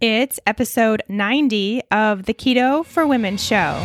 It's 0.00 0.40
episode 0.44 1.04
90 1.08 1.80
of 1.92 2.24
the 2.24 2.34
Keto 2.34 2.84
for 2.84 3.06
Women 3.06 3.36
show. 3.36 3.80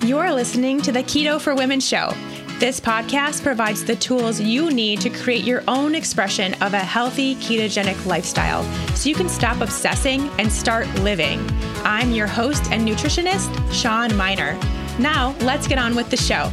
You're 0.00 0.32
listening 0.32 0.80
to 0.82 0.90
the 0.90 1.02
Keto 1.02 1.38
for 1.38 1.54
Women 1.54 1.80
show. 1.80 2.14
This 2.58 2.80
podcast 2.80 3.42
provides 3.42 3.84
the 3.84 3.96
tools 3.96 4.40
you 4.40 4.70
need 4.70 5.02
to 5.02 5.10
create 5.10 5.44
your 5.44 5.62
own 5.68 5.94
expression 5.94 6.54
of 6.62 6.72
a 6.72 6.78
healthy 6.78 7.34
ketogenic 7.34 8.06
lifestyle 8.06 8.64
so 8.96 9.10
you 9.10 9.14
can 9.14 9.28
stop 9.28 9.60
obsessing 9.60 10.30
and 10.38 10.50
start 10.50 10.88
living. 11.00 11.46
I'm 11.84 12.12
your 12.12 12.26
host 12.26 12.72
and 12.72 12.88
nutritionist, 12.88 13.50
Shawn 13.70 14.08
Mynar. 14.12 14.58
Now, 14.98 15.36
let's 15.40 15.68
get 15.68 15.78
on 15.78 15.94
with 15.94 16.08
the 16.08 16.16
show. 16.16 16.50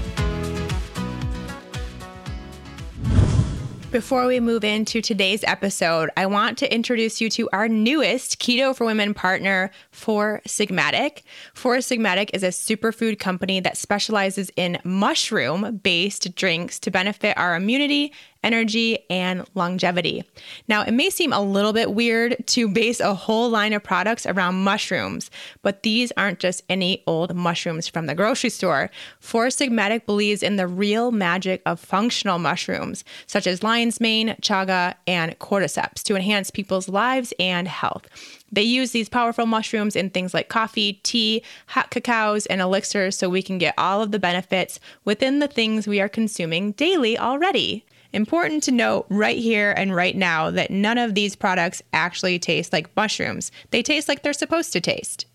Before 3.93 4.25
we 4.25 4.39
move 4.39 4.63
into 4.63 5.03
today's 5.03 5.43
episode, 5.43 6.09
I 6.17 6.25
want 6.25 6.57
to 6.57 6.73
introduce 6.73 7.21
you 7.21 7.29
to 7.29 7.47
our 7.53 7.67
newest 7.67 8.39
Keto 8.39 8.75
for 8.75 8.85
Women 8.85 9.13
partner, 9.13 9.69
Four 9.93 10.41
Sigmatic. 10.47 11.21
Four 11.53 11.77
Sigmatic 11.77 12.31
is 12.33 12.43
a 12.43 12.47
superfood 12.47 13.19
company 13.19 13.59
that 13.61 13.77
specializes 13.77 14.51
in 14.55 14.79
mushroom 14.83 15.77
based 15.83 16.35
drinks 16.35 16.79
to 16.79 16.91
benefit 16.91 17.37
our 17.37 17.55
immunity 17.55 18.11
energy, 18.43 18.99
and 19.09 19.47
longevity. 19.55 20.23
Now, 20.67 20.83
it 20.83 20.91
may 20.91 21.09
seem 21.09 21.33
a 21.33 21.41
little 21.41 21.73
bit 21.73 21.93
weird 21.93 22.35
to 22.47 22.67
base 22.67 22.99
a 22.99 23.13
whole 23.13 23.49
line 23.49 23.73
of 23.73 23.83
products 23.83 24.25
around 24.25 24.63
mushrooms, 24.63 25.31
but 25.61 25.83
these 25.83 26.11
aren't 26.17 26.39
just 26.39 26.63
any 26.69 27.03
old 27.07 27.33
mushrooms 27.35 27.87
from 27.87 28.05
the 28.05 28.15
grocery 28.15 28.49
store. 28.49 28.91
Four 29.19 29.47
Sigmatic 29.47 30.05
believes 30.05 30.43
in 30.43 30.57
the 30.57 30.67
real 30.67 31.11
magic 31.11 31.61
of 31.65 31.79
functional 31.79 32.39
mushrooms, 32.39 33.03
such 33.25 33.47
as 33.47 33.63
lion's 33.63 34.01
mane, 34.01 34.35
chaga, 34.41 34.95
and 35.07 35.37
cordyceps, 35.39 36.03
to 36.03 36.15
enhance 36.15 36.51
people's 36.51 36.89
lives 36.89 37.33
and 37.39 37.67
health. 37.67 38.07
They 38.53 38.61
use 38.61 38.91
these 38.91 39.09
powerful 39.09 39.47
mushrooms 39.47 39.95
in 39.95 40.11
things 40.11 40.31
like 40.31 40.47
coffee, 40.47 41.01
tea, 41.01 41.43
hot 41.67 41.89
cacaos, 41.89 42.45
and 42.45 42.61
elixirs 42.61 43.17
so 43.17 43.27
we 43.27 43.41
can 43.41 43.57
get 43.57 43.73
all 43.79 44.03
of 44.03 44.11
the 44.11 44.19
benefits 44.19 44.79
within 45.05 45.39
the 45.39 45.47
things 45.47 45.87
we 45.87 45.99
are 45.99 46.07
consuming 46.07 46.73
daily 46.73 47.17
already. 47.17 47.83
Important 48.13 48.61
to 48.63 48.71
note 48.71 49.07
right 49.09 49.39
here 49.39 49.73
and 49.75 49.95
right 49.95 50.15
now 50.15 50.51
that 50.51 50.69
none 50.69 50.99
of 50.99 51.15
these 51.15 51.35
products 51.35 51.81
actually 51.93 52.37
taste 52.37 52.71
like 52.71 52.95
mushrooms. 52.95 53.51
They 53.71 53.81
taste 53.81 54.07
like 54.07 54.21
they're 54.21 54.33
supposed 54.33 54.71
to 54.73 54.81
taste. 54.81 55.25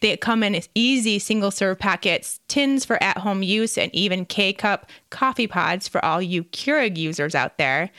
They 0.00 0.16
come 0.16 0.42
in 0.42 0.60
easy 0.74 1.18
single 1.18 1.50
serve 1.50 1.78
packets, 1.78 2.40
tins 2.48 2.84
for 2.84 3.02
at 3.02 3.18
home 3.18 3.42
use, 3.42 3.76
and 3.76 3.94
even 3.94 4.24
K 4.24 4.52
cup 4.52 4.86
coffee 5.10 5.46
pods 5.46 5.88
for 5.88 6.02
all 6.04 6.22
you 6.22 6.44
Keurig 6.44 6.96
users 6.96 7.34
out 7.34 7.58
there. 7.58 7.90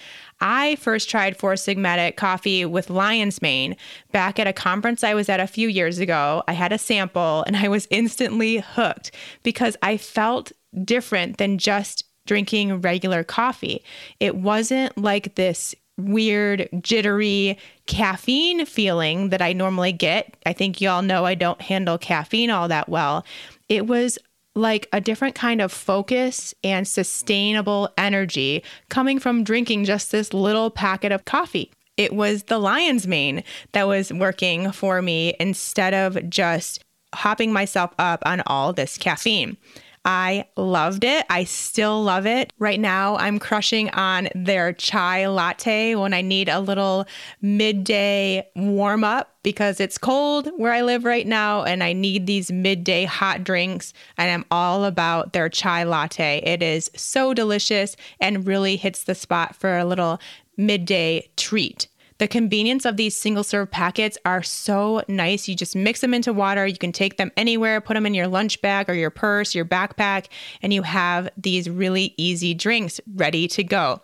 I 0.44 0.75
first 0.75 1.09
tried 1.09 1.38
Four 1.38 1.53
Sigmatic 1.53 2.17
coffee 2.17 2.66
with 2.66 2.89
lion's 2.89 3.41
mane 3.41 3.77
back 4.11 4.39
at 4.39 4.47
a 4.47 4.53
conference 4.53 5.02
I 5.02 5.13
was 5.13 5.30
at 5.30 5.39
a 5.39 5.47
few 5.47 5.69
years 5.69 5.99
ago. 5.99 6.44
I 6.49 6.53
had 6.53 6.73
a 6.73 6.77
sample 6.77 7.45
and 7.47 7.55
I 7.55 7.69
was 7.69 7.88
instantly 7.89 8.58
hooked 8.58 9.11
because 9.41 9.77
I 9.81 9.95
felt 9.95 10.52
different 10.83 11.38
than 11.38 11.58
just 11.58 12.03
drinking 12.25 12.81
regular 12.81 13.23
coffee. 13.23 13.86
It 14.19 14.36
wasn't 14.36 14.97
like 14.97 15.36
this 15.36 15.73
weird, 15.97 16.67
jittery 16.81 17.58
caffeine 17.86 18.66
feeling 18.66 19.30
that 19.30 19.41
I 19.41 19.53
normally 19.53 19.94
get. 19.94 20.36
I 20.45 20.52
think 20.52 20.81
y'all 20.81 21.02
know 21.02 21.23
I 21.23 21.36
don't 21.36 21.61
handle 21.61 21.97
caffeine 21.97 22.49
all 22.49 22.67
that 22.67 22.89
well. 22.89 23.25
It 23.69 23.88
was 23.88 24.17
like 24.56 24.88
a 24.94 25.02
different 25.02 25.36
kind 25.36 25.62
of 25.62 25.72
focus 25.72 26.54
and 26.64 26.88
sustainable 26.88 27.90
energy 27.98 28.64
coming 28.90 29.20
from 29.20 29.44
drinking 29.44 29.86
just 29.86 30.12
this 30.12 30.34
little 30.34 30.70
packet 30.70 31.12
of 31.12 31.26
coffee. 31.26 31.72
It 31.98 32.14
was 32.14 32.44
the 32.44 32.60
lion's 32.60 33.08
mane 33.08 33.44
that 33.72 33.88
was 33.88 34.12
working 34.12 34.72
for 34.72 35.02
me 35.02 35.36
instead 35.39 35.94
of 35.94 36.30
just 36.30 36.83
hopping 37.14 37.54
myself 37.54 37.92
up 38.00 38.23
on 38.26 38.42
all 38.48 38.73
this 38.73 38.98
caffeine. 38.98 39.58
I 40.05 40.47
loved 40.58 41.03
it. 41.03 41.25
I 41.30 41.45
still 41.45 42.03
love 42.03 42.25
it. 42.25 42.52
Right 42.59 42.80
now, 42.80 43.15
I'm 43.15 43.39
crushing 43.39 43.89
on 43.91 44.27
their 44.36 44.73
chai 44.73 45.27
latte 45.27 45.95
when 45.95 46.14
I 46.14 46.21
need 46.21 46.49
a 46.49 46.59
little 46.59 47.05
midday 47.41 48.45
warm 48.55 49.03
up 49.03 49.37
because 49.43 49.80
it's 49.80 49.97
cold 49.97 50.49
where 50.58 50.73
I 50.73 50.81
live 50.81 51.05
right 51.05 51.27
now 51.27 51.64
and 51.64 51.83
I 51.83 51.93
need 51.93 52.27
these 52.27 52.52
midday 52.52 53.05
hot 53.05 53.43
drinks. 53.43 53.93
And 54.17 54.30
I'm 54.30 54.45
all 54.52 54.83
about 54.83 55.33
their 55.33 55.47
chai 55.47 55.83
latte. 55.83 56.41
It 56.45 56.61
is 56.61 56.91
so 56.95 57.33
delicious 57.33 57.95
and 58.20 58.45
really 58.45 58.75
hits 58.75 59.03
the 59.03 59.15
spot 59.15 59.55
for 59.55 59.77
a 59.77 59.85
little 59.85 60.20
midday 60.58 61.30
treat. 61.37 61.87
The 62.23 62.28
convenience 62.30 62.86
of 62.86 62.95
these 62.95 63.17
single 63.17 63.44
serve 63.44 63.70
packets 63.70 64.17
are 64.23 64.42
so 64.42 65.04
nice. 65.10 65.50
You 65.50 65.56
just 65.56 65.76
mix 65.76 66.00
them 66.00 66.14
into 66.14 66.32
water. 66.32 66.66
You 66.66 66.78
can 66.78 66.94
take 66.94 67.17
them 67.17 67.34
anywhere, 67.36 67.82
put 67.82 67.95
them 67.95 68.06
in 68.06 68.14
your 68.14 68.30
lunch 68.30 68.61
bag 68.61 68.89
or 68.89 68.94
your 68.94 69.10
purse, 69.10 69.54
your 69.54 69.66
backpack, 69.66 70.28
and 70.62 70.73
you 70.73 70.83
have 70.83 71.28
these 71.36 71.70
really 71.70 72.14
easy 72.16 72.54
drinks 72.54 73.02
ready 73.14 73.50
to 73.50 73.64
go. 73.66 74.00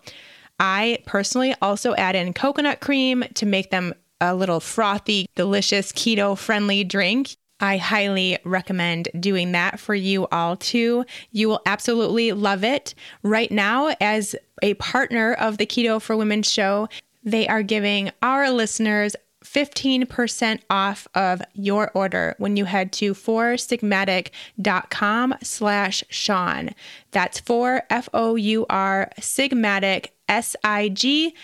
I 0.58 0.98
personally 1.06 1.54
also 1.62 1.94
add 1.94 2.14
in 2.14 2.34
coconut 2.34 2.80
cream 2.80 3.24
to 3.36 3.46
make 3.46 3.70
them 3.70 3.94
a 4.20 4.34
little 4.34 4.60
frothy, 4.60 5.26
delicious, 5.34 5.90
keto 5.90 6.36
friendly 6.36 6.84
drink. 6.84 7.36
I 7.60 7.78
highly 7.78 8.38
recommend 8.44 9.08
doing 9.18 9.52
that 9.52 9.80
for 9.80 9.94
you 9.94 10.26
all 10.26 10.56
too. 10.56 11.06
You 11.32 11.48
will 11.48 11.62
absolutely 11.64 12.32
love 12.32 12.64
it. 12.64 12.94
Right 13.22 13.50
now, 13.50 13.94
as 14.00 14.34
a 14.62 14.74
partner 14.74 15.32
of 15.34 15.56
the 15.56 15.66
Keto 15.66 16.00
for 16.00 16.16
Women 16.16 16.42
show, 16.42 16.88
they 17.22 17.46
are 17.48 17.62
giving 17.62 18.10
our 18.22 18.50
listeners 18.50 19.16
15% 19.44 20.60
off 20.68 21.06
of 21.14 21.40
your 21.54 21.90
order 21.94 22.34
when 22.38 22.56
you 22.56 22.64
head 22.66 22.92
to 22.92 23.14
foursigmatic.com 23.14 25.34
slash 25.42 26.04
Shawn. 26.08 26.70
That's 27.10 27.40
F-O-U-R 27.88 29.10
Sigmatic 29.18 30.08
S-I-G-M-A-T-I-C 30.28 31.34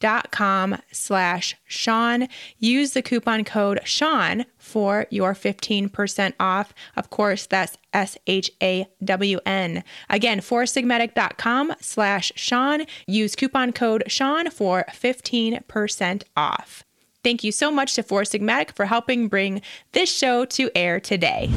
dot 0.00 0.30
com 0.30 0.78
slash 0.92 1.56
Shawn. 1.66 2.28
Use 2.58 2.92
the 2.92 3.02
coupon 3.02 3.44
code 3.44 3.80
Shawn 3.84 4.46
for 4.58 5.06
your 5.10 5.34
15% 5.34 6.34
off. 6.40 6.74
Of 6.96 7.10
course, 7.10 7.46
that's 7.46 7.76
S 7.92 8.18
H 8.26 8.50
A 8.62 8.86
W 9.04 9.38
N. 9.46 9.84
Again, 10.10 10.40
foursigmatic.com 10.40 11.74
slash 11.80 12.32
Shawn. 12.36 12.86
Use 13.06 13.36
coupon 13.36 13.72
code 13.72 14.04
Shawn 14.06 14.50
for 14.50 14.84
15% 14.90 16.22
off. 16.36 16.84
Thank 17.24 17.42
you 17.42 17.50
so 17.50 17.72
much 17.72 17.94
to 17.94 18.02
Four 18.04 18.22
Sigmatic 18.22 18.76
for 18.76 18.84
helping 18.84 19.28
bring 19.28 19.60
this 19.92 20.12
show 20.12 20.44
to 20.44 20.70
air 20.76 21.00
today. 21.00 21.50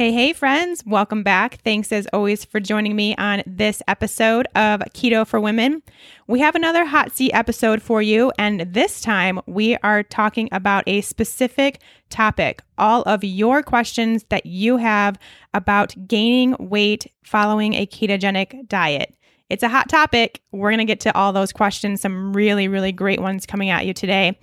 Hey, 0.00 0.12
hey, 0.12 0.32
friends, 0.32 0.82
welcome 0.86 1.22
back. 1.22 1.60
Thanks 1.62 1.92
as 1.92 2.06
always 2.14 2.42
for 2.42 2.58
joining 2.58 2.96
me 2.96 3.14
on 3.16 3.42
this 3.46 3.82
episode 3.86 4.46
of 4.54 4.80
Keto 4.94 5.26
for 5.26 5.38
Women. 5.38 5.82
We 6.26 6.40
have 6.40 6.54
another 6.54 6.86
hot 6.86 7.12
seat 7.12 7.32
episode 7.34 7.82
for 7.82 8.00
you, 8.00 8.32
and 8.38 8.62
this 8.62 9.02
time 9.02 9.40
we 9.44 9.76
are 9.82 10.02
talking 10.02 10.48
about 10.52 10.84
a 10.86 11.02
specific 11.02 11.82
topic 12.08 12.62
all 12.78 13.02
of 13.02 13.22
your 13.22 13.62
questions 13.62 14.24
that 14.30 14.46
you 14.46 14.78
have 14.78 15.18
about 15.52 15.94
gaining 16.08 16.56
weight 16.58 17.06
following 17.22 17.74
a 17.74 17.84
ketogenic 17.84 18.66
diet. 18.68 19.14
It's 19.50 19.62
a 19.62 19.68
hot 19.68 19.90
topic. 19.90 20.40
We're 20.50 20.70
going 20.70 20.78
to 20.78 20.86
get 20.86 21.00
to 21.00 21.14
all 21.14 21.34
those 21.34 21.52
questions, 21.52 22.00
some 22.00 22.32
really, 22.32 22.68
really 22.68 22.92
great 22.92 23.20
ones 23.20 23.44
coming 23.44 23.68
at 23.68 23.84
you 23.84 23.92
today. 23.92 24.38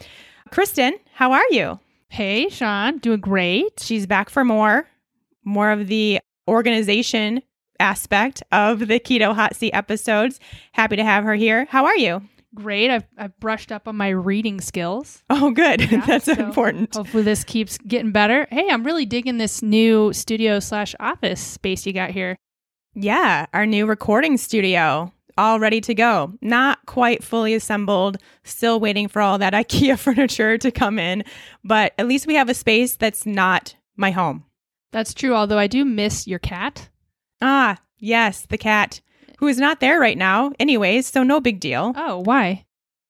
Kristen, 0.51 0.93
how 1.13 1.31
are 1.31 1.47
you? 1.49 1.79
Hey, 2.09 2.47
Shawn, 2.49 2.99
doing 2.99 3.21
great. 3.21 3.79
She's 3.79 4.05
back 4.05 4.29
for 4.29 4.45
more 4.45 4.87
more 5.47 5.71
of 5.71 5.87
the 5.87 6.19
organization 6.47 7.41
aspect 7.79 8.43
of 8.51 8.79
the 8.79 8.99
Keto 8.99 9.33
Hot 9.33 9.55
Seat 9.55 9.71
episodes. 9.71 10.39
Happy 10.73 10.95
to 10.95 11.03
have 11.03 11.23
her 11.23 11.35
here. 11.35 11.65
How 11.69 11.85
are 11.85 11.97
you? 11.97 12.21
Great. 12.55 12.89
I've, 12.89 13.05
I've 13.17 13.39
brushed 13.39 13.71
up 13.71 13.87
on 13.87 13.95
my 13.95 14.09
reading 14.09 14.61
skills. 14.61 15.23
Oh, 15.29 15.51
good. 15.51 15.81
Yeah, 15.91 16.05
That's 16.05 16.25
so 16.25 16.33
important. 16.33 16.95
Hopefully, 16.95 17.23
this 17.23 17.43
keeps 17.43 17.77
getting 17.77 18.11
better. 18.11 18.47
Hey, 18.49 18.67
I'm 18.69 18.83
really 18.83 19.05
digging 19.05 19.37
this 19.37 19.61
new 19.61 20.11
studio 20.13 20.59
slash 20.59 20.95
office 20.99 21.39
space 21.39 21.85
you 21.85 21.93
got 21.93 22.11
here. 22.11 22.37
Yeah, 22.95 23.45
our 23.53 23.65
new 23.65 23.85
recording 23.85 24.37
studio 24.37 25.11
all 25.37 25.59
ready 25.59 25.79
to 25.81 25.93
go. 25.93 26.33
Not 26.41 26.83
quite 26.87 27.23
fully 27.23 27.53
assembled, 27.53 28.17
still 28.43 28.79
waiting 28.79 29.07
for 29.07 29.21
all 29.21 29.37
that 29.37 29.53
IKEA 29.53 29.97
furniture 29.97 30.57
to 30.57 30.71
come 30.71 30.97
in, 30.99 31.23
but 31.63 31.93
at 31.97 32.07
least 32.07 32.27
we 32.27 32.35
have 32.35 32.49
a 32.49 32.53
space 32.53 32.95
that's 32.95 33.25
not 33.25 33.75
my 33.95 34.11
home. 34.11 34.43
That's 34.97 35.13
true, 35.13 35.35
although 35.35 35.59
I 35.59 35.67
do 35.67 35.85
miss 35.85 36.25
your 36.25 36.39
cat. 36.39 36.89
Ah, 37.39 37.77
yes, 37.99 38.47
the 38.49 38.57
cat, 38.57 38.99
who 39.37 39.45
is 39.45 39.59
not 39.59 39.79
there 39.79 39.99
right 39.99 40.17
now, 40.17 40.53
anyways, 40.59 41.05
so 41.05 41.21
no 41.21 41.39
big 41.39 41.59
deal. 41.59 41.93
Oh, 41.95 42.17
why? 42.17 42.65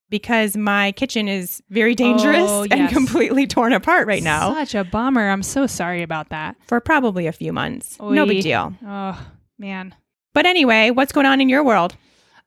Because 0.10 0.58
my 0.58 0.92
kitchen 0.92 1.30
is 1.30 1.64
very 1.70 1.96
dangerous 1.96 2.50
oh, 2.50 2.64
yes. 2.70 2.78
and 2.78 2.90
completely 2.90 3.48
torn 3.48 3.72
apart 3.72 4.06
right 4.06 4.22
now. 4.22 4.54
Such 4.54 4.76
a 4.76 4.84
bummer. 4.84 5.30
I'm 5.30 5.42
so 5.42 5.66
sorry 5.66 6.04
about 6.04 6.28
that. 6.28 6.58
For 6.68 6.82
probably 6.82 7.26
a 7.26 7.32
few 7.32 7.54
months. 7.54 7.96
Oy. 8.02 8.16
No 8.16 8.26
big 8.26 8.44
deal. 8.44 8.76
Oh. 8.86 9.26
Man. 9.58 9.96
But 10.34 10.46
anyway, 10.46 10.90
what's 10.90 11.14
going 11.14 11.26
on 11.26 11.40
in 11.40 11.48
your 11.48 11.64
world? 11.64 11.96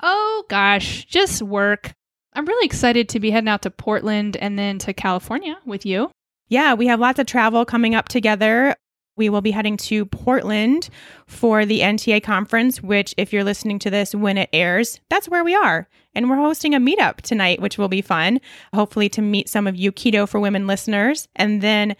Oh 0.03 0.45
gosh, 0.51 1.07
just 1.07 1.41
work. 1.41 1.95
I'm 2.35 2.45
really 2.45 2.67
excited 2.67 3.09
to 3.09 3.19
be 3.19 3.31
heading 3.31 3.49
out 3.49 3.63
to 3.63 3.71
Portland 3.71 4.37
and 4.37 4.59
then 4.59 4.79
to 4.81 4.93
California 4.93 5.57
with 5.65 5.87
you. 5.87 6.11
Yeah, 6.51 6.75
we 6.75 6.89
have 6.89 7.01
lots 7.01 7.19
of 7.19 7.25
travel 7.25 7.65
coming 7.65 7.95
up 7.95 8.09
together. 8.09 8.77
We 9.17 9.29
will 9.29 9.41
be 9.41 9.51
heading 9.51 9.77
to 9.79 10.07
Portland 10.07 10.89
for 11.27 11.67
the 11.67 11.81
NTA 11.81 12.23
conference, 12.23 12.83
which, 12.83 13.15
if 13.17 13.33
you're 13.33 13.45
listening 13.45 13.79
to 13.81 13.91
this 13.91 14.15
when 14.15 14.39
it 14.39 14.49
airs, 14.53 15.01
that's 15.11 15.29
where 15.29 15.45
we 15.45 15.55
are. 15.55 15.89
And 16.15 16.29
we're 16.29 16.37
hosting 16.37 16.75
a 16.75 16.81
meetup 16.81 17.21
tonight, 17.21 17.61
which 17.61 17.79
will 17.79 17.89
be 17.89 18.03
fun, 18.03 18.41
hopefully, 18.75 19.09
to 19.11 19.23
meet 19.23 19.49
some 19.49 19.67
of 19.67 19.77
you 19.77 19.93
Keto 19.93 20.29
for 20.29 20.41
Women 20.41 20.67
listeners. 20.67 21.29
And 21.37 21.61
then 21.61 21.97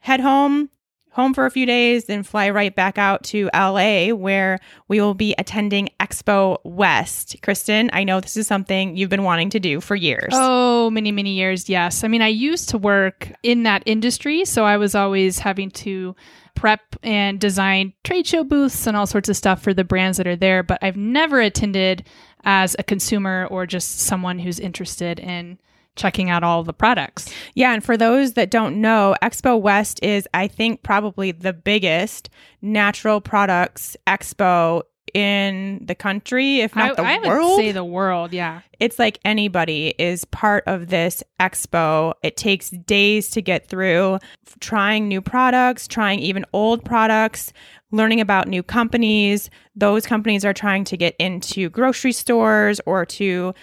head 0.00 0.20
home, 0.20 0.70
home 1.12 1.34
for 1.34 1.46
a 1.46 1.50
few 1.50 1.66
days, 1.66 2.04
then 2.04 2.22
fly 2.22 2.50
right 2.50 2.74
back 2.74 2.98
out 2.98 3.22
to 3.24 3.50
LA 3.54 4.08
where 4.08 4.58
we 4.88 5.00
will 5.00 5.14
be 5.14 5.34
attending 5.38 5.88
Expo 6.00 6.58
West. 6.64 7.36
Kristen, 7.42 7.90
I 7.92 8.04
know 8.04 8.20
this 8.20 8.36
is 8.36 8.46
something 8.46 8.96
you've 8.96 9.10
been 9.10 9.22
wanting 9.22 9.50
to 9.50 9.60
do 9.60 9.80
for 9.80 9.94
years. 9.94 10.30
Oh, 10.32 10.90
many, 10.90 11.12
many 11.12 11.34
years, 11.34 11.68
yes. 11.68 12.02
I 12.02 12.08
mean, 12.08 12.22
I 12.22 12.28
used 12.28 12.70
to 12.70 12.78
work 12.78 13.30
in 13.42 13.64
that 13.64 13.82
industry, 13.86 14.44
so 14.44 14.64
I 14.64 14.78
was 14.78 14.94
always 14.94 15.38
having 15.38 15.70
to 15.70 16.16
prep 16.54 16.96
and 17.02 17.40
design 17.40 17.92
trade 18.04 18.26
show 18.26 18.44
booths 18.44 18.86
and 18.86 18.96
all 18.96 19.06
sorts 19.06 19.28
of 19.28 19.36
stuff 19.36 19.62
for 19.62 19.74
the 19.74 19.84
brands 19.84 20.18
that 20.18 20.26
are 20.26 20.36
there, 20.36 20.62
but 20.62 20.78
I've 20.82 20.96
never 20.96 21.40
attended 21.40 22.06
as 22.44 22.74
a 22.78 22.82
consumer 22.82 23.46
or 23.50 23.66
just 23.66 24.00
someone 24.00 24.38
who's 24.38 24.58
interested 24.58 25.18
in 25.18 25.58
checking 25.96 26.30
out 26.30 26.42
all 26.42 26.64
the 26.64 26.72
products. 26.72 27.32
Yeah, 27.54 27.72
and 27.72 27.84
for 27.84 27.96
those 27.96 28.32
that 28.34 28.50
don't 28.50 28.80
know, 28.80 29.14
Expo 29.22 29.60
West 29.60 30.02
is, 30.02 30.26
I 30.32 30.48
think, 30.48 30.82
probably 30.82 31.32
the 31.32 31.52
biggest 31.52 32.30
natural 32.60 33.20
products 33.20 33.96
expo 34.06 34.82
in 35.14 35.84
the 35.84 35.94
country, 35.94 36.60
if 36.60 36.74
not 36.74 36.98
I, 36.98 37.02
the 37.18 37.26
I 37.26 37.28
world. 37.28 37.56
would 37.56 37.56
say 37.56 37.72
the 37.72 37.84
world, 37.84 38.32
yeah. 38.32 38.62
it's 38.80 38.98
like 38.98 39.18
anybody 39.24 39.94
is 39.98 40.24
part 40.26 40.64
of 40.66 40.88
this 40.88 41.22
expo. 41.40 42.14
It 42.22 42.36
takes 42.36 42.70
days 42.70 43.28
to 43.30 43.42
get 43.42 43.68
through 43.68 44.18
trying 44.60 45.08
new 45.08 45.20
products, 45.20 45.86
trying 45.86 46.20
even 46.20 46.46
old 46.52 46.84
products, 46.84 47.52
learning 47.90 48.20
about 48.20 48.48
new 48.48 48.62
companies. 48.62 49.50
Those 49.76 50.06
companies 50.06 50.44
are 50.44 50.54
trying 50.54 50.84
to 50.84 50.96
get 50.96 51.14
into 51.18 51.68
grocery 51.68 52.12
stores 52.12 52.80
or 52.86 53.04
to 53.06 53.54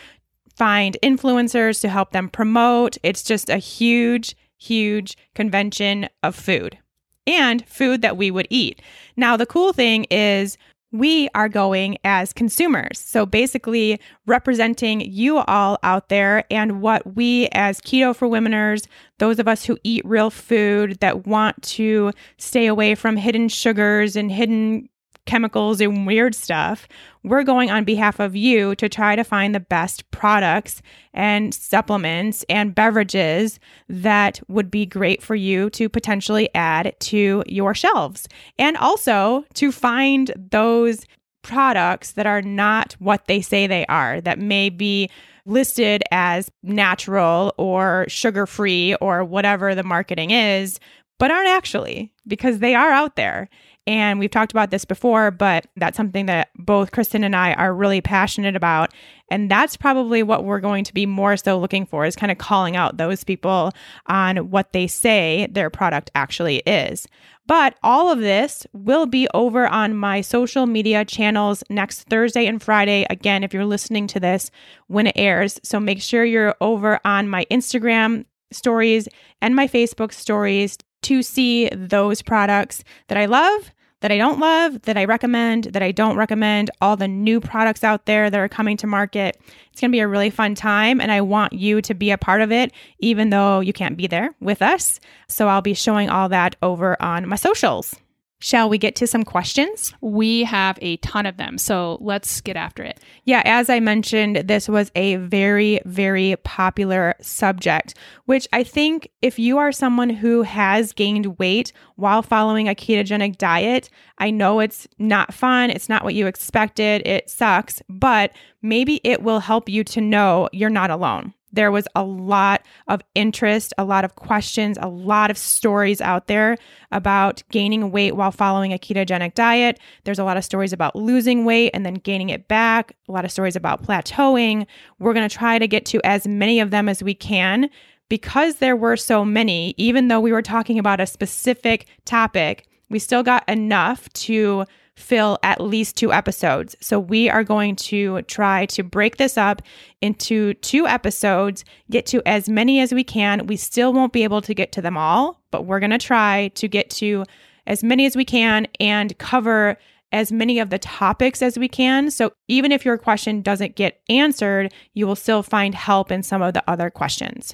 find 0.60 0.98
influencers 1.02 1.82
to 1.82 1.90
help 1.90 2.12
them 2.12 2.30
promote. 2.30 2.98
It's 3.02 3.24
just 3.24 3.50
a 3.50 3.58
huge, 3.58 4.36
huge 4.58 5.18
convention 5.34 6.10
of 6.22 6.36
food 6.36 6.78
and 7.26 7.66
food 7.66 8.02
that 8.02 8.18
we 8.18 8.30
would 8.30 8.48
eat. 8.50 8.82
Now, 9.16 9.38
the 9.38 9.46
cool 9.46 9.74
thing 9.74 10.04
is, 10.12 10.58
we 10.92 11.30
are 11.36 11.48
going 11.48 11.98
as 12.04 12.34
consumers. 12.34 13.00
So 13.00 13.26
basically, 13.26 14.00
representing 14.26 15.02
you 15.02 15.38
all 15.38 15.78
out 15.84 16.10
there 16.10 16.46
and 16.52 16.82
what 16.82 17.16
we 17.16 17.48
as 17.52 17.80
Keto 17.80 18.16
for 18.16 18.28
Womeners, 18.28 18.88
those 19.20 19.38
of 19.38 19.48
us 19.48 19.66
who 19.66 19.78
eat 19.84 20.04
real 20.04 20.32
food 20.32 21.00
that 21.00 21.28
want 21.28 21.62
to 21.64 22.12
stay 22.38 22.66
away 22.66 22.96
from 22.96 23.18
hidden 23.18 23.50
sugars 23.50 24.16
and 24.16 24.32
hidden 24.32 24.90
chemicals 25.30 25.80
and 25.80 26.08
weird 26.08 26.34
stuff, 26.34 26.88
we're 27.24 27.44
going 27.44 27.70
on 27.70 27.84
behalf 27.84 28.20
of 28.20 28.36
you 28.36 28.74
to 28.76 28.90
try 28.90 29.16
to 29.16 29.24
find 29.24 29.54
the 29.54 29.60
best 29.60 30.10
products 30.10 30.81
and 31.14 31.54
supplements 31.54 32.44
and 32.50 32.74
beverages 32.74 33.60
that 33.88 34.42
would 34.48 34.72
be 34.72 34.88
great 34.88 35.22
for 35.22 35.36
you 35.36 35.70
to 35.70 35.88
potentially 35.88 36.50
add 36.56 36.96
to 37.00 37.44
your 37.46 37.76
shelves. 37.76 38.28
And 38.58 38.76
also 38.78 39.46
to 39.54 39.72
find 39.72 40.34
those 40.50 41.06
products 41.44 42.14
that 42.14 42.25
are 42.25 42.42
not 42.42 42.94
what 42.98 43.28
they 43.28 43.40
say 43.40 43.68
they 43.68 43.86
are, 43.86 44.22
that 44.22 44.40
may 44.40 44.70
be 44.70 45.12
listed 45.46 46.04
as 46.12 46.50
natural 46.64 47.54
or 47.58 48.06
sugar 48.08 48.48
free 48.48 48.96
or 48.96 49.24
whatever 49.24 49.75
the 49.75 49.84
marketing 49.84 50.32
is, 50.32 50.80
but 51.20 51.30
aren't 51.30 51.50
actually 51.50 52.12
because 52.28 52.60
they 52.60 52.74
are 52.74 52.90
out 52.90 53.16
there. 53.16 53.48
And 53.88 54.20
we've 54.20 54.30
talked 54.30 54.52
about 54.52 54.70
this 54.70 54.86
before, 54.86 55.31
but 55.31 55.66
that's 55.76 55.98
something 55.98 56.28
that 56.28 56.50
both 56.56 56.92
Kristen 56.92 57.24
and 57.24 57.36
I 57.36 57.54
are 57.54 57.74
really 57.74 58.02
passionate 58.02 58.56
about. 58.56 58.94
And 59.31 59.50
that's 59.50 59.78
probably 59.78 60.22
what 60.22 60.44
we're 60.44 60.60
going 60.60 60.84
to 60.84 60.94
be 60.94 61.06
more 61.06 61.38
so 61.38 61.58
looking 61.58 61.86
for 61.86 62.06
is 62.06 62.16
kind 62.16 62.31
of 62.31 62.38
calling 62.38 62.76
out 62.76 62.98
those 62.98 63.24
people 63.24 63.72
on 64.08 64.52
what 64.52 64.74
they 64.74 64.86
say 64.86 65.48
their 65.52 65.70
product 65.70 66.12
actually 66.14 66.58
is. 66.68 67.08
But 67.48 67.80
all 67.81 68.12
of 68.12 68.20
this 68.20 68.68
will 68.74 69.08
be 69.08 69.28
over 69.34 69.68
on 69.68 69.96
my 69.96 70.22
social 70.22 70.68
media 70.68 71.04
channels 71.04 71.64
next 71.68 72.04
Thursday 72.04 72.46
and 72.46 72.62
Friday. 72.62 73.08
Again, 73.10 73.44
if 73.44 73.56
you're 73.56 73.66
listening 73.66 74.06
to 74.08 74.20
this 74.20 74.52
when 74.86 75.08
it 75.08 75.16
airs. 75.16 75.60
So 75.64 75.80
make 75.80 76.00
sure 76.00 76.24
you're 76.24 76.56
over 76.62 77.00
on 77.04 77.28
my 77.28 77.46
Instagram 77.50 78.25
stories 78.52 79.08
and 79.42 79.56
my 79.56 79.68
Facebook 79.68 80.14
stories 80.14 80.78
to 81.04 81.22
see 81.22 81.69
those 81.69 82.22
products 82.22 82.84
that 83.07 83.18
I 83.18 83.25
love, 83.25 83.72
that 84.01 84.12
I 84.12 84.18
don't 84.18 84.40
love, 84.40 84.81
that 84.84 84.98
I 84.98 85.06
recommend, 85.06 85.66
that 85.66 85.84
I 85.84 85.92
don't 85.92 86.16
recommend, 86.16 86.72
all 86.81 86.96
the 86.96 87.07
new 87.07 87.42
products 87.42 87.84
out 87.84 88.06
there 88.06 88.30
that 88.30 88.40
are 88.40 88.48
coming 88.48 88.78
to 88.78 88.88
market. 88.88 89.40
It's 89.72 89.81
going 89.81 89.92
to 89.92 89.96
be 89.96 90.00
a 90.00 90.07
really 90.07 90.30
fun 90.30 90.56
time, 90.56 91.01
and 91.01 91.12
I 91.12 91.22
want 91.22 91.54
you 91.54 91.81
to 91.81 91.94
be 91.94 92.12
a 92.12 92.18
part 92.18 92.42
of 92.42 92.51
it, 92.51 92.72
even 93.00 93.30
though 93.30 93.60
you 93.60 93.74
can't 93.74 93.98
be 93.98 94.07
there 94.07 94.34
with 94.40 94.62
us. 94.62 95.00
So 95.28 95.48
I'll 95.48 95.62
be 95.62 95.74
showing 95.74 96.10
all 96.10 96.30
that 96.30 96.56
over 96.62 97.01
on 97.01 97.28
my 97.28 97.36
socials. 97.36 97.94
Shall 98.41 98.69
we 98.69 98.77
get 98.77 98.95
to 98.95 99.07
some 99.07 99.24
questions? 99.24 99.94
We 100.00 100.44
have 100.45 100.80
a 100.81 100.95
ton 100.97 101.25
of 101.25 101.36
them, 101.36 101.57
so 101.57 101.97
let's 102.00 102.39
get 102.39 102.56
after 102.56 102.81
it. 102.83 103.01
Yeah, 103.25 103.41
as 103.44 103.69
I 103.69 103.81
mentioned, 103.81 104.38
this 104.38 104.69
was 104.69 104.91
a 104.95 105.18
very, 105.18 105.81
very 105.86 106.38
popular 106.45 107.15
subject, 107.19 107.95
which 108.25 108.47
I 108.53 108.63
think 108.63 109.09
if 109.21 109.39
you 109.39 109.57
are 109.57 109.74
someone 109.74 110.09
who 110.09 110.44
has 110.44 110.94
gained 110.94 111.38
weight 111.38 111.74
while 111.97 112.21
following 112.21 112.69
a 112.69 112.75
ketogenic 112.75 113.38
diet, 113.38 113.89
I 114.19 114.31
know 114.31 114.62
it's 114.62 114.88
not 114.97 115.33
fun. 115.33 115.69
It's 115.69 115.89
not 115.89 116.06
what 116.06 116.15
you 116.15 116.25
expected. 116.25 117.06
It 117.06 117.30
sucks, 117.30 117.81
but 117.89 118.31
maybe 118.62 119.01
it 119.03 119.21
will 119.21 119.41
help 119.41 119.68
you 119.68 119.83
to 119.83 120.00
know 120.00 120.47
you're 120.53 120.69
not 120.69 120.91
alone. 120.91 121.33
There 121.51 121.72
was 121.72 121.88
a 121.96 122.04
lot 122.04 122.63
of 122.88 123.01
interest, 123.16 123.74
a 123.78 123.84
lot 123.84 124.06
of 124.06 124.16
questions, 124.16 124.78
a 124.81 124.88
lot 124.88 125.31
of 125.31 125.38
stories 125.38 126.01
out 126.01 126.28
there 126.28 126.57
about 126.92 127.44
gaining 127.51 127.92
weight 127.92 128.16
while 128.16 128.31
following 128.31 128.74
a 128.74 128.78
ketogenic 128.78 129.34
diet. 129.34 129.80
There's 130.04 130.19
a 130.19 130.24
lot 130.24 130.38
of 130.38 130.46
stories 130.46 130.74
about 130.74 130.96
losing 130.96 131.46
weight 131.46 131.72
and 131.74 131.86
then 131.86 131.96
gaining 131.96 132.30
it 132.30 132.48
back, 132.48 132.96
a 133.08 133.12
lot 133.12 133.25
of 133.25 133.32
stories 133.32 133.56
about 133.56 133.84
plateauing. 133.84 134.68
We're 135.00 135.13
going 135.13 135.27
to 135.27 135.36
try 135.36 135.60
to 135.60 135.68
get 135.68 135.86
to 135.88 136.01
as 136.06 136.27
many 136.27 136.60
of 136.60 136.72
them 136.72 136.88
as 136.88 137.01
we 137.01 137.13
can. 137.13 137.70
Because 138.10 138.56
there 138.56 138.75
were 138.75 138.98
so 138.98 139.24
many, 139.24 139.75
even 139.77 140.08
though 140.08 140.20
we 140.20 140.32
were 140.32 140.41
talking 140.41 140.79
about 140.79 141.00
a 141.00 141.06
specific 141.06 141.86
topic, 142.06 142.68
we 142.89 142.98
still 142.98 143.22
got 143.22 143.48
enough 143.48 144.10
to 144.13 144.65
fill 145.00 145.39
at 145.44 145.62
least 145.62 145.96
two 145.96 146.12
episodes. 146.12 146.75
So 146.82 147.00
we 147.00 147.29
are 147.29 147.44
going 147.44 147.75
to 147.77 148.22
try 148.24 148.65
to 148.68 148.84
break 148.84 149.18
this 149.18 149.38
up 149.38 149.62
into 150.01 150.53
two 150.56 150.88
episodes, 150.88 151.63
get 151.89 152.06
to 152.08 152.22
as 152.27 152.50
many 152.50 152.79
as 152.79 152.94
we 152.94 153.03
can. 153.03 153.48
We 153.48 153.56
still 153.56 153.94
won't 153.94 154.13
be 154.13 154.24
able 154.24 154.41
to 154.41 154.53
get 154.53 154.72
to 154.74 154.82
them 154.82 154.98
all, 154.98 155.41
but 155.51 155.65
we're 155.65 155.79
going 155.79 155.89
to 155.91 155.98
try 155.98 156.50
to 156.56 156.68
get 156.68 156.89
to 156.91 157.24
as 157.65 157.84
many 157.84 158.06
as 158.06 158.15
we 158.15 158.25
can 158.25 158.68
and 158.79 159.18
cover 159.18 159.77
as 160.12 160.32
many 160.32 160.60
of 160.60 160.70
the 160.70 160.79
topics 160.79 161.41
as 161.41 161.58
we 161.58 161.68
can. 161.68 162.10
So 162.10 162.32
even 162.48 162.72
if 162.72 162.84
your 162.84 162.98
question 162.98 163.41
doesn't 163.41 163.75
get 163.75 164.01
answered, 164.10 164.74
you 164.94 165.06
will 165.06 165.15
still 165.15 165.44
find 165.44 165.75
help 165.75 166.12
in 166.12 166.24
some 166.24 166.41
of 166.41 166.53
the 166.53 166.63
other 166.70 166.89
questions. 166.89 167.53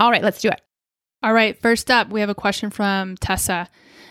All 0.00 0.10
right, 0.10 0.22
let's 0.22 0.40
do 0.40 0.48
it. 0.48 0.60
All 1.22 1.34
right, 1.34 1.60
first 1.60 1.90
up, 1.90 2.08
we 2.08 2.20
have 2.20 2.30
a 2.30 2.34
question 2.34 2.70
from 2.70 3.16
Tessa. 3.18 3.68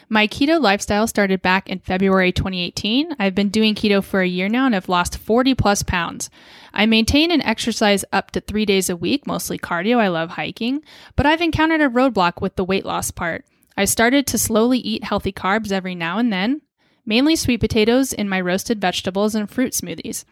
My 0.08 0.27
keto 0.27 0.62
lifestyle 0.62 1.08
started 1.08 1.41
back 1.41 1.67
in 1.67 1.79
February 1.79 2.31
2018. 2.31 3.15
I've 3.17 3.34
been 3.34 3.50
doing 3.50 3.74
keto 3.74 4.03
for 4.03 4.22
a 4.22 4.27
year 4.27 4.48
now 4.50 4.67
and 4.67 4.75
have 4.75 4.88
lost 4.88 5.17
40 5.17 5.55
plus 5.55 5.81
pounds. 5.81 6.29
I 6.74 6.86
maintain 6.86 7.31
and 7.31 7.41
exercise 7.41 8.05
up 8.13 8.29
to 8.31 8.41
three 8.41 8.65
days 8.65 8.89
a 8.91 8.96
week, 8.96 9.25
mostly 9.25 9.58
cardio. 9.58 9.98
I 9.98 10.10
love 10.10 10.29
hiking, 10.29 10.84
but 11.15 11.25
I've 11.25 11.41
encountered 11.41 11.81
a 11.81 11.89
roadblock 11.89 12.39
with 12.39 12.55
the 12.55 12.63
weight 12.63 12.86
loss 12.86 13.10
part. 13.10 13.46
I 13.75 13.86
started 13.86 14.27
to 14.27 14.38
slowly 14.38 14.77
eat 14.77 15.03
healthy 15.03 15.31
carbs 15.31 15.72
every 15.72 15.96
now 15.96 16.19
and 16.19 16.31
then. 16.31 16.62
mainly 17.05 17.36
sweet 17.36 17.60
potatoes 17.60 18.13
in 18.13 18.29
my 18.29 18.39
roasted 18.39 18.79
vegetables 18.79 19.34
and 19.34 19.50
fruit 19.50 19.74
smoothies. 19.74 20.25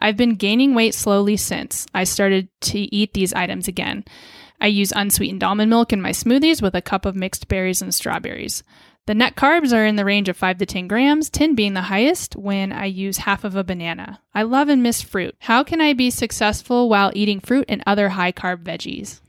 I've 0.00 0.16
been 0.16 0.34
gaining 0.34 0.74
weight 0.74 0.92
slowly 0.92 1.36
since 1.36 1.86
I 1.94 2.02
started 2.02 2.48
to 2.62 2.78
eat 2.92 3.14
these 3.14 3.32
items 3.32 3.68
again. 3.68 4.04
I 4.60 4.68
use 4.68 4.92
unsweetened 4.94 5.44
almond 5.44 5.70
milk 5.70 5.92
in 5.92 6.00
my 6.00 6.10
smoothies 6.10 6.62
with 6.62 6.74
a 6.74 6.82
cup 6.82 7.04
of 7.04 7.16
mixed 7.16 7.48
berries 7.48 7.82
and 7.82 7.94
strawberries. 7.94 8.62
The 9.06 9.14
net 9.14 9.36
carbs 9.36 9.76
are 9.76 9.84
in 9.84 9.96
the 9.96 10.04
range 10.04 10.30
of 10.30 10.36
5 10.36 10.58
to 10.58 10.66
10 10.66 10.88
grams, 10.88 11.28
10 11.28 11.54
being 11.54 11.74
the 11.74 11.82
highest 11.82 12.36
when 12.36 12.72
I 12.72 12.86
use 12.86 13.18
half 13.18 13.44
of 13.44 13.54
a 13.54 13.62
banana. 13.62 14.20
I 14.34 14.44
love 14.44 14.70
and 14.70 14.82
miss 14.82 15.02
fruit. 15.02 15.36
How 15.40 15.62
can 15.62 15.82
I 15.82 15.92
be 15.92 16.08
successful 16.10 16.88
while 16.88 17.12
eating 17.14 17.40
fruit 17.40 17.66
and 17.68 17.82
other 17.86 18.10
high 18.10 18.32
carb 18.32 18.62
veggies? 18.62 19.20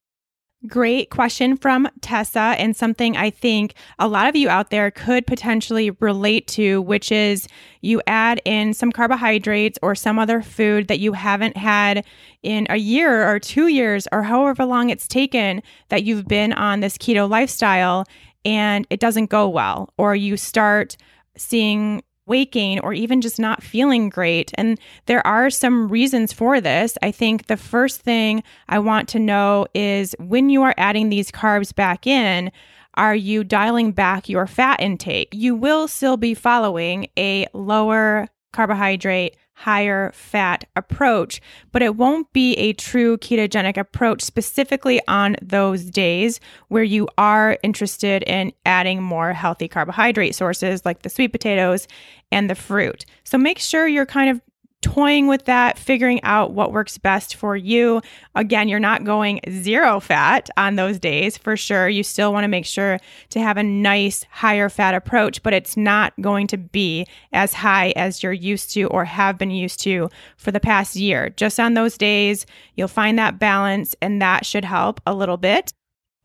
Great 0.68 1.10
question 1.10 1.58
from 1.58 1.88
Tessa, 2.02 2.56
and 2.58 2.76
something 2.76 3.18
I 3.18 3.30
think 3.30 3.74
a 4.00 4.08
lot 4.08 4.30
of 4.30 4.36
you 4.36 4.48
out 4.48 4.70
there 4.70 4.90
could 4.90 5.28
potentially 5.28 5.92
relate 6.00 6.48
to, 6.50 6.82
which 6.82 7.12
is 7.12 7.48
you 7.82 8.02
add 8.08 8.42
in 8.46 8.74
some 8.74 8.92
carbohydrates 8.92 9.78
or 9.82 9.96
some 9.96 10.18
other 10.18 10.42
food 10.42 10.88
that 10.88 11.00
you 11.00 11.14
haven't 11.14 11.58
had 11.58 12.06
in 12.42 12.68
a 12.70 12.78
year 12.78 13.30
or 13.30 13.38
two 13.38 13.68
years 13.68 14.08
or 14.12 14.24
however 14.24 14.66
long 14.66 14.90
it's 14.90 15.08
taken 15.08 15.62
that 15.90 16.04
you've 16.04 16.28
been 16.28 16.54
on 16.54 16.80
this 16.80 16.98
keto 16.98 17.30
lifestyle 17.30 18.06
and 18.46 18.88
it 18.90 19.00
doesn't 19.00 19.30
go 19.30 19.50
well, 19.50 19.90
or 19.98 20.16
you 20.16 20.38
start 20.38 20.96
seeing 21.36 22.02
gain 22.28 22.80
or 22.80 22.94
even 22.94 23.22
just 23.22 23.40
not 23.40 23.64
feeling 23.64 24.10
great. 24.10 24.52
And 24.56 24.80
there 25.06 25.26
are 25.26 25.50
some 25.50 25.88
reasons 25.88 26.34
for 26.34 26.60
this. 26.60 26.98
I 27.02 27.12
think 27.12 27.48
the 27.48 27.58
first 27.58 28.02
thing 28.02 28.44
I 28.68 28.80
want 28.80 29.08
to 29.10 29.20
know 29.20 29.68
is 29.74 30.16
when 30.20 30.50
you 30.50 30.64
are 30.64 30.74
adding 30.78 31.10
these 31.10 31.32
carbs 31.32 31.74
back 31.74 32.08
in, 32.08 32.52
are 32.96 33.16
you 33.16 33.44
dialing 33.44 33.92
back 33.92 34.30
your 34.30 34.48
fat 34.48 34.82
intake? 34.82 35.30
You 35.34 35.56
will 35.56 35.88
still 35.88 36.18
be 36.18 36.34
following 36.34 37.08
a 37.18 37.46
lower 37.54 38.28
carbohydrate, 38.54 39.36
higher 39.56 40.12
fat 40.14 40.66
approach, 40.76 41.42
but 41.72 41.82
it 41.82 41.96
won't 41.96 42.32
be 42.34 42.54
a 42.56 42.74
true 42.74 43.18
ketogenic 43.18 43.78
approach 43.78 44.22
specifically 44.22 45.02
on 45.08 45.36
those 45.42 45.86
days 45.86 46.40
where 46.68 46.84
you 46.84 47.08
are 47.18 47.58
interested 47.64 48.22
in 48.24 48.52
adding 48.66 49.02
more 49.02 49.34
healthy 49.34 49.68
carbohydrate 49.68 50.36
sources 50.36 50.86
like 50.86 51.02
the 51.02 51.10
sweet 51.10 51.30
potatoes 51.30 51.88
and 52.32 52.50
the 52.50 52.56
fruit. 52.56 53.06
So 53.24 53.38
make 53.38 53.60
sure 53.60 53.88
you're 53.88 54.06
kind 54.06 54.30
of 54.30 54.42
toying 54.86 55.26
with 55.26 55.46
that, 55.46 55.80
figuring 55.80 56.22
out 56.22 56.54
what 56.54 56.72
works 56.72 57.00
best 57.00 57.36
for 57.36 57.58
you. 57.58 58.04
Again, 58.36 58.70
you're 58.70 58.80
not 58.80 59.04
going 59.04 59.40
zero 59.50 60.00
fat 60.00 60.48
on 60.58 60.76
those 60.76 61.00
days 61.00 61.40
for 61.40 61.58
sure. 61.58 61.90
You 61.90 62.04
still 62.04 62.32
want 62.32 62.44
to 62.44 62.48
make 62.48 62.68
sure 62.68 63.00
to 63.30 63.40
have 63.40 63.58
a 63.58 63.64
nice 63.64 64.24
higher 64.30 64.70
fat 64.70 64.94
approach, 64.94 65.42
but 65.42 65.56
it's 65.56 65.76
not 65.76 66.14
going 66.22 66.46
to 66.48 66.58
be 66.58 67.08
as 67.34 67.52
high 67.52 67.94
as 67.96 68.22
you're 68.22 68.32
used 68.32 68.72
to 68.74 68.84
or 68.84 69.06
have 69.06 69.40
been 69.40 69.50
used 69.50 69.80
to 69.82 70.08
for 70.38 70.52
the 70.52 70.60
past 70.60 70.96
year. 70.96 71.32
Just 71.32 71.60
on 71.60 71.74
those 71.74 71.98
days, 71.98 72.46
you'll 72.76 72.88
find 72.88 73.18
that 73.18 73.40
balance 73.40 73.96
and 74.04 74.22
that 74.22 74.46
should 74.46 74.66
help 74.66 75.02
a 75.08 75.16
little 75.16 75.38
bit. 75.38 75.74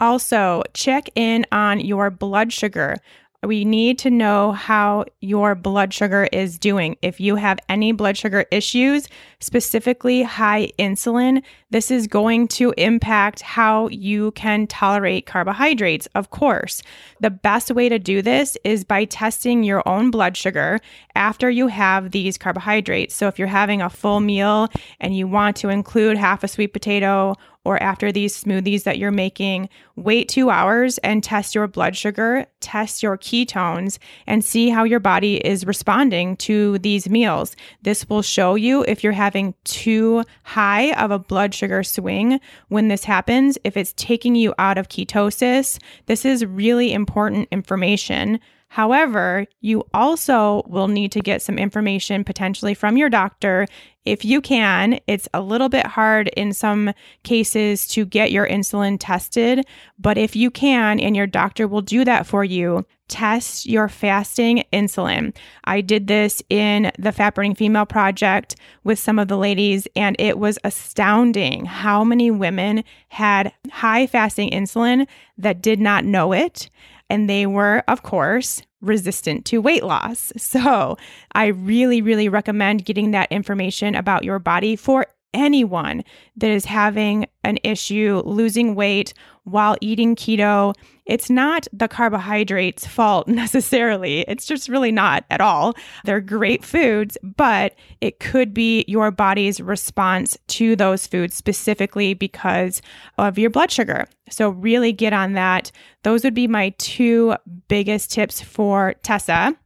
Also, 0.01 0.63
check 0.75 1.09
in 1.15 1.47
on 1.51 1.81
your 1.81 2.11
blood 2.11 2.53
sugar 2.53 2.97
we 3.43 3.65
need 3.65 3.99
to 4.01 4.11
know 4.11 4.53
how 4.53 5.07
your 5.21 5.55
blood 5.55 5.95
sugar 5.95 6.29
is 6.31 6.59
doing. 6.59 6.97
If 7.01 7.21
you 7.21 7.37
have 7.37 7.59
any 7.71 7.93
blood 7.93 8.19
sugar 8.19 8.45
issues, 8.51 9.09
specifically 9.41 10.23
high 10.23 10.73
insulin, 10.79 11.43
this 11.71 11.91
is 11.91 12.07
going 12.07 12.49
to 12.49 12.75
impact 12.77 13.41
how 13.41 13.89
you 13.89 14.33
can 14.33 14.67
tolerate 14.67 15.25
carbohydrates, 15.25 16.07
of 16.15 16.29
course. 16.29 16.83
The 17.21 17.31
best 17.31 17.71
way 17.71 17.89
to 17.89 17.99
do 17.99 18.21
this 18.21 18.59
is 18.63 18.85
by 18.85 19.07
testing 19.07 19.63
your 19.63 19.89
own 19.89 20.11
blood 20.11 20.37
sugar 20.37 20.79
after 21.15 21.49
you 21.49 21.69
have 21.69 22.11
these 22.11 22.37
carbohydrates. 22.37 23.15
So 23.15 23.27
if 23.27 23.39
you're 23.39 23.49
having 23.49 23.81
a 23.81 23.89
full 23.89 24.21
meal 24.21 24.69
and 25.01 25.17
you 25.17 25.27
want 25.27 25.57
to 25.59 25.71
include 25.71 26.19
half 26.19 26.45
a 26.45 26.49
sweet 26.49 26.75
potato 26.75 27.37
or 27.65 27.83
after 27.83 28.11
these 28.11 28.43
smoothies 28.43 28.85
that 28.85 28.99
you're 28.99 29.11
making, 29.11 29.69
wait 29.97 30.29
two 30.29 30.49
hours 30.49 30.99
and 30.99 31.23
test 31.23 31.55
your 31.55 31.67
blood 31.67 31.95
sugar, 31.95 32.47
test 32.61 33.03
your 33.03 33.19
ketones, 33.19 33.99
and 34.27 34.45
see 34.45 34.71
how 34.71 34.85
your 34.85 35.01
body 35.01 35.37
is 35.47 35.67
responding 35.67 36.37
to 36.37 36.79
these 36.79 37.09
meals. 37.09 37.55
This 37.83 38.09
will 38.09 38.23
show 38.23 38.55
you 38.55 38.85
if 38.89 39.05
you're 39.05 39.13
having 39.13 39.55
too 39.65 40.25
high 40.43 40.93
of 40.95 41.11
a 41.11 41.19
blood 41.19 41.55
sugar 41.55 41.83
swing 41.83 42.41
when 42.69 42.89
this 42.89 43.05
happens, 43.05 43.59
if 43.65 43.77
it's 43.77 43.93
taking 43.97 44.35
you 44.35 44.55
out 44.59 44.79
of 44.79 44.89
ketosis. 44.89 45.79
This 46.07 46.25
is 46.25 46.45
really 46.47 46.93
important 46.93 47.49
information. 47.51 48.41
However, 48.73 49.47
you 49.61 49.83
also 49.93 50.63
will 50.69 50.87
need 50.87 51.11
to 51.13 51.21
get 51.21 51.43
some 51.43 51.59
information 51.59 52.23
potentially 52.23 52.73
from 52.73 52.97
your 52.97 53.09
doctor 53.09 53.67
if 54.05 54.25
you 54.25 54.41
can. 54.41 55.01
It's 55.09 55.29
a 55.35 55.41
little 55.41 55.69
bit 55.69 55.89
hard 55.89 56.29
in 56.29 56.53
some 56.53 56.93
cases 57.25 57.89
to 57.89 58.05
get 58.05 58.31
your 58.31 58.47
insulin 58.47 58.97
tested, 59.01 59.67
but 59.99 60.17
if 60.17 60.37
you 60.37 60.53
can, 60.53 61.01
and 61.01 61.17
your 61.17 61.27
doctor 61.27 61.67
will 61.67 61.83
do 61.83 62.05
that 62.05 62.29
for 62.29 62.45
you, 62.45 62.87
test 63.09 63.67
your 63.67 63.89
fasting 63.89 64.63
insulin. 64.73 65.35
I 65.65 65.81
did 65.81 66.07
this 66.07 66.41
in 66.49 66.93
the 66.97 67.11
Fat 67.11 67.35
Burning 67.35 67.57
Female 67.57 67.87
Project 67.87 68.55
with 68.85 69.01
some 69.01 69.19
of 69.19 69.27
the 69.27 69.37
ladies, 69.37 69.89
and 69.97 70.15
it 70.21 70.39
was 70.39 70.61
astounding 70.63 71.65
how 71.65 72.05
many 72.05 72.31
women 72.31 72.85
had 73.09 73.53
high 73.73 74.07
fasting 74.07 74.51
insulin 74.53 75.09
that 75.39 75.61
did 75.61 75.81
not 75.81 76.05
know 76.05 76.33
it 76.33 76.71
and 77.11 77.29
they 77.29 77.45
were, 77.47 77.83
of 77.89 78.03
course, 78.03 78.63
resistant 78.81 79.45
to 79.47 79.61
weight 79.61 79.83
loss. 79.83 80.33
So 80.37 80.97
I 81.35 81.47
really, 81.47 82.01
really 82.01 82.29
recommend 82.29 82.85
getting 82.85 83.11
that 83.11 83.31
information 83.31 83.95
about 83.95 84.25
your 84.25 84.39
body 84.39 84.77
for 84.77 85.07
anyone 85.35 86.05
that 86.37 86.51
is 86.51 86.65
having 86.65 87.27
an 87.45 87.59
issue 87.63 88.23
losing 88.25 88.75
weight 88.75 89.13
while 89.45 89.77
eating 89.81 90.15
keto. 90.15 90.75
It's 91.07 91.31
not 91.31 91.67
the 91.73 91.89
carbohydrates' 91.89 92.87
fault 92.87 93.29
necessarily. 93.29 94.21
It's 94.29 94.47
just 94.47 94.69
really 94.69 94.93
not 94.93 95.25
at 95.31 95.41
all. 95.41 95.75
They're 96.05 96.21
great 96.21 96.65
foods, 96.65 97.17
but 97.23 97.75
it 98.01 98.21
could 98.21 98.55
be 98.55 98.85
your 98.87 99.11
body's 99.11 99.61
response 99.61 100.37
to 100.49 100.77
those 100.77 101.07
foods 101.07 101.35
specifically 101.35 102.15
because 102.15 102.83
of 103.19 103.39
your 103.39 103.51
blood 103.51 103.71
sugar. 103.71 104.07
So, 104.29 104.51
really 104.51 104.93
get 104.93 105.13
on 105.13 105.33
that. 105.33 105.73
Those 106.05 106.23
would 106.23 106.35
be 106.35 106.47
my 106.47 106.71
two 106.79 107.35
biggest 107.69 108.13
tips 108.13 108.41
for 108.41 108.95
Tessa. 109.03 109.57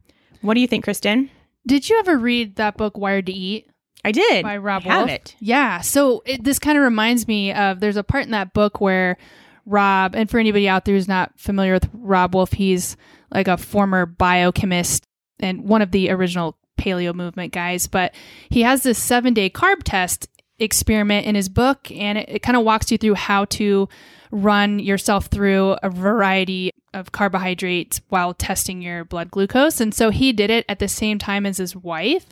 What 0.41 0.55
do 0.55 0.59
you 0.59 0.67
think, 0.67 0.83
Kristen? 0.83 1.29
Did 1.67 1.89
you 1.89 1.97
ever 1.99 2.17
read 2.17 2.55
that 2.55 2.77
book, 2.77 2.97
Wired 2.97 3.25
to 3.27 3.33
Eat? 3.33 3.69
I 4.05 4.11
did. 4.11 4.43
By 4.43 4.57
Robb 4.57 4.83
I 4.85 4.89
have 4.89 5.07
Wolf. 5.07 5.09
it. 5.09 5.35
Yeah. 5.39 5.81
So 5.81 6.21
it, 6.25 6.43
this 6.43 6.59
kind 6.59 6.77
of 6.77 6.83
reminds 6.83 7.27
me 7.27 7.51
of 7.51 7.79
there's 7.79 7.97
a 7.97 8.03
part 8.03 8.25
in 8.25 8.31
that 8.31 8.53
book 8.53 8.79
where 8.79 9.17
Robb, 9.65 10.15
and 10.15 10.29
for 10.29 10.39
anybody 10.39 10.69
out 10.69 10.85
there 10.85 10.95
who's 10.95 11.07
not 11.07 11.31
familiar 11.37 11.73
with 11.73 11.89
Robb 11.93 12.35
Wolf, 12.35 12.53
he's 12.53 12.95
like 13.31 13.47
a 13.47 13.57
former 13.57 14.05
biochemist 14.05 15.05
and 15.39 15.63
one 15.67 15.81
of 15.81 15.91
the 15.91 16.11
original 16.11 16.57
paleo 16.79 17.13
movement 17.13 17.51
guys. 17.51 17.87
But 17.87 18.13
he 18.49 18.61
has 18.61 18.83
this 18.83 18.99
seven 18.99 19.33
day 19.33 19.49
carb 19.49 19.83
test 19.83 20.29
experiment 20.59 21.25
in 21.25 21.35
his 21.35 21.49
book, 21.49 21.91
and 21.91 22.17
it, 22.17 22.29
it 22.29 22.39
kind 22.39 22.55
of 22.55 22.63
walks 22.63 22.91
you 22.91 22.97
through 22.97 23.15
how 23.15 23.45
to 23.45 23.89
run 24.31 24.79
yourself 24.79 25.27
through 25.27 25.77
a 25.81 25.89
variety 25.89 26.71
of 26.93 27.11
carbohydrates 27.11 28.01
while 28.09 28.33
testing 28.33 28.81
your 28.81 29.03
blood 29.03 29.31
glucose. 29.31 29.81
And 29.81 29.93
so 29.93 30.09
he 30.09 30.31
did 30.31 30.49
it 30.49 30.65
at 30.69 30.79
the 30.79 30.87
same 30.87 31.19
time 31.19 31.45
as 31.45 31.57
his 31.57 31.75
wife. 31.75 32.27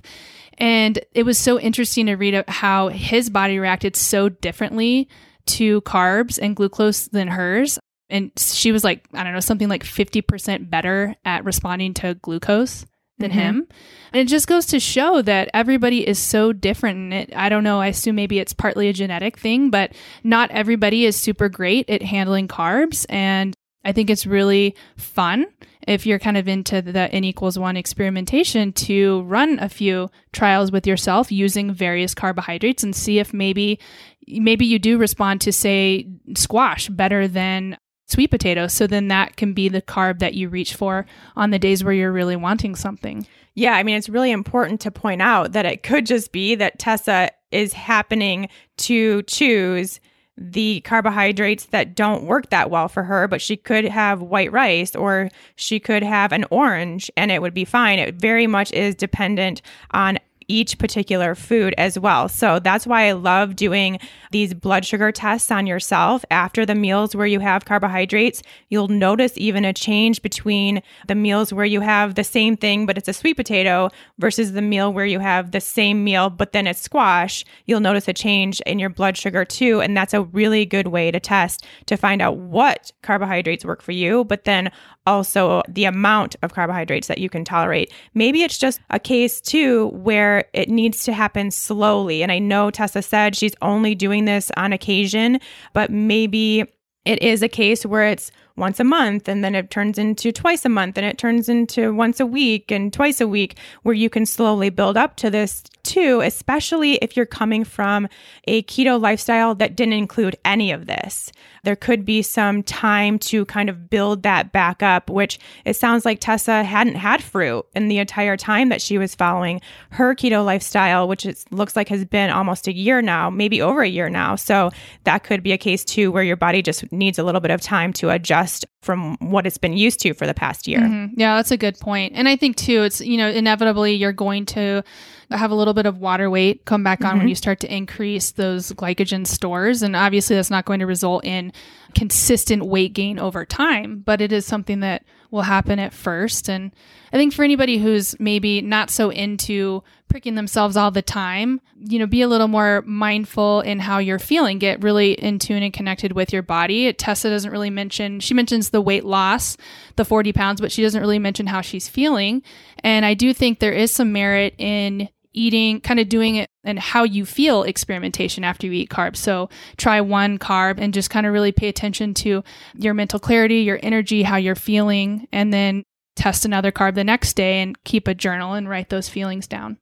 And 0.58 1.00
it 1.14 1.24
was 1.24 1.38
so 1.38 1.60
interesting 1.60 2.06
to 2.08 2.16
read 2.16 2.44
how 2.48 2.90
his 2.90 3.30
body 3.30 3.60
reacted 3.60 3.96
so 3.96 4.30
differently 4.30 5.08
to 5.48 5.82
carbs 5.82 6.40
and 6.42 6.56
glucose 6.56 7.08
than 7.08 7.28
hers. 7.28 7.80
And 8.10 8.32
she 8.38 8.72
was 8.72 8.84
like, 8.84 9.08
I 9.14 9.24
don't 9.24 9.34
know, 9.34 9.40
something 9.40 9.70
like 9.70 9.84
50% 9.84 10.70
better 10.70 11.16
at 11.26 11.44
responding 11.46 11.94
to 11.96 12.14
glucose 12.16 12.86
than 13.18 13.32
Mhm. 13.32 13.34
him. 13.36 13.68
And 14.12 14.22
it 14.22 14.28
just 14.28 14.48
goes 14.48 14.66
to 14.68 14.80
show 14.80 15.22
that 15.22 15.50
everybody 15.54 16.08
is 16.08 16.20
so 16.20 16.54
different. 16.54 16.98
And 16.98 17.14
it, 17.14 17.34
I 17.36 17.50
don't 17.50 17.64
know, 17.64 17.80
I 17.80 17.88
assume 17.88 18.16
maybe 18.16 18.40
it's 18.40 18.54
partly 18.54 18.88
a 18.88 18.94
genetic 18.94 19.38
thing, 19.38 19.70
but 19.70 19.94
not 20.24 20.52
everybody 20.52 21.06
is 21.06 21.16
super 21.16 21.50
great 21.50 21.90
at 21.90 22.02
handling 22.02 22.48
carbs. 22.48 23.06
And 23.10 23.54
I 23.86 23.92
think 23.92 24.10
it's 24.10 24.26
really 24.26 24.76
fun 24.98 25.46
if 25.88 26.06
you're 26.06 26.20
kind 26.20 26.38
of 26.38 26.48
into 26.48 26.82
the 26.82 27.12
n 27.12 27.24
equals 27.24 27.60
one 27.60 27.78
experimentation 27.78 28.72
to 28.74 29.22
run 29.24 29.60
a 29.60 29.70
few 29.70 30.10
trials 30.32 30.72
with 30.72 30.88
yourself 30.88 31.32
using 31.32 31.74
various 31.74 32.14
carbohydrates 32.14 32.84
and 32.84 32.96
see 32.96 33.20
if 33.20 33.34
maybe 33.34 33.80
maybe 34.28 34.66
you 34.66 34.80
do 34.80 34.98
respond 34.98 35.42
to 35.42 35.52
say 35.52 36.08
squash 36.36 36.90
better 36.90 37.28
than 37.28 37.78
sweet 38.08 38.30
potato. 38.30 38.68
So 38.68 38.88
then 38.88 39.08
that 39.08 39.38
can 39.38 39.54
be 39.54 39.70
the 39.70 39.82
carb 39.82 40.20
that 40.20 40.34
you 40.34 40.50
reach 40.50 40.76
for 40.76 41.06
on 41.36 41.50
the 41.50 41.60
days 41.60 41.84
where 41.84 41.94
you're 41.94 42.12
really 42.12 42.36
wanting 42.36 42.76
something. 42.76 43.26
Yeah, 43.56 43.74
I 43.74 43.84
mean, 43.84 43.98
it's 43.98 44.10
really 44.10 44.32
important 44.32 44.82
to 44.82 44.92
point 44.92 45.22
out 45.22 45.52
that 45.54 45.66
it 45.66 45.84
could 45.84 46.06
just 46.06 46.32
be 46.32 46.56
that 46.56 46.80
Tessa 46.80 47.32
is 47.52 47.74
happening 47.74 48.50
to 48.78 49.22
choose 49.24 50.00
the 50.38 50.82
carbohydrates 50.82 51.66
that 51.68 51.96
don't 51.96 52.24
work 52.24 52.50
that 52.50 52.70
well 52.70 52.88
for 52.88 53.04
her, 53.04 53.28
but 53.28 53.42
she 53.42 53.56
could 53.56 53.86
have 53.86 54.22
white 54.22 54.52
rice 54.52 54.96
or 54.96 55.30
she 55.56 55.80
could 55.80 56.04
have 56.04 56.32
an 56.32 56.46
orange 56.50 57.12
and 57.16 57.32
it 57.32 57.42
would 57.42 57.54
be 57.54 57.66
fine. 57.66 58.00
It 58.00 58.16
very 58.16 58.48
much 58.48 58.72
is 58.72 58.96
dependent 58.96 59.62
on 59.92 60.18
each 60.48 60.78
particular 60.78 61.36
food 61.36 61.74
as 61.78 61.98
well. 61.98 62.30
So 62.30 62.60
that's 62.60 62.88
why 62.88 63.08
I 63.08 63.12
love 63.14 63.56
doing 63.56 64.00
these 64.32 64.54
blood 64.54 64.86
sugar 64.86 65.12
tests 65.12 65.52
on 65.52 65.68
yourself 65.68 66.26
after 66.32 66.66
the 66.66 66.76
meals 66.76 67.16
where 67.16 67.28
you 67.28 67.40
have 67.40 67.66
carbohydrates. 67.66 68.42
You'll 68.70 68.88
notice 68.88 69.34
even 69.36 69.66
a 69.66 69.74
change 69.74 70.22
between 70.22 70.82
the 71.08 71.16
meals 71.16 71.54
where 71.54 71.66
you 71.66 71.82
have 71.82 72.16
the 72.16 72.24
same 72.24 72.58
thing, 72.58 72.86
but 72.86 72.98
it's 72.98 73.08
a 73.08 73.14
sweet 73.14 73.36
potato 73.36 73.90
versus 74.20 74.54
the 74.54 74.62
meal 74.62 74.92
where 74.92 75.06
you 75.06 75.20
have 75.20 75.52
the 75.52 75.62
same 75.62 76.04
meal, 76.04 76.30
but 76.30 76.52
then 76.52 76.68
it's 76.68 76.82
squash. 76.82 77.46
You'll 77.66 77.80
notice 77.80 78.08
a 78.08 78.14
change 78.14 78.60
in 78.62 78.80
your 78.80 78.90
blood 78.90 79.18
sugar 79.18 79.46
too. 79.46 79.82
And 79.82 79.96
that's 79.96 80.14
a 80.14 80.24
really 80.24 80.66
good 80.66 80.88
way 80.88 81.12
to 81.12 81.20
test 81.20 81.66
to 81.86 81.98
find 81.98 82.22
out 82.22 82.38
what 82.38 82.92
carbohydrates 83.02 83.66
work 83.66 83.82
for 83.82 83.92
you, 83.92 84.24
but 84.24 84.46
then 84.46 84.72
also 85.06 85.62
the 85.68 85.86
amount 85.86 86.36
of 86.42 86.54
carbohydrates 86.54 87.08
that 87.08 87.18
you 87.18 87.30
can 87.30 87.44
tolerate. 87.44 87.92
Maybe 88.14 88.44
it's 88.44 88.58
just 88.58 88.80
a 88.90 89.00
case 89.00 89.42
too 89.42 89.88
where 89.88 90.33
it 90.54 90.70
needs 90.70 91.04
to 91.04 91.14
happen 91.14 91.52
slowly. 91.52 92.24
And 92.24 92.32
I 92.32 92.40
know 92.40 92.72
Tessa 92.72 93.02
said 93.02 93.36
she's 93.36 93.56
only 93.62 93.96
doing 93.96 94.26
this 94.26 94.52
on 94.58 94.74
occasion, 94.74 95.40
but 95.74 95.90
maybe 95.90 96.66
it 97.06 97.22
is 97.22 97.44
a 97.44 97.50
case 97.50 97.86
where 97.86 98.06
it's 98.08 98.32
once 98.56 98.80
a 98.80 98.84
month 98.84 99.28
and 99.28 99.44
then 99.44 99.56
it 99.56 99.72
turns 99.72 99.98
into 99.98 100.32
twice 100.32 100.64
a 100.64 100.70
month 100.70 100.98
and 100.98 101.06
it 101.06 101.18
turns 101.18 101.50
into 101.50 101.94
once 101.94 102.20
a 102.20 102.26
week 102.26 102.72
and 102.72 102.94
twice 102.94 103.20
a 103.20 103.28
week 103.28 103.58
where 103.82 103.96
you 103.96 104.10
can 104.10 104.26
slowly 104.26 104.70
build 104.70 104.96
up 104.96 105.16
to 105.16 105.30
this 105.30 105.64
too, 105.84 106.22
especially 106.22 106.96
if 106.96 107.18
you're 107.18 107.26
coming 107.26 107.64
from 107.64 108.08
a 108.46 108.64
keto 108.64 109.02
lifestyle 109.02 109.54
that 109.56 109.76
didn't 109.76 109.94
include 109.94 110.38
any 110.46 110.72
of 110.72 110.86
this. 110.86 111.32
There 111.64 111.76
could 111.76 112.06
be 112.06 112.22
some 112.22 112.64
time 112.64 113.20
to 113.20 113.46
kind 113.46 113.70
of 113.70 113.90
build 113.90 114.24
that 114.24 114.52
back 114.52 114.84
up, 114.84 115.10
which 115.10 115.40
it 115.66 115.76
sounds 115.76 116.06
like 116.06 116.20
Tessa 116.20 116.64
hadn't 116.64 116.96
had 116.96 117.24
fruit 117.24 117.66
in 117.76 117.88
the 117.88 118.00
entire 118.00 118.38
time 118.38 118.70
that 118.70 118.82
she 118.82 118.98
was 118.98 119.16
following 119.16 119.62
her 119.92 120.14
keto 120.14 120.46
lifestyle, 120.46 121.08
which 121.08 121.26
it 121.26 121.44
looks 121.52 121.76
like 121.76 121.90
has 121.90 122.06
been 122.06 122.30
almost 122.30 122.68
a 122.68 122.74
year 122.74 123.02
now, 123.02 123.30
maybe 123.30 123.62
over 123.62 123.82
a 123.82 123.88
year 123.88 124.10
now. 124.10 124.36
So 124.36 124.72
that 125.06 125.24
could 125.24 125.42
be 125.42 125.54
a 125.54 125.58
case 125.58 125.84
too 125.84 126.12
where 126.12 126.24
your 126.24 126.36
body 126.36 126.62
just 126.62 126.92
needs 126.92 127.18
a 127.18 127.24
little 127.24 127.42
bit 127.42 127.52
of 127.52 127.62
time 127.62 127.94
to 127.94 128.10
adjust 128.10 128.43
from 128.82 129.18
what 129.20 129.48
it's 129.48 129.58
been 129.58 129.74
used 129.74 130.00
to 130.02 130.14
for 130.14 130.28
the 130.28 130.34
past 130.34 130.68
year. 130.68 130.82
Mm-hmm. 130.82 131.20
Yeah, 131.20 131.36
that's 131.38 131.52
a 131.52 131.58
good 131.58 131.80
point. 131.80 132.14
And 132.16 132.28
I 132.28 132.36
think 132.36 132.58
too, 132.58 132.84
it's, 132.84 133.02
you 133.02 133.18
know, 133.18 133.30
inevitably 133.30 133.94
you're 133.94 134.14
going 134.14 134.46
to 134.48 134.84
have 135.32 135.52
a 135.52 135.56
little 135.56 135.74
bit 135.74 135.86
of 135.86 135.98
water 135.98 136.30
weight 136.30 136.66
come 136.66 136.84
back 136.84 137.02
on 137.02 137.12
mm-hmm. 137.12 137.20
when 137.20 137.28
you 137.28 137.36
start 137.36 137.60
to 137.62 137.74
increase 137.74 138.32
those 138.32 138.72
glycogen 138.74 139.26
stores. 139.26 139.82
And 139.82 139.96
obviously, 139.96 140.36
that's 140.36 140.52
not 140.52 140.66
going 140.66 140.80
to 140.80 140.86
result 140.86 141.26
in 141.26 141.54
consistent 141.94 142.66
weight 142.66 142.94
gain 142.94 143.20
over 143.20 143.46
time, 143.46 144.02
but 144.06 144.22
it 144.22 144.32
is 144.32 144.46
something 144.46 144.82
that 144.82 145.04
will 145.32 145.42
happen 145.42 145.80
at 145.80 145.94
first. 145.94 146.50
And 146.50 146.72
I 147.12 147.18
think 147.18 147.34
for 147.34 147.44
anybody 147.44 147.78
who's 147.78 148.20
maybe 148.20 148.62
not 148.62 148.90
so 148.90 149.10
into 149.10 149.84
pricking 150.08 150.36
themselves 150.36 150.78
all 150.78 150.92
the 150.92 151.02
time, 151.02 151.60
you 151.76 151.98
know, 151.98 152.06
be 152.06 152.22
a 152.22 152.28
little 152.28 152.48
more 152.48 152.84
mindful 152.86 153.62
in 153.62 153.80
how 153.80 153.98
you're 153.98 154.20
feeling. 154.20 154.60
Get 154.60 154.84
really 154.84 155.14
in 155.14 155.40
tune 155.40 155.64
and 155.64 155.74
connected 155.74 156.12
with 156.12 156.32
your 156.32 156.44
body. 156.44 156.94
Tessa 156.94 157.30
doesn't 157.30 157.52
really 157.52 157.72
mention, 157.72 158.20
she 158.20 158.36
mentions 158.36 158.70
the 158.70 158.82
weight 158.82 159.06
loss, 159.06 159.58
the 159.96 160.06
40 160.06 160.34
pounds, 160.34 160.62
but 160.62 160.72
she 160.72 160.84
doesn't 160.84 161.02
really 161.02 161.20
mention 161.20 161.48
how 161.48 161.62
she's 161.62 161.88
feeling. 161.88 162.44
And 162.84 163.04
I 163.04 163.16
do 163.16 163.34
think 163.34 163.58
there 163.58 163.74
is 163.74 163.92
some 163.92 164.12
merit 164.12 164.54
in 164.60 165.10
eating, 165.34 165.82
kind 165.82 166.00
of 166.00 166.10
doing 166.10 166.36
it 166.36 166.50
and 166.64 166.80
how 166.80 167.04
you 167.04 167.26
feel 167.26 167.64
experimentation 167.64 168.44
after 168.44 168.68
you 168.68 168.74
eat 168.74 168.90
carbs. 168.90 169.18
So 169.18 169.50
try 169.78 170.02
one 170.02 170.40
carb 170.40 170.80
and 170.80 170.94
just 170.94 171.10
kind 171.10 171.26
of 171.26 171.34
really 171.34 171.52
pay 171.52 171.68
attention 171.68 172.14
to 172.16 172.44
your 172.76 172.94
mental 172.94 173.20
clarity, 173.20 173.62
your 173.62 173.80
energy, 173.84 174.24
how 174.24 174.38
you're 174.38 174.56
feeling, 174.56 175.28
and 175.32 175.54
then 175.54 175.84
test 176.16 176.46
another 176.46 176.72
carb 176.72 176.96
the 176.96 177.04
next 177.04 177.34
day 177.34 177.62
and 177.62 177.82
keep 177.84 178.08
a 178.08 178.14
journal 178.14 178.54
and 178.54 178.70
write 178.70 178.90
those 178.90 179.10
feelings 179.10 179.48
down. 179.48 179.78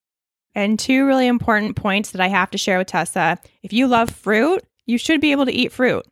And 0.56 0.78
two 0.78 1.06
really 1.06 1.28
important 1.28 1.76
points 1.76 2.12
that 2.12 2.22
I 2.22 2.28
have 2.28 2.52
to 2.52 2.58
share 2.58 2.78
with 2.78 2.88
Tessa. 2.88 3.40
If 3.64 3.72
you 3.72 3.88
love 3.88 4.10
fruit, 4.10 4.64
you 4.86 4.98
should 4.98 5.22
be 5.22 5.32
able 5.32 5.46
to 5.46 5.54
eat 5.54 5.72
fruit. 5.72 6.06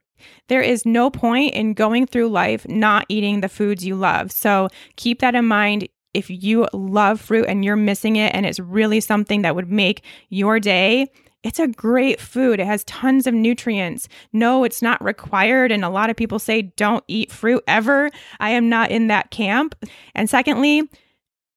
There 0.47 0.61
is 0.61 0.85
no 0.85 1.09
point 1.09 1.53
in 1.53 1.73
going 1.73 2.05
through 2.05 2.29
life 2.29 2.67
not 2.67 3.05
eating 3.09 3.41
the 3.41 3.49
foods 3.49 3.85
you 3.85 3.95
love. 3.95 4.31
So 4.31 4.69
keep 4.95 5.19
that 5.19 5.35
in 5.35 5.45
mind 5.45 5.87
if 6.13 6.29
you 6.29 6.67
love 6.73 7.21
fruit 7.21 7.45
and 7.47 7.63
you're 7.63 7.75
missing 7.75 8.15
it 8.15 8.33
and 8.33 8.45
it's 8.45 8.59
really 8.59 8.99
something 8.99 9.41
that 9.43 9.55
would 9.55 9.71
make 9.71 10.03
your 10.29 10.59
day, 10.59 11.07
it's 11.43 11.59
a 11.59 11.67
great 11.67 12.19
food. 12.19 12.59
It 12.59 12.65
has 12.65 12.83
tons 12.83 13.25
of 13.25 13.33
nutrients. 13.33 14.09
No, 14.33 14.63
it's 14.63 14.81
not 14.81 15.03
required. 15.03 15.71
And 15.71 15.85
a 15.85 15.89
lot 15.89 16.09
of 16.09 16.17
people 16.17 16.39
say 16.39 16.63
don't 16.63 17.03
eat 17.07 17.31
fruit 17.31 17.63
ever. 17.67 18.09
I 18.39 18.51
am 18.51 18.67
not 18.67 18.91
in 18.91 19.07
that 19.07 19.31
camp. 19.31 19.75
And 20.15 20.29
secondly, 20.29 20.89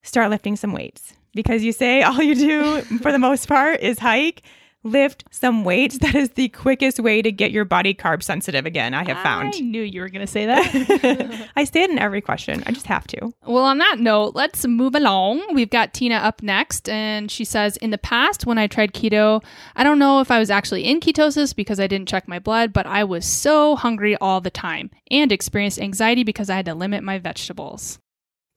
start 0.02 0.30
lifting 0.30 0.56
some 0.56 0.72
weights 0.72 1.14
because 1.34 1.64
you 1.64 1.72
say 1.72 2.02
all 2.02 2.22
you 2.22 2.34
do 2.34 2.80
for 2.98 3.10
the 3.10 3.18
most 3.18 3.48
part 3.48 3.80
is 3.80 3.98
hike 3.98 4.42
lift 4.84 5.24
some 5.30 5.64
weights. 5.64 5.98
That 6.02 6.16
is 6.16 6.30
the 6.30 6.48
quickest 6.48 6.98
way 6.98 7.22
to 7.22 7.30
get 7.30 7.52
your 7.52 7.64
body 7.64 7.94
carb 7.94 8.24
sensitive 8.24 8.66
again, 8.66 8.92
I 8.92 9.04
have 9.04 9.22
found. 9.22 9.54
I 9.54 9.60
knew 9.60 9.82
you 9.82 10.00
were 10.00 10.08
going 10.08 10.26
to 10.26 10.30
say 10.30 10.46
that. 10.46 11.50
I 11.56 11.62
say 11.62 11.84
it 11.84 11.90
in 11.90 11.98
every 11.98 12.20
question. 12.20 12.62
I 12.66 12.72
just 12.72 12.86
have 12.86 13.06
to. 13.08 13.32
Well, 13.46 13.62
on 13.62 13.78
that 13.78 14.00
note, 14.00 14.34
let's 14.34 14.66
move 14.66 14.96
along. 14.96 15.54
We've 15.54 15.70
got 15.70 15.94
Tina 15.94 16.16
up 16.16 16.42
next, 16.42 16.88
and 16.88 17.30
she 17.30 17.44
says 17.44 17.76
In 17.76 17.90
the 17.90 17.98
past, 17.98 18.46
when 18.46 18.58
I 18.58 18.66
tried 18.66 18.92
keto, 18.92 19.44
I 19.76 19.84
don't 19.84 20.00
know 20.00 20.20
if 20.20 20.30
I 20.30 20.40
was 20.40 20.50
actually 20.50 20.84
in 20.84 20.98
ketosis 20.98 21.54
because 21.54 21.78
I 21.78 21.86
didn't 21.86 22.08
check 22.08 22.26
my 22.26 22.40
blood, 22.40 22.72
but 22.72 22.86
I 22.86 23.04
was 23.04 23.24
so 23.24 23.76
hungry 23.76 24.16
all 24.16 24.40
the 24.40 24.50
time 24.50 24.90
and 25.10 25.30
experienced 25.30 25.80
anxiety 25.80 26.24
because 26.24 26.50
I 26.50 26.56
had 26.56 26.66
to 26.66 26.74
limit 26.74 27.04
my 27.04 27.18
vegetables 27.18 28.00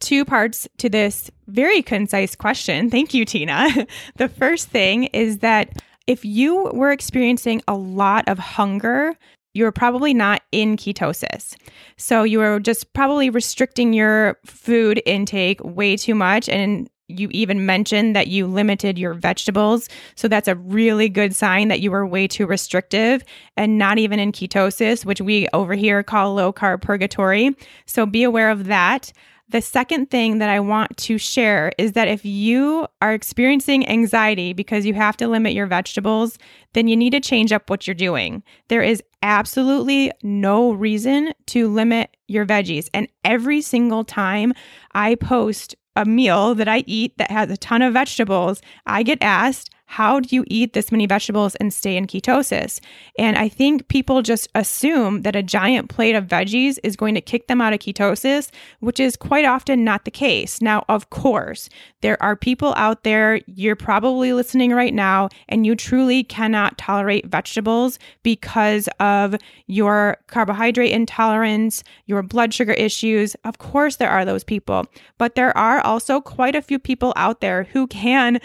two 0.02 0.26
parts 0.26 0.68
to 0.78 0.90
this 0.90 1.32
very 1.48 1.82
concise 1.82 2.36
question. 2.36 2.90
Thank 2.92 3.14
you, 3.14 3.26
Tina. 3.26 3.88
the 4.18 4.30
first 4.30 4.70
thing 4.70 5.06
is 5.06 5.40
that 5.40 5.82
if 6.08 6.24
you 6.24 6.72
were 6.74 6.92
experiencing 6.92 7.62
a 7.68 7.76
lot 7.76 8.28
of 8.28 8.38
hunger, 8.40 9.16
you're 9.54 9.72
probably 9.72 10.14
not 10.14 10.42
in 10.52 10.76
ketosis. 10.76 11.56
So 11.98 12.24
you 12.24 12.42
are 12.42 12.60
just 12.60 12.94
probably 12.94 13.30
restricting 13.30 13.94
your 13.94 14.38
food 14.46 15.02
intake 15.06 15.64
way 15.64 15.96
too 15.96 16.14
much. 16.14 16.50
And 16.50 16.90
you 17.08 17.30
even 17.32 17.66
mentioned 17.66 18.16
that 18.16 18.28
you 18.28 18.48
limited 18.48 18.98
your 18.98 19.14
vegetables. 19.14 19.88
So 20.16 20.28
that's 20.28 20.48
a 20.48 20.56
really 20.56 21.08
good 21.08 21.36
sign 21.36 21.68
that 21.68 21.80
you 21.80 21.92
were 21.92 22.06
way 22.06 22.28
too 22.28 22.48
restrictive 22.48 23.24
and 23.56 23.78
not 23.78 23.98
even 23.98 24.20
in 24.20 24.32
ketosis, 24.32 25.06
which 25.06 25.22
we 25.22 25.48
over 25.54 25.76
here 25.76 26.04
call 26.04 26.34
low 26.34 26.52
carb 26.52 26.82
purgatory. 26.82 27.56
So 27.86 28.06
be 28.06 28.24
aware 28.24 28.50
of 28.50 28.66
that. 28.66 29.14
The 29.50 29.62
second 29.62 30.10
thing 30.10 30.40
that 30.40 30.50
I 30.50 30.60
want 30.60 30.98
to 30.98 31.20
share 31.20 31.72
is 31.78 31.92
that 31.92 32.08
if 32.08 32.26
you 32.26 32.88
are 33.02 33.14
experiencing 33.14 33.88
anxiety 33.88 34.54
because 34.54 34.88
you 34.88 34.96
have 34.96 35.16
to 35.18 35.28
limit 35.28 35.54
your 35.54 35.68
vegetables, 35.68 36.40
then 36.74 36.88
you 36.88 36.98
need 36.98 37.12
to 37.12 37.20
change 37.20 37.52
up 37.52 37.70
what 37.70 37.86
you're 37.86 37.94
doing. 37.94 38.42
There 38.70 38.82
is 38.82 39.04
absolutely 39.22 40.12
no 40.24 40.72
reason 40.72 41.32
to 41.48 41.68
limit 41.68 42.18
your 42.28 42.46
veggies. 42.46 42.90
And 42.94 43.08
every 43.24 43.62
single 43.62 44.04
time 44.04 44.54
I 44.94 45.14
post 45.14 45.76
a 45.96 46.06
meal 46.06 46.56
that 46.56 46.68
I 46.68 46.84
eat 46.88 47.18
that 47.18 47.32
has 47.32 47.50
a 47.52 47.58
ton 47.58 47.84
of 47.84 47.94
vegetables, 47.94 48.62
I 48.88 49.04
get 49.04 49.20
asked, 49.22 49.70
how 49.86 50.20
do 50.20 50.36
you 50.36 50.44
eat 50.48 50.74
this 50.74 50.92
many 50.92 51.06
vegetables 51.06 51.56
and 51.56 51.74
stay 51.74 51.96
in 51.96 52.08
ketosis? 52.08 52.80
And 53.18 53.38
I 53.38 53.48
think 53.48 53.88
people 53.88 54.22
just 54.22 54.50
assume 54.56 55.22
that 55.22 55.36
a 55.36 55.44
giant 55.44 55.90
plate 55.90 56.16
of 56.16 56.26
veggies 56.26 56.80
is 56.84 56.96
going 56.96 57.16
to 57.16 57.22
kick 57.22 57.48
them 57.48 57.62
out 57.62 57.74
of 57.74 57.80
ketosis, 57.80 58.50
which 58.80 59.00
is 59.00 59.16
quite 59.16 59.46
often 59.46 59.84
not 59.84 60.06
the 60.06 60.12
case. 60.12 60.62
Now, 60.62 60.84
of 60.90 61.10
course, 61.12 61.70
there 62.02 62.22
are 62.22 62.36
people 62.36 62.74
out 62.76 63.04
there, 63.04 63.42
you're 63.48 63.76
probably 63.76 64.34
listening 64.34 64.72
right 64.72 64.94
now, 64.94 65.30
and 65.48 65.66
you 65.66 65.76
truly 65.76 66.24
cannot 66.24 66.78
tolerate 66.78 67.28
vegetables 67.28 68.00
because 68.24 68.90
of 69.00 69.36
your 69.68 70.18
carbohydrate 70.28 70.92
intolerance, 70.92 71.84
your 72.06 72.24
blood 72.24 72.54
sugar 72.54 72.74
issues. 72.74 73.36
Of 73.46 73.60
course, 73.60 73.98
there 73.98 74.10
are 74.10 74.26
those 74.26 74.44
people, 74.44 74.86
but 75.18 75.36
there 75.36 75.56
are 75.58 75.80
also 75.82 76.22
quite 76.22 76.56
a 76.56 76.62
few 76.62 76.80
people 76.80 77.14
out 77.16 77.42
there 77.42 77.64
who 77.66 77.88
can 77.88 78.40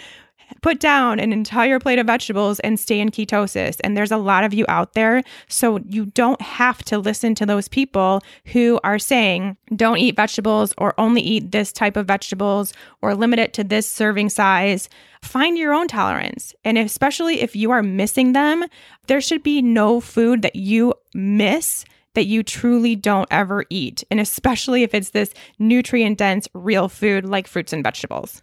put 0.63 0.81
down 0.81 1.19
an 1.21 1.33
entire 1.33 1.79
plate 1.79 1.99
of 1.99 2.07
vegetables 2.07 2.61
and 2.61 2.79
stay 2.79 3.01
in 3.01 3.11
ketosis. 3.11 3.79
And 3.83 3.97
there's 3.97 4.11
a 4.11 4.17
lot 4.17 4.45
of 4.45 4.55
you 4.55 4.65
out 4.69 4.95
there. 4.95 5.23
So 5.49 5.79
you 5.89 6.07
don't 6.07 6.41
have 6.41 6.83
to 6.85 6.99
listen 6.99 7.35
to 7.37 7.47
those 7.47 7.69
people 7.69 8.23
who 8.47 8.81
are 8.85 8.99
saying, 8.99 9.57
don't 9.75 9.99
eat 9.99 10.17
vegetables 10.17 10.75
or 10.79 10.95
only 10.99 11.23
eat 11.23 11.53
this 11.53 11.73
type 11.73 11.97
of 11.97 12.07
vegetables 12.07 12.73
or 13.03 13.15
limit 13.15 13.39
it 13.39 13.53
to 13.55 13.65
this 13.65 13.89
serving 13.89 14.31
size. 14.31 14.89
Find 15.23 15.59
your 15.59 15.75
own 15.75 15.89
tolerance. 15.89 16.55
And 16.65 16.79
especially 16.79 17.41
if 17.41 17.55
you 17.55 17.71
are 17.71 17.83
missing 17.83 18.33
them, 18.33 18.65
there 19.07 19.21
should 19.21 19.43
be 19.43 19.63
no 19.63 20.01
food 20.01 20.43
that 20.43 20.57
you 20.57 20.95
miss 21.15 21.85
that 22.15 22.27
you 22.27 22.43
truly 22.43 22.97
don't 22.97 23.29
ever 23.31 23.65
eat. 23.71 24.03
And 24.11 24.19
especially 24.19 24.83
if 24.83 24.95
it's 24.95 25.11
this 25.11 25.33
nutrient 25.59 26.19
dense, 26.19 26.49
real 26.55 26.89
food 26.89 27.25
like 27.25 27.47
fruits 27.47 27.73
and 27.73 27.85
vegetables. 27.85 28.43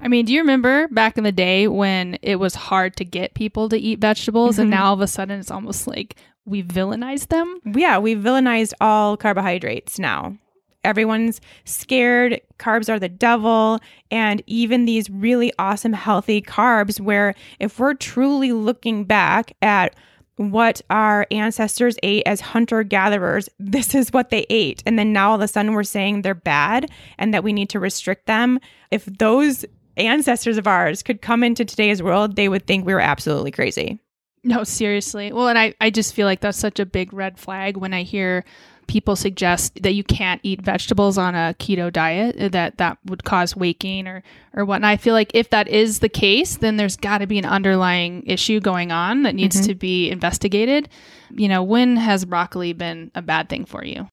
I 0.00 0.08
mean, 0.08 0.24
do 0.26 0.32
you 0.32 0.40
remember 0.40 0.88
back 0.88 1.16
in 1.16 1.24
the 1.24 1.32
day 1.32 1.68
when 1.68 2.18
it 2.22 2.36
was 2.36 2.54
hard 2.54 2.96
to 2.96 3.04
get 3.04 3.34
people 3.34 3.68
to 3.68 3.78
eat 3.78 4.00
vegetables 4.00 4.58
and 4.58 4.68
Mhm. 4.68 4.74
now 4.74 4.84
all 4.86 4.94
of 4.94 5.00
a 5.00 5.06
sudden 5.06 5.38
it's 5.38 5.50
almost 5.50 5.86
like 5.86 6.16
we 6.44 6.62
villainized 6.62 7.28
them? 7.28 7.58
Yeah, 7.64 7.98
we 7.98 8.14
villainized 8.16 8.72
all 8.80 9.16
carbohydrates 9.16 9.98
now. 9.98 10.36
Everyone's 10.82 11.40
scared. 11.64 12.40
Carbs 12.58 12.90
are 12.92 12.98
the 12.98 13.08
devil. 13.08 13.78
And 14.10 14.42
even 14.46 14.84
these 14.84 15.08
really 15.08 15.50
awesome, 15.58 15.94
healthy 15.94 16.42
carbs, 16.42 17.00
where 17.00 17.34
if 17.58 17.78
we're 17.78 17.94
truly 17.94 18.52
looking 18.52 19.04
back 19.04 19.52
at 19.62 19.94
what 20.36 20.82
our 20.90 21.26
ancestors 21.30 21.96
ate 22.02 22.24
as 22.26 22.40
hunter 22.42 22.82
gatherers, 22.82 23.48
this 23.58 23.94
is 23.94 24.12
what 24.12 24.28
they 24.28 24.44
ate. 24.50 24.82
And 24.84 24.98
then 24.98 25.12
now 25.12 25.30
all 25.30 25.36
of 25.36 25.40
a 25.40 25.48
sudden 25.48 25.72
we're 25.72 25.84
saying 25.84 26.20
they're 26.20 26.34
bad 26.34 26.90
and 27.16 27.32
that 27.32 27.44
we 27.44 27.52
need 27.54 27.70
to 27.70 27.80
restrict 27.80 28.26
them. 28.26 28.58
If 28.90 29.06
those 29.06 29.64
ancestors 29.96 30.58
of 30.58 30.66
ours 30.66 31.02
could 31.02 31.22
come 31.22 31.42
into 31.44 31.64
today's 31.64 32.02
world, 32.02 32.36
they 32.36 32.48
would 32.48 32.66
think 32.66 32.84
we 32.86 32.94
were 32.94 33.00
absolutely 33.00 33.50
crazy. 33.50 33.98
No, 34.42 34.62
seriously. 34.64 35.32
Well, 35.32 35.48
and 35.48 35.58
I, 35.58 35.74
I 35.80 35.90
just 35.90 36.14
feel 36.14 36.26
like 36.26 36.40
that's 36.40 36.58
such 36.58 36.78
a 36.78 36.84
big 36.86 37.12
red 37.14 37.38
flag 37.38 37.76
when 37.78 37.94
I 37.94 38.02
hear 38.02 38.44
people 38.86 39.16
suggest 39.16 39.82
that 39.82 39.94
you 39.94 40.04
can't 40.04 40.42
eat 40.42 40.60
vegetables 40.60 41.16
on 41.16 41.34
a 41.34 41.54
keto 41.58 41.90
diet, 41.90 42.36
uh, 42.38 42.48
that 42.48 42.76
that 42.76 42.98
would 43.06 43.24
cause 43.24 43.56
weight 43.56 43.80
gain 43.80 44.06
or, 44.06 44.22
or 44.52 44.66
whatnot. 44.66 44.90
I 44.90 44.98
feel 44.98 45.14
like 45.14 45.30
if 45.32 45.48
that 45.48 45.68
is 45.68 46.00
the 46.00 46.10
case, 46.10 46.56
then 46.58 46.76
there's 46.76 46.98
got 46.98 47.18
to 47.18 47.26
be 47.26 47.38
an 47.38 47.46
underlying 47.46 48.22
issue 48.26 48.60
going 48.60 48.92
on 48.92 49.22
that 49.22 49.34
needs 49.34 49.58
Mhm. 49.62 49.66
to 49.68 49.74
be 49.74 50.10
investigated. 50.10 50.90
You 51.30 51.48
know, 51.48 51.62
when 51.62 51.96
has 51.96 52.26
broccoli 52.26 52.74
been 52.74 53.10
a 53.14 53.22
bad 53.22 53.48
thing 53.48 53.64
for 53.64 53.82
you? 53.82 54.08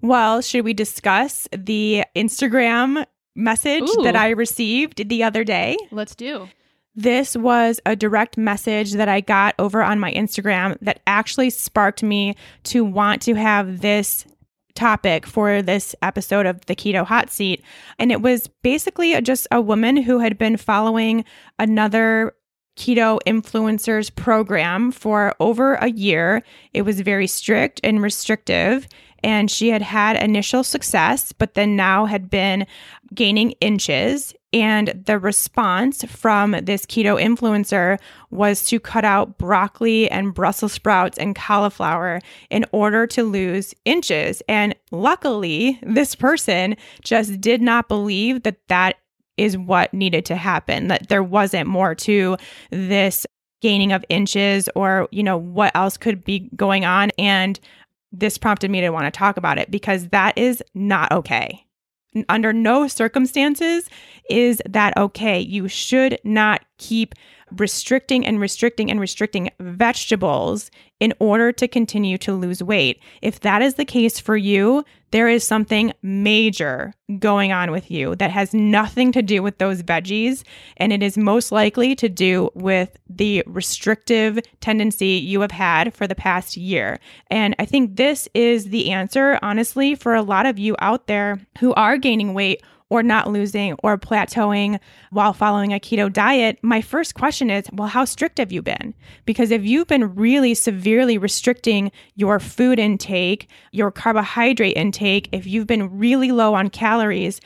Well, 0.00 0.40
should 0.40 0.64
we 0.64 0.72
discuss 0.72 1.46
the 1.54 2.04
Instagram 2.16 3.04
message 3.34 3.82
Ooh. 3.82 4.02
that 4.02 4.16
I 4.16 4.30
received 4.30 5.08
the 5.08 5.22
other 5.22 5.44
day? 5.44 5.76
Let's 5.90 6.14
do. 6.14 6.48
This 6.96 7.36
was 7.36 7.80
a 7.84 7.96
direct 7.96 8.38
message 8.38 8.92
that 8.92 9.08
I 9.08 9.20
got 9.20 9.54
over 9.58 9.82
on 9.82 9.98
my 9.98 10.12
Instagram 10.12 10.78
that 10.80 11.00
actually 11.06 11.50
sparked 11.50 12.02
me 12.02 12.36
to 12.64 12.84
want 12.84 13.20
to 13.22 13.34
have 13.34 13.80
this 13.80 14.24
topic 14.74 15.26
for 15.26 15.62
this 15.62 15.94
episode 16.02 16.46
of 16.46 16.64
the 16.66 16.76
Keto 16.76 17.04
Hot 17.04 17.30
Seat. 17.30 17.62
And 17.98 18.12
it 18.12 18.22
was 18.22 18.48
basically 18.62 19.20
just 19.22 19.46
a 19.50 19.60
woman 19.60 19.96
who 19.96 20.18
had 20.18 20.38
been 20.38 20.56
following 20.56 21.24
another 21.58 22.34
keto 22.76 23.20
influencers 23.26 24.14
program 24.14 24.90
for 24.90 25.34
over 25.38 25.74
a 25.74 25.90
year. 25.90 26.42
It 26.72 26.82
was 26.82 27.00
very 27.00 27.26
strict 27.26 27.80
and 27.84 28.02
restrictive. 28.02 28.88
And 29.24 29.50
she 29.50 29.70
had 29.70 29.80
had 29.80 30.22
initial 30.22 30.62
success, 30.62 31.32
but 31.32 31.54
then 31.54 31.76
now 31.76 32.04
had 32.04 32.28
been 32.28 32.66
gaining 33.14 33.52
inches. 33.52 34.34
And 34.52 35.02
the 35.06 35.18
response 35.18 36.04
from 36.04 36.52
this 36.62 36.84
keto 36.84 37.20
influencer 37.20 37.98
was 38.30 38.66
to 38.66 38.78
cut 38.78 39.04
out 39.04 39.38
broccoli 39.38 40.10
and 40.10 40.34
Brussels 40.34 40.74
sprouts 40.74 41.16
and 41.16 41.34
cauliflower 41.34 42.20
in 42.50 42.66
order 42.70 43.06
to 43.08 43.24
lose 43.24 43.74
inches. 43.86 44.42
And 44.46 44.76
luckily, 44.90 45.80
this 45.82 46.14
person 46.14 46.76
just 47.02 47.40
did 47.40 47.62
not 47.62 47.88
believe 47.88 48.42
that 48.42 48.58
that 48.68 48.96
is 49.38 49.56
what 49.56 49.94
needed 49.94 50.26
to 50.26 50.36
happen, 50.36 50.88
that 50.88 51.08
there 51.08 51.22
wasn't 51.22 51.66
more 51.66 51.94
to 51.94 52.36
this 52.70 53.26
gaining 53.62 53.92
of 53.92 54.04
inches 54.10 54.68
or, 54.76 55.08
you 55.10 55.22
know, 55.22 55.38
what 55.38 55.72
else 55.74 55.96
could 55.96 56.22
be 56.22 56.50
going 56.54 56.84
on. 56.84 57.10
And 57.18 57.58
this 58.18 58.38
prompted 58.38 58.70
me 58.70 58.80
to 58.80 58.90
want 58.90 59.06
to 59.06 59.10
talk 59.10 59.36
about 59.36 59.58
it 59.58 59.70
because 59.70 60.08
that 60.08 60.36
is 60.38 60.62
not 60.74 61.10
okay. 61.12 61.64
Under 62.28 62.52
no 62.52 62.86
circumstances 62.86 63.88
is 64.30 64.62
that 64.68 64.96
okay. 64.96 65.40
You 65.40 65.66
should 65.66 66.18
not 66.24 66.64
keep 66.78 67.14
restricting 67.50 68.26
and 68.26 68.40
restricting 68.40 68.90
and 68.90 69.00
restricting 69.00 69.50
vegetables 69.60 70.70
in 71.00 71.12
order 71.18 71.52
to 71.52 71.68
continue 71.68 72.16
to 72.18 72.32
lose 72.32 72.62
weight. 72.62 73.00
If 73.20 73.40
that 73.40 73.62
is 73.62 73.74
the 73.74 73.84
case 73.84 74.18
for 74.18 74.36
you, 74.36 74.84
there 75.10 75.28
is 75.28 75.46
something 75.46 75.92
major 76.02 76.92
going 77.18 77.52
on 77.52 77.70
with 77.70 77.90
you 77.90 78.16
that 78.16 78.30
has 78.30 78.54
nothing 78.54 79.12
to 79.12 79.22
do 79.22 79.42
with 79.42 79.58
those 79.58 79.82
veggies. 79.82 80.42
And 80.76 80.92
it 80.92 81.02
is 81.02 81.18
most 81.18 81.52
likely 81.52 81.94
to 81.96 82.08
do 82.08 82.50
with 82.54 82.96
the 83.08 83.42
restrictive 83.46 84.38
tendency 84.60 85.08
you 85.08 85.40
have 85.40 85.52
had 85.52 85.94
for 85.94 86.06
the 86.06 86.14
past 86.14 86.56
year. 86.56 86.98
And 87.30 87.54
I 87.58 87.64
think 87.64 87.96
this 87.96 88.28
is 88.34 88.66
the 88.66 88.90
answer, 88.90 89.38
honestly, 89.42 89.94
for 89.94 90.14
a 90.14 90.22
lot 90.22 90.46
of 90.46 90.58
you 90.58 90.74
out 90.78 91.06
there 91.06 91.40
who 91.58 91.74
are 91.74 91.96
gaining 91.96 92.34
weight 92.34 92.62
or 92.94 93.02
not 93.02 93.28
losing 93.28 93.74
or 93.82 93.98
plateauing 93.98 94.78
while 95.10 95.32
following 95.32 95.72
a 95.72 95.80
keto 95.80 96.12
diet, 96.12 96.58
my 96.62 96.80
first 96.80 97.16
question 97.16 97.50
is, 97.50 97.64
well, 97.72 97.88
how 97.88 98.04
strict 98.04 98.38
have 98.38 98.52
you 98.52 98.62
been? 98.62 98.94
Because 99.24 99.50
if 99.50 99.64
you've 99.64 99.88
been 99.88 100.14
really 100.14 100.54
severely 100.54 101.18
restricting 101.18 101.90
your 102.14 102.38
food 102.38 102.78
intake, 102.78 103.48
your 103.72 103.90
carbohydrate 103.90 104.76
intake, 104.76 105.28
if 105.32 105.44
you've 105.44 105.66
been 105.66 105.98
really 105.98 106.30
low 106.30 106.54
on 106.54 106.70
calories, 106.70 107.40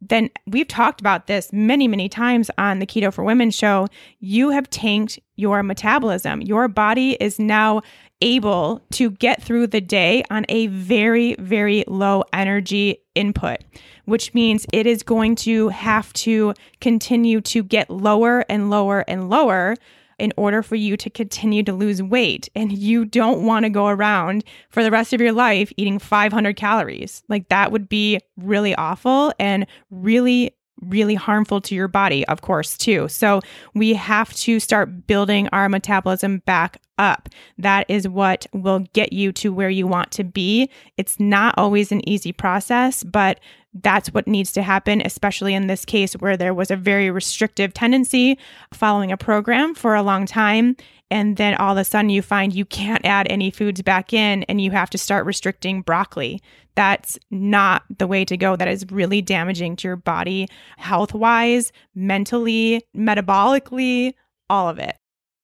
then 0.00 0.30
we've 0.46 0.68
talked 0.68 1.00
about 1.00 1.26
this 1.26 1.52
many, 1.52 1.88
many 1.88 2.08
times 2.08 2.50
on 2.56 2.78
the 2.78 2.86
Keto 2.86 3.12
for 3.12 3.24
Women 3.24 3.50
show. 3.50 3.88
You 4.20 4.50
have 4.50 4.70
tanked 4.70 5.18
your 5.36 5.62
metabolism. 5.62 6.40
Your 6.42 6.68
body 6.68 7.16
is 7.20 7.38
now 7.38 7.82
able 8.20 8.80
to 8.90 9.10
get 9.10 9.42
through 9.42 9.68
the 9.68 9.80
day 9.80 10.24
on 10.30 10.44
a 10.48 10.66
very, 10.68 11.34
very 11.38 11.84
low 11.86 12.24
energy 12.32 12.98
input, 13.14 13.58
which 14.04 14.34
means 14.34 14.66
it 14.72 14.86
is 14.86 15.02
going 15.02 15.36
to 15.36 15.68
have 15.68 16.12
to 16.12 16.54
continue 16.80 17.40
to 17.40 17.62
get 17.62 17.90
lower 17.90 18.44
and 18.48 18.70
lower 18.70 19.04
and 19.08 19.28
lower 19.28 19.76
in 20.18 20.32
order 20.36 20.62
for 20.62 20.76
you 20.76 20.96
to 20.96 21.10
continue 21.10 21.62
to 21.62 21.72
lose 21.72 22.02
weight. 22.02 22.48
And 22.54 22.72
you 22.72 23.04
don't 23.04 23.44
want 23.44 23.64
to 23.64 23.70
go 23.70 23.86
around 23.86 24.44
for 24.70 24.82
the 24.82 24.90
rest 24.90 25.12
of 25.12 25.20
your 25.20 25.32
life 25.32 25.72
eating 25.76 25.98
500 25.98 26.56
calories. 26.56 27.22
Like 27.28 27.48
that 27.48 27.72
would 27.72 27.88
be 27.88 28.20
really 28.36 28.74
awful 28.74 29.32
and 29.38 29.66
really 29.90 30.54
really 30.82 31.16
harmful 31.16 31.60
to 31.60 31.74
your 31.74 31.88
body, 31.88 32.24
of 32.28 32.40
course, 32.40 32.78
too. 32.78 33.08
So 33.08 33.40
we 33.74 33.94
have 33.94 34.32
to 34.34 34.60
start 34.60 35.08
building 35.08 35.48
our 35.48 35.68
metabolism 35.68 36.38
back 36.46 36.80
up. 36.98 37.28
That 37.56 37.86
is 37.88 38.08
what 38.08 38.46
will 38.52 38.80
get 38.92 39.12
you 39.12 39.32
to 39.32 39.52
where 39.52 39.70
you 39.70 39.86
want 39.86 40.10
to 40.12 40.24
be. 40.24 40.70
It's 40.96 41.18
not 41.18 41.54
always 41.56 41.92
an 41.92 42.06
easy 42.08 42.32
process, 42.32 43.02
but 43.04 43.40
that's 43.74 44.12
what 44.12 44.26
needs 44.26 44.52
to 44.52 44.62
happen, 44.62 45.02
especially 45.04 45.54
in 45.54 45.66
this 45.66 45.84
case 45.84 46.14
where 46.14 46.36
there 46.36 46.54
was 46.54 46.70
a 46.70 46.76
very 46.76 47.10
restrictive 47.10 47.74
tendency 47.74 48.38
following 48.72 49.12
a 49.12 49.16
program 49.16 49.74
for 49.74 49.94
a 49.94 50.02
long 50.02 50.26
time. 50.26 50.76
And 51.10 51.36
then 51.36 51.54
all 51.54 51.72
of 51.72 51.78
a 51.78 51.84
sudden 51.84 52.10
you 52.10 52.22
find 52.22 52.52
you 52.52 52.64
can't 52.64 53.04
add 53.04 53.26
any 53.30 53.50
foods 53.50 53.82
back 53.82 54.12
in 54.12 54.42
and 54.44 54.60
you 54.60 54.70
have 54.72 54.90
to 54.90 54.98
start 54.98 55.26
restricting 55.26 55.82
broccoli. 55.82 56.42
That's 56.74 57.18
not 57.30 57.82
the 57.98 58.06
way 58.06 58.24
to 58.24 58.36
go. 58.36 58.56
That 58.56 58.68
is 58.68 58.86
really 58.90 59.22
damaging 59.22 59.76
to 59.76 59.88
your 59.88 59.96
body, 59.96 60.48
health 60.76 61.14
wise, 61.14 61.72
mentally, 61.94 62.82
metabolically, 62.96 64.12
all 64.50 64.68
of 64.68 64.78
it. 64.78 64.97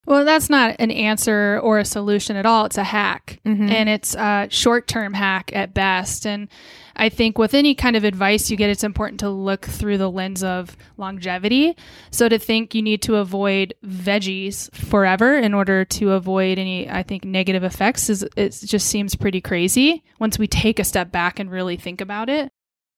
Well, 0.06 0.24
that's 0.24 0.50
not 0.50 0.76
an 0.78 0.90
answer 0.90 1.58
or 1.62 1.78
a 1.78 1.84
solution 1.84 2.36
at 2.36 2.44
all. 2.46 2.66
It's 2.66 2.76
a 2.78 2.84
hack. 2.84 3.40
Mhm. 3.46 3.70
And 3.70 3.88
it's 3.88 4.14
a 4.14 4.46
short 4.50 4.86
term 4.86 5.14
hack 5.14 5.50
at 5.54 5.72
best. 5.72 6.26
And 6.26 6.48
I 6.96 7.08
think 7.08 7.38
with 7.38 7.54
any 7.54 7.74
kind 7.74 7.96
of 7.96 8.04
advice 8.04 8.50
you 8.50 8.56
get, 8.56 8.70
it's 8.70 8.84
important 8.84 9.20
to 9.20 9.30
look 9.30 9.64
through 9.64 9.98
the 9.98 10.10
lens 10.10 10.44
of 10.44 10.76
longevity. 10.96 11.74
So 12.10 12.28
to 12.28 12.38
think 12.38 12.74
you 12.74 12.82
need 12.82 13.02
to 13.02 13.16
avoid 13.16 13.74
veggies 13.84 14.72
forever 14.74 15.36
in 15.38 15.54
order 15.54 15.84
to 15.86 16.12
avoid 16.12 16.58
any, 16.58 16.88
I 16.88 17.02
think, 17.02 17.24
negative 17.24 17.64
effects 17.64 18.10
is 18.10 18.26
it 18.36 18.60
just 18.64 18.86
seems 18.86 19.14
pretty 19.14 19.40
crazy 19.40 20.02
once 20.20 20.38
we 20.38 20.46
take 20.46 20.78
a 20.78 20.84
step 20.84 21.10
back 21.10 21.38
and 21.40 21.50
really 21.50 21.76
think 21.76 22.00
about 22.00 22.28
it. 22.28 22.52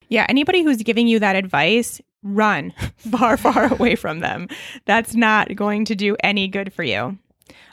Yeah, 0.08 0.26
anybody 0.28 0.62
who's 0.62 0.82
giving 0.82 1.08
you 1.08 1.18
that 1.20 1.34
advice, 1.34 2.00
run 2.22 2.72
far, 2.96 3.36
far 3.36 3.72
away 3.72 3.94
from 3.96 4.20
them. 4.20 4.48
That's 4.84 5.14
not 5.14 5.54
going 5.54 5.84
to 5.86 5.94
do 5.94 6.16
any 6.22 6.48
good 6.48 6.72
for 6.72 6.82
you. 6.82 7.18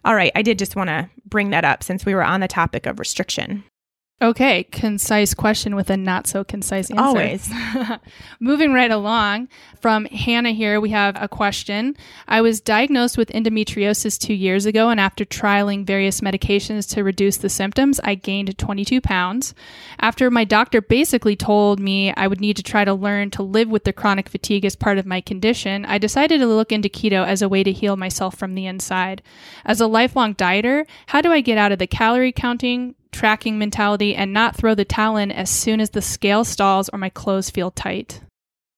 All 0.05 0.15
right, 0.15 0.31
I 0.35 0.41
did 0.41 0.59
just 0.59 0.75
want 0.75 0.89
to 0.89 1.09
bring 1.25 1.49
that 1.51 1.65
up 1.65 1.83
since 1.83 2.05
we 2.05 2.13
were 2.13 2.23
on 2.23 2.41
the 2.41 2.47
topic 2.47 2.85
of 2.85 2.99
restriction. 2.99 3.63
Okay, 4.23 4.63
concise 4.63 5.33
question 5.33 5.75
with 5.75 5.89
a 5.89 5.97
not 5.97 6.27
so 6.27 6.45
concise 6.45 6.89
answer. 6.89 7.03
Always. 7.03 7.51
Moving 8.39 8.71
right 8.71 8.89
along 8.89 9.49
from 9.81 10.05
Hannah 10.05 10.51
here, 10.51 10.79
we 10.79 10.91
have 10.91 11.21
a 11.21 11.27
question. 11.27 11.97
I 12.25 12.39
was 12.39 12.61
diagnosed 12.61 13.17
with 13.17 13.27
endometriosis 13.31 14.17
two 14.17 14.33
years 14.33 14.65
ago, 14.65 14.87
and 14.87 14.97
after 14.97 15.25
trialing 15.25 15.85
various 15.85 16.21
medications 16.21 16.89
to 16.93 17.03
reduce 17.03 17.35
the 17.35 17.49
symptoms, 17.49 17.99
I 18.01 18.15
gained 18.15 18.57
22 18.57 19.01
pounds. 19.01 19.53
After 19.99 20.31
my 20.31 20.45
doctor 20.45 20.79
basically 20.79 21.35
told 21.35 21.81
me 21.81 22.13
I 22.13 22.27
would 22.27 22.39
need 22.39 22.55
to 22.55 22.63
try 22.63 22.85
to 22.85 22.93
learn 22.93 23.29
to 23.31 23.43
live 23.43 23.67
with 23.67 23.83
the 23.83 23.91
chronic 23.91 24.29
fatigue 24.29 24.63
as 24.63 24.77
part 24.77 24.97
of 24.97 25.05
my 25.05 25.19
condition, 25.19 25.83
I 25.83 25.97
decided 25.97 26.37
to 26.37 26.47
look 26.47 26.71
into 26.71 26.87
keto 26.87 27.27
as 27.27 27.41
a 27.41 27.49
way 27.49 27.61
to 27.61 27.73
heal 27.73 27.97
myself 27.97 28.37
from 28.37 28.55
the 28.55 28.67
inside. 28.67 29.21
As 29.65 29.81
a 29.81 29.87
lifelong 29.87 30.33
dieter, 30.33 30.85
how 31.07 31.19
do 31.19 31.33
I 31.33 31.41
get 31.41 31.57
out 31.57 31.73
of 31.73 31.79
the 31.79 31.87
calorie 31.87 32.31
counting, 32.31 32.95
tracking 33.13 33.57
mentality 33.57 34.15
and 34.15 34.33
not 34.33 34.55
throw 34.55 34.75
the 34.75 34.83
towel 34.85 35.17
in 35.17 35.31
as 35.31 35.49
soon 35.49 35.79
as 35.79 35.91
the 35.91 36.01
scale 36.01 36.43
stalls 36.43 36.89
or 36.89 36.97
my 36.99 37.09
clothes 37.09 37.49
feel 37.49 37.71
tight. 37.71 38.21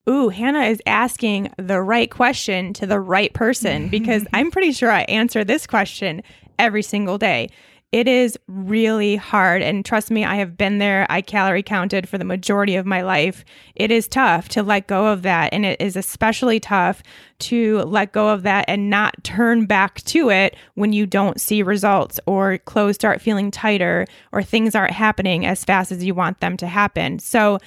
ooh, 0.07 0.29
Hannah 0.29 0.65
is 0.65 0.81
asking 0.85 1.51
the 1.57 1.81
right 1.81 2.11
question 2.11 2.73
to 2.73 2.85
the 2.85 2.99
right 2.99 3.33
person 3.33 3.89
because 3.97 4.27
I'm 4.33 4.51
pretty 4.51 4.71
sure 4.71 4.91
I 4.91 5.01
answer 5.03 5.43
this 5.43 5.65
question 5.65 6.21
every 6.59 6.83
single 6.83 7.17
day. 7.17 7.49
It 7.91 8.07
is 8.07 8.37
really 8.47 9.15
hard. 9.15 9.61
And 9.61 9.85
trust 9.85 10.11
me, 10.11 10.25
I 10.25 10.35
have 10.35 10.57
been 10.57 10.79
there. 10.79 11.05
I 11.09 11.21
calorie 11.21 11.63
counted 11.63 12.09
for 12.09 12.17
the 12.17 12.25
majority 12.25 12.75
of 12.75 12.85
my 12.85 13.01
life. 13.01 13.45
It 13.73 13.89
is 13.89 14.07
tough 14.07 14.49
to 14.49 14.63
let 14.63 14.87
go 14.87 15.07
of 15.07 15.21
that. 15.21 15.53
And 15.53 15.65
it 15.65 15.79
is 15.79 15.95
especially 15.95 16.59
tough 16.59 17.01
to 17.39 17.79
let 17.83 18.11
go 18.11 18.29
of 18.29 18.43
that 18.43 18.65
and 18.67 18.89
not 18.89 19.23
turn 19.23 19.65
back 19.65 20.01
to 20.03 20.29
it 20.29 20.57
when 20.73 20.91
you 20.91 21.05
don't 21.05 21.39
see 21.39 21.63
results 21.63 22.19
or 22.25 22.57
clothes 22.57 22.95
start 22.95 23.21
feeling 23.21 23.49
tighter 23.49 24.05
or 24.31 24.43
things 24.43 24.75
aren't 24.75 24.93
happening 24.93 25.45
as 25.45 25.63
fast 25.63 25.91
as 25.91 26.03
you 26.03 26.13
want 26.13 26.41
them 26.41 26.57
to 26.57 26.67
happen. 26.67 27.19
So, 27.19 27.59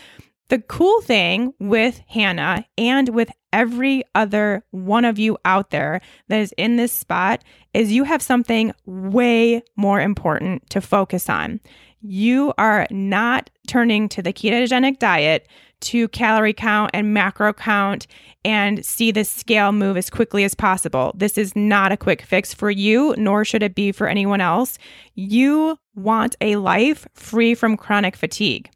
the 0.49 0.59
cool 0.59 1.03
thing 1.03 1.53
with 1.59 2.01
Hannah 2.09 2.65
and 2.79 3.11
with 3.11 3.31
every 3.53 4.03
other 4.15 4.65
one 4.71 5.05
of 5.05 5.19
you 5.19 5.39
out 5.45 5.71
there 5.71 6.01
that 6.29 6.41
is 6.41 6.53
in 6.57 6.77
this 6.77 6.93
spot 6.93 7.43
is 7.75 7.93
you 7.93 8.05
have 8.05 8.23
something 8.23 8.73
way 8.87 9.63
more 9.77 10.01
important 10.01 10.69
to 10.71 10.81
focus 10.81 11.29
on. 11.29 11.61
You 12.01 12.53
are 12.59 12.87
not 12.91 13.51
turning 13.67 14.09
to 14.11 14.23
the 14.23 14.33
ketogenic 14.33 14.99
diet 14.99 15.49
to 15.81 16.09
calorie 16.09 16.53
count 16.53 16.91
and 16.95 17.15
macro 17.15 17.53
count 17.53 18.07
and 18.45 18.85
see 18.85 19.11
the 19.11 19.25
scale 19.25 19.73
move 19.73 19.97
as 19.97 20.11
quickly 20.11 20.45
as 20.45 20.55
possible. 20.55 21.13
This 21.17 21.39
is 21.39 21.55
not 21.55 21.93
a 21.93 21.97
quick 21.97 22.23
fix 22.23 22.53
for 22.53 22.71
you, 22.71 23.15
nor 23.17 23.45
should 23.45 23.63
it 23.63 23.75
be 23.75 23.93
for 23.93 24.09
anyone 24.09 24.41
else. 24.41 24.79
You 25.15 25.79
want 25.95 26.37
a 26.41 26.57
life 26.57 27.07
free 27.15 27.55
from 27.55 27.77
chronic 27.77 28.17
fatigue 28.17 28.71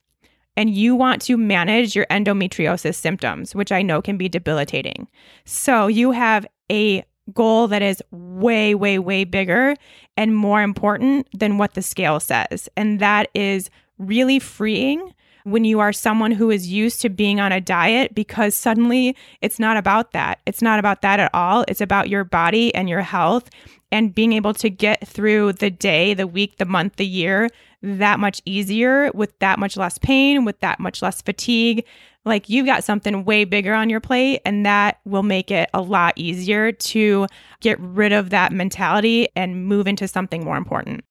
and 0.57 0.71
you 0.71 0.95
want 0.95 1.23
to 1.23 1.37
manage 1.37 1.97
your 1.97 2.07
endometriosis 2.07 2.95
symptoms, 2.95 3.55
which 3.55 3.73
I 3.73 3.83
know 3.83 4.03
can 4.03 4.17
be 4.17 4.29
debilitating. 4.29 5.09
So 5.45 5.87
you 5.87 6.11
have 6.13 6.47
a 6.71 7.05
goal 7.33 7.69
that 7.69 7.83
is 7.83 8.03
way, 8.11 8.75
way, 8.75 8.99
way 8.99 9.25
bigger 9.25 9.77
and 10.17 10.35
more 10.35 10.63
important 10.63 11.29
than 11.39 11.59
what 11.59 11.75
the 11.75 11.83
scale 11.83 12.21
says. 12.21 12.69
And 12.77 13.01
that 13.01 13.29
is 13.35 13.71
really 13.99 14.39
freeing 14.39 15.15
when 15.45 15.65
you 15.65 15.81
are 15.81 15.93
someone 15.93 16.31
who 16.31 16.51
is 16.51 16.69
used 16.69 17.01
to 17.01 17.09
being 17.09 17.41
on 17.41 17.53
a 17.53 17.61
diet 17.61 18.15
because 18.15 18.55
suddenly 18.55 19.17
it's 19.41 19.59
not 19.59 19.77
about 19.77 20.13
that. 20.13 20.41
It's 20.47 20.63
not 20.63 20.79
about 20.79 21.03
that 21.03 21.21
at 21.21 21.31
all. 21.35 21.65
It's 21.67 21.81
about 21.81 22.09
your 22.09 22.25
body 22.25 22.75
and 22.75 22.89
your 22.89 23.01
health 23.01 23.51
and 23.91 24.15
being 24.15 24.33
able 24.33 24.55
to 24.55 24.71
get 24.71 25.07
through 25.07 25.55
the 25.55 25.71
day, 25.71 26.15
the 26.15 26.27
week, 26.27 26.57
the 26.57 26.65
month, 26.65 26.97
the 26.97 27.07
year 27.07 27.49
that 27.83 28.21
much 28.21 28.41
easier 28.45 29.11
with 29.13 29.39
that 29.41 29.59
much 29.59 29.77
less 29.77 29.99
pain, 29.99 30.45
with 30.45 30.61
that 30.61 30.81
much 30.81 31.03
less 31.03 31.21
fatigue. 31.23 31.85
Like 32.25 32.49
you've 32.49 32.67
got 32.67 32.85
something 32.85 33.25
way 33.25 33.45
bigger 33.45 33.75
on 33.75 33.91
your 33.91 34.01
plate, 34.01 34.41
and 34.45 34.65
that 34.65 35.01
will 35.05 35.25
make 35.25 35.51
it 35.51 35.69
a 35.75 35.83
lot 35.83 36.15
easier 36.17 36.71
to 36.73 37.27
get 37.61 37.81
rid 37.81 38.13
of 38.13 38.31
that 38.31 38.53
mentality 38.53 39.29
and 39.35 39.67
move 39.67 39.87
into 39.87 40.07
something 40.07 40.45
more 40.45 40.57
important. 40.57 41.05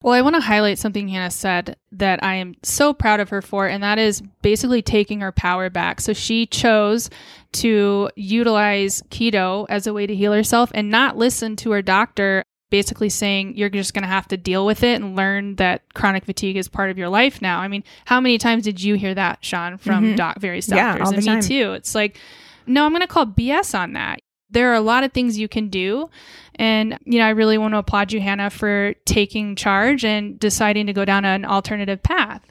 Well, 0.00 0.14
I 0.14 0.22
want 0.22 0.36
to 0.36 0.40
highlight 0.40 0.78
something 0.78 1.08
Hannah 1.08 1.30
said 1.30 1.76
that 1.90 2.22
I 2.22 2.34
am 2.34 2.54
so 2.62 2.94
proud 2.94 3.18
of 3.18 3.30
her 3.30 3.42
for, 3.42 3.66
and 3.66 3.82
that 3.82 3.98
is 3.98 4.22
basically 4.42 4.80
taking 4.80 5.20
her 5.22 5.32
power 5.32 5.70
back. 5.70 6.00
So 6.00 6.12
she 6.12 6.46
chose 6.46 7.10
to 7.54 8.08
utilize 8.14 9.02
keto 9.10 9.66
as 9.68 9.88
a 9.88 9.92
way 9.92 10.06
to 10.06 10.14
heal 10.14 10.32
herself 10.32 10.70
and 10.72 10.88
not 10.88 11.16
listen 11.16 11.56
to 11.56 11.72
her 11.72 11.82
doctor 11.82 12.44
basically 12.70 13.08
saying 13.08 13.56
you're 13.56 13.68
just 13.68 13.94
going 13.94 14.02
to 14.02 14.08
have 14.08 14.28
to 14.28 14.36
deal 14.36 14.66
with 14.66 14.82
it 14.82 15.00
and 15.00 15.16
learn 15.16 15.56
that 15.56 15.82
chronic 15.94 16.24
fatigue 16.24 16.56
is 16.56 16.68
part 16.68 16.90
of 16.90 16.98
your 16.98 17.08
life 17.08 17.40
now. 17.40 17.60
I 17.60 17.68
mean, 17.68 17.84
how 18.04 18.20
many 18.20 18.38
times 18.38 18.64
did 18.64 18.82
you 18.82 18.94
hear 18.94 19.14
that, 19.14 19.44
Shawn, 19.44 19.78
from 19.78 20.04
mm-hmm. 20.04 20.16
doc- 20.16 20.38
various 20.38 20.66
doctors? 20.66 20.98
Yeah, 20.98 21.04
all 21.04 21.14
and 21.14 21.22
the 21.22 21.34
me 21.36 21.42
too. 21.42 21.72
It's 21.72 21.94
like, 21.94 22.18
no, 22.66 22.84
I'm 22.84 22.92
going 22.92 23.00
to 23.00 23.06
call 23.06 23.26
BS 23.26 23.78
on 23.78 23.94
that. 23.94 24.20
There 24.50 24.70
are 24.70 24.74
a 24.74 24.80
lot 24.80 25.04
of 25.04 25.12
things 25.12 25.38
you 25.38 25.48
can 25.48 25.68
do. 25.68 26.08
And, 26.54 26.98
you 27.04 27.18
know, 27.18 27.26
I 27.26 27.30
really 27.30 27.58
want 27.58 27.74
to 27.74 27.78
applaud 27.78 28.12
you, 28.12 28.20
Hannah, 28.20 28.50
for 28.50 28.94
taking 29.04 29.56
charge 29.56 30.04
and 30.04 30.38
deciding 30.38 30.86
to 30.86 30.92
go 30.92 31.04
down 31.04 31.24
an 31.24 31.44
alternative 31.44 32.02
path. 32.02 32.42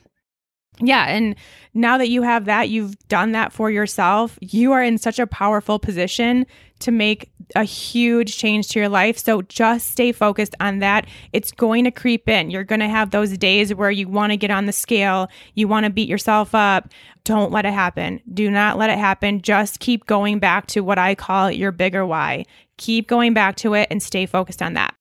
Yeah. 0.80 1.06
And 1.06 1.36
now 1.74 1.98
that 1.98 2.10
you 2.10 2.22
have 2.22 2.46
that, 2.46 2.70
you've 2.70 2.98
done 3.08 3.32
that 3.32 3.52
for 3.52 3.72
yourself, 3.72 4.38
you 4.42 4.72
are 4.74 4.84
in 4.84 4.98
such 4.98 5.20
a 5.20 5.28
powerful 5.28 5.80
position 5.80 6.46
to 6.80 6.92
make 6.92 7.32
a 7.56 7.64
huge 7.64 8.38
change 8.38 8.68
to 8.70 8.80
your 8.80 8.90
life. 8.90 9.18
So 9.18 9.42
just 9.42 9.90
stay 9.90 10.12
focused 10.12 10.54
on 10.60 10.80
that. 10.80 11.08
It's 11.34 11.52
going 11.52 11.86
to 11.86 11.92
creep 11.92 12.30
in. 12.30 12.52
You're 12.52 12.64
going 12.64 12.82
to 12.82 12.90
have 12.90 13.10
those 13.10 13.38
days 13.38 13.74
where 13.74 13.90
you 13.90 14.08
want 14.08 14.32
to 14.32 14.38
get 14.38 14.52
on 14.52 14.66
the 14.66 14.72
scale, 14.72 15.30
you 15.56 15.68
want 15.68 15.86
to 15.86 15.90
beat 15.90 16.10
yourself 16.10 16.54
up. 16.54 16.90
Don't 17.24 17.52
let 17.52 17.66
it 17.66 17.74
happen. 17.74 18.22
Do 18.32 18.52
not 18.52 18.78
let 18.78 18.90
it 18.90 19.00
happen. 19.00 19.42
Just 19.42 19.80
keep 19.80 20.06
going 20.06 20.40
back 20.40 20.68
to 20.68 20.82
what 20.82 21.00
I 21.00 21.16
call 21.16 21.52
your 21.52 21.72
bigger 21.72 22.06
why. 22.06 22.46
Keep 22.78 23.08
going 23.08 23.34
back 23.34 23.56
to 23.58 23.74
it 23.74 23.88
and 23.90 24.04
stay 24.04 24.26
focused 24.26 24.62
on 24.62 24.74
that. 24.74 24.94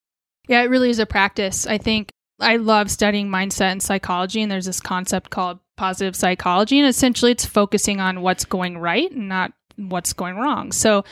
Yeah, 0.48 0.62
it 0.62 0.70
really 0.70 0.90
is 0.90 0.98
a 0.98 1.06
practice. 1.06 1.66
I 1.66 1.78
think 1.78 2.10
I 2.40 2.56
love 2.56 2.90
studying 2.90 3.28
mindset 3.28 3.72
and 3.72 3.82
psychology, 3.82 4.42
and 4.42 4.50
there's 4.50 4.66
this 4.66 4.80
concept 4.80 5.30
called 5.30 5.58
positive 5.76 6.16
psychology. 6.16 6.78
And 6.78 6.88
essentially, 6.88 7.32
it's 7.32 7.44
focusing 7.44 8.00
on 8.00 8.22
what's 8.22 8.44
going 8.44 8.78
right 8.78 9.10
and 9.10 9.28
not 9.28 9.52
what's 9.76 10.12
going 10.12 10.36
wrong. 10.36 10.72
So, 10.72 11.04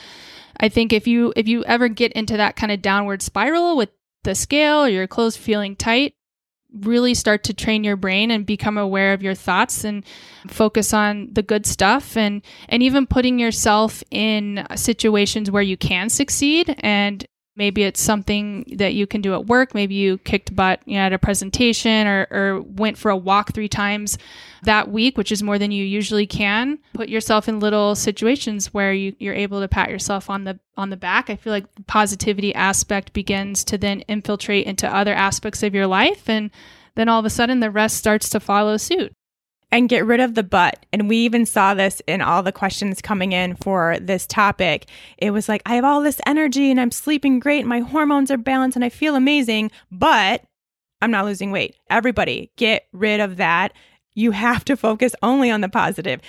I 0.59 0.69
think 0.69 0.93
if 0.93 1.07
you 1.07 1.33
if 1.35 1.47
you 1.47 1.63
ever 1.65 1.87
get 1.87 2.13
into 2.13 2.37
that 2.37 2.55
kind 2.55 2.71
of 2.71 2.81
downward 2.81 3.21
spiral 3.21 3.77
with 3.77 3.89
the 4.23 4.35
scale 4.35 4.83
or 4.83 4.89
your 4.89 5.07
clothes 5.07 5.37
feeling 5.37 5.75
tight, 5.75 6.15
really 6.81 7.13
start 7.13 7.43
to 7.45 7.53
train 7.53 7.83
your 7.83 7.95
brain 7.95 8.31
and 8.31 8.45
become 8.45 8.77
aware 8.77 9.13
of 9.13 9.23
your 9.23 9.35
thoughts 9.35 9.83
and 9.83 10.05
focus 10.47 10.93
on 10.93 11.29
the 11.31 11.43
good 11.43 11.65
stuff 11.65 12.17
and 12.17 12.41
and 12.67 12.83
even 12.83 13.05
putting 13.07 13.39
yourself 13.39 14.03
in 14.11 14.65
situations 14.75 15.49
where 15.49 15.63
you 15.63 15.77
can 15.77 16.09
succeed 16.09 16.75
and 16.79 17.25
Maybe 17.57 17.83
it's 17.83 18.01
something 18.01 18.65
that 18.77 18.93
you 18.93 19.07
can 19.07 19.21
do 19.21 19.33
at 19.33 19.45
work. 19.45 19.73
Maybe 19.73 19.95
you 19.95 20.17
kicked 20.19 20.55
butt 20.55 20.81
you 20.85 20.95
know, 20.95 21.01
at 21.01 21.13
a 21.13 21.19
presentation 21.19 22.05
or, 22.05 22.27
or 22.29 22.61
went 22.61 22.97
for 22.97 23.09
a 23.09 23.17
walk 23.17 23.53
three 23.53 23.69
times 23.69 24.17
that 24.63 24.91
week, 24.91 25.17
which 25.17 25.31
is 25.31 25.41
more 25.41 25.57
than 25.57 25.71
you 25.71 25.85
usually 25.85 26.27
can. 26.27 26.79
Put 26.93 27.07
yourself 27.07 27.47
in 27.47 27.59
little 27.59 27.95
situations 27.95 28.73
where 28.73 28.91
you, 28.91 29.15
you're 29.19 29.33
able 29.33 29.61
to 29.61 29.67
pat 29.67 29.89
yourself 29.89 30.29
on 30.29 30.43
the 30.43 30.59
on 30.77 30.89
the 30.89 30.97
back. 30.97 31.29
I 31.29 31.37
feel 31.37 31.53
like 31.53 31.73
the 31.75 31.83
positivity 31.83 32.53
aspect 32.53 33.13
begins 33.13 33.63
to 33.65 33.77
then 33.77 34.01
infiltrate 34.01 34.67
into 34.67 34.93
other 34.93 35.13
aspects 35.13 35.63
of 35.63 35.73
your 35.73 35.87
life 35.87 36.29
and 36.29 36.51
then 36.95 37.07
all 37.07 37.19
of 37.19 37.25
a 37.25 37.29
sudden 37.29 37.59
the 37.59 37.71
rest 37.71 37.97
starts 37.97 38.29
to 38.29 38.39
follow 38.39 38.77
suit 38.77 39.13
and 39.71 39.89
get 39.89 40.05
rid 40.05 40.19
of 40.19 40.35
the 40.35 40.43
but. 40.43 40.85
And 40.93 41.09
we 41.09 41.17
even 41.17 41.45
saw 41.45 41.73
this 41.73 42.01
in 42.07 42.21
all 42.21 42.43
the 42.43 42.51
questions 42.51 43.01
coming 43.01 43.33
in 43.33 43.55
for 43.55 43.97
this 43.99 44.25
topic. 44.25 44.87
It 45.17 45.31
was 45.31 45.49
like, 45.49 45.61
I 45.65 45.75
have 45.75 45.85
all 45.85 46.01
this 46.01 46.21
energy 46.25 46.71
and 46.71 46.79
I'm 46.79 46.91
sleeping 46.91 47.39
great, 47.39 47.59
and 47.59 47.69
my 47.69 47.79
hormones 47.79 48.31
are 48.31 48.37
balanced, 48.37 48.75
and 48.75 48.85
I 48.85 48.89
feel 48.89 49.15
amazing, 49.15 49.71
but 49.91 50.43
I'm 51.01 51.11
not 51.11 51.25
losing 51.25 51.51
weight. 51.51 51.75
Everybody, 51.89 52.51
get 52.55 52.87
rid 52.93 53.19
of 53.19 53.37
that. 53.37 53.73
You 54.13 54.31
have 54.31 54.63
to 54.65 54.77
focus 54.77 55.13
only 55.21 55.51
on 55.51 55.61
the 55.61 55.69
positive. 55.69 56.21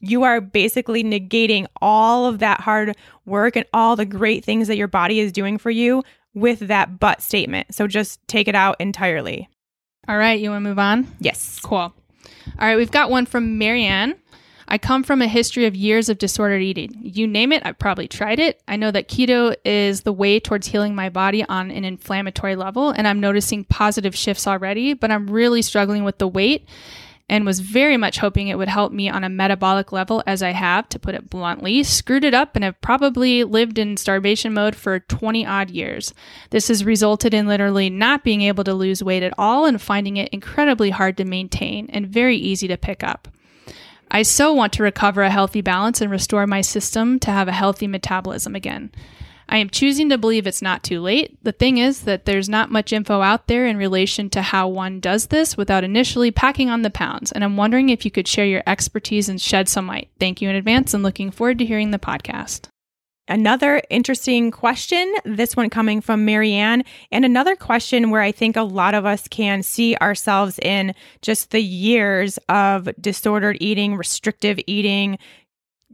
You 0.00 0.22
are 0.22 0.40
basically 0.40 1.04
negating 1.04 1.66
all 1.80 2.26
of 2.26 2.38
that 2.40 2.60
hard 2.60 2.96
work 3.26 3.56
and 3.56 3.66
all 3.72 3.96
the 3.96 4.06
great 4.06 4.44
things 4.44 4.68
that 4.68 4.76
your 4.76 4.88
body 4.88 5.20
is 5.20 5.30
doing 5.32 5.58
for 5.58 5.70
you 5.70 6.02
with 6.34 6.60
that 6.60 6.98
but 6.98 7.22
statement. 7.22 7.74
So 7.74 7.86
just 7.86 8.26
take 8.26 8.48
it 8.48 8.54
out 8.54 8.76
entirely. 8.80 9.48
All 10.08 10.18
right, 10.18 10.40
you 10.40 10.50
want 10.50 10.64
to 10.64 10.68
move 10.68 10.78
on? 10.78 11.06
Yes. 11.20 11.60
Cool. 11.62 11.94
All 12.58 12.66
right, 12.68 12.76
we've 12.76 12.90
got 12.90 13.10
one 13.10 13.26
from 13.26 13.58
Marianne. 13.58 14.14
I 14.66 14.78
come 14.78 15.02
from 15.02 15.20
a 15.20 15.28
history 15.28 15.66
of 15.66 15.76
years 15.76 16.08
of 16.08 16.18
disordered 16.18 16.62
eating. 16.62 16.98
You 17.02 17.26
name 17.26 17.52
it, 17.52 17.62
I've 17.66 17.78
probably 17.78 18.08
tried 18.08 18.38
it. 18.38 18.62
I 18.66 18.76
know 18.76 18.90
that 18.90 19.08
keto 19.08 19.54
is 19.64 20.02
the 20.02 20.12
way 20.12 20.40
towards 20.40 20.66
healing 20.66 20.94
my 20.94 21.10
body 21.10 21.44
on 21.44 21.70
an 21.70 21.84
inflammatory 21.84 22.56
level, 22.56 22.90
and 22.90 23.06
I'm 23.06 23.20
noticing 23.20 23.64
positive 23.64 24.16
shifts 24.16 24.46
already, 24.46 24.94
but 24.94 25.10
I'm 25.10 25.28
really 25.28 25.60
struggling 25.60 26.04
with 26.04 26.18
the 26.18 26.28
weight 26.28 26.66
and 27.28 27.46
was 27.46 27.60
very 27.60 27.96
much 27.96 28.18
hoping 28.18 28.48
it 28.48 28.58
would 28.58 28.68
help 28.68 28.92
me 28.92 29.08
on 29.08 29.24
a 29.24 29.28
metabolic 29.28 29.92
level 29.92 30.22
as 30.26 30.42
I 30.42 30.50
have, 30.50 30.88
to 30.90 30.98
put 30.98 31.14
it 31.14 31.30
bluntly, 31.30 31.82
screwed 31.82 32.24
it 32.24 32.34
up 32.34 32.54
and 32.54 32.64
have 32.64 32.80
probably 32.80 33.44
lived 33.44 33.78
in 33.78 33.96
starvation 33.96 34.52
mode 34.52 34.76
for 34.76 35.00
20 35.00 35.46
odd 35.46 35.70
years. 35.70 36.12
This 36.50 36.68
has 36.68 36.84
resulted 36.84 37.32
in 37.32 37.46
literally 37.46 37.88
not 37.88 38.24
being 38.24 38.42
able 38.42 38.64
to 38.64 38.74
lose 38.74 39.02
weight 39.02 39.22
at 39.22 39.34
all 39.38 39.64
and 39.64 39.80
finding 39.80 40.18
it 40.18 40.28
incredibly 40.30 40.90
hard 40.90 41.16
to 41.16 41.24
maintain 41.24 41.88
and 41.90 42.06
very 42.06 42.36
easy 42.36 42.68
to 42.68 42.76
pick 42.76 43.02
up. 43.02 43.28
I 44.10 44.22
so 44.22 44.52
want 44.52 44.72
to 44.74 44.82
recover 44.82 45.22
a 45.22 45.30
healthy 45.30 45.60
balance 45.62 46.00
and 46.00 46.10
restore 46.10 46.46
my 46.46 46.60
system 46.60 47.18
to 47.20 47.30
have 47.30 47.48
a 47.48 47.52
healthy 47.52 47.86
metabolism 47.86 48.54
again. 48.54 48.92
I 49.48 49.58
am 49.58 49.70
choosing 49.70 50.08
to 50.08 50.18
believe 50.18 50.46
it's 50.46 50.62
not 50.62 50.82
too 50.82 51.00
late. 51.00 51.42
The 51.44 51.52
thing 51.52 51.78
is 51.78 52.02
that 52.02 52.24
there's 52.24 52.48
not 52.48 52.70
much 52.70 52.92
info 52.92 53.20
out 53.20 53.46
there 53.46 53.66
in 53.66 53.76
relation 53.76 54.30
to 54.30 54.42
how 54.42 54.68
one 54.68 55.00
does 55.00 55.26
this 55.26 55.56
without 55.56 55.84
initially 55.84 56.30
packing 56.30 56.70
on 56.70 56.82
the 56.82 56.90
pounds, 56.90 57.32
and 57.32 57.44
I'm 57.44 57.56
wondering 57.56 57.88
if 57.88 58.04
you 58.04 58.10
could 58.10 58.28
share 58.28 58.46
your 58.46 58.62
expertise 58.66 59.28
and 59.28 59.40
shed 59.40 59.68
some 59.68 59.86
light. 59.86 60.08
Thank 60.18 60.40
you 60.40 60.48
in 60.48 60.56
advance 60.56 60.94
and 60.94 61.02
looking 61.02 61.30
forward 61.30 61.58
to 61.58 61.66
hearing 61.66 61.90
the 61.90 61.98
podcast. 61.98 62.68
Another 63.26 63.80
interesting 63.88 64.50
question, 64.50 65.10
this 65.24 65.56
one 65.56 65.70
coming 65.70 66.02
from 66.02 66.26
Marianne, 66.26 66.84
and 67.10 67.24
another 67.24 67.56
question 67.56 68.10
where 68.10 68.20
I 68.20 68.32
think 68.32 68.54
a 68.54 68.62
lot 68.62 68.92
of 68.92 69.06
us 69.06 69.26
can 69.28 69.62
see 69.62 69.96
ourselves 69.96 70.58
in 70.58 70.94
just 71.22 71.50
the 71.50 71.62
years 71.62 72.38
of 72.50 72.86
disordered 73.00 73.56
eating, 73.60 73.96
restrictive 73.96 74.60
eating, 74.66 75.18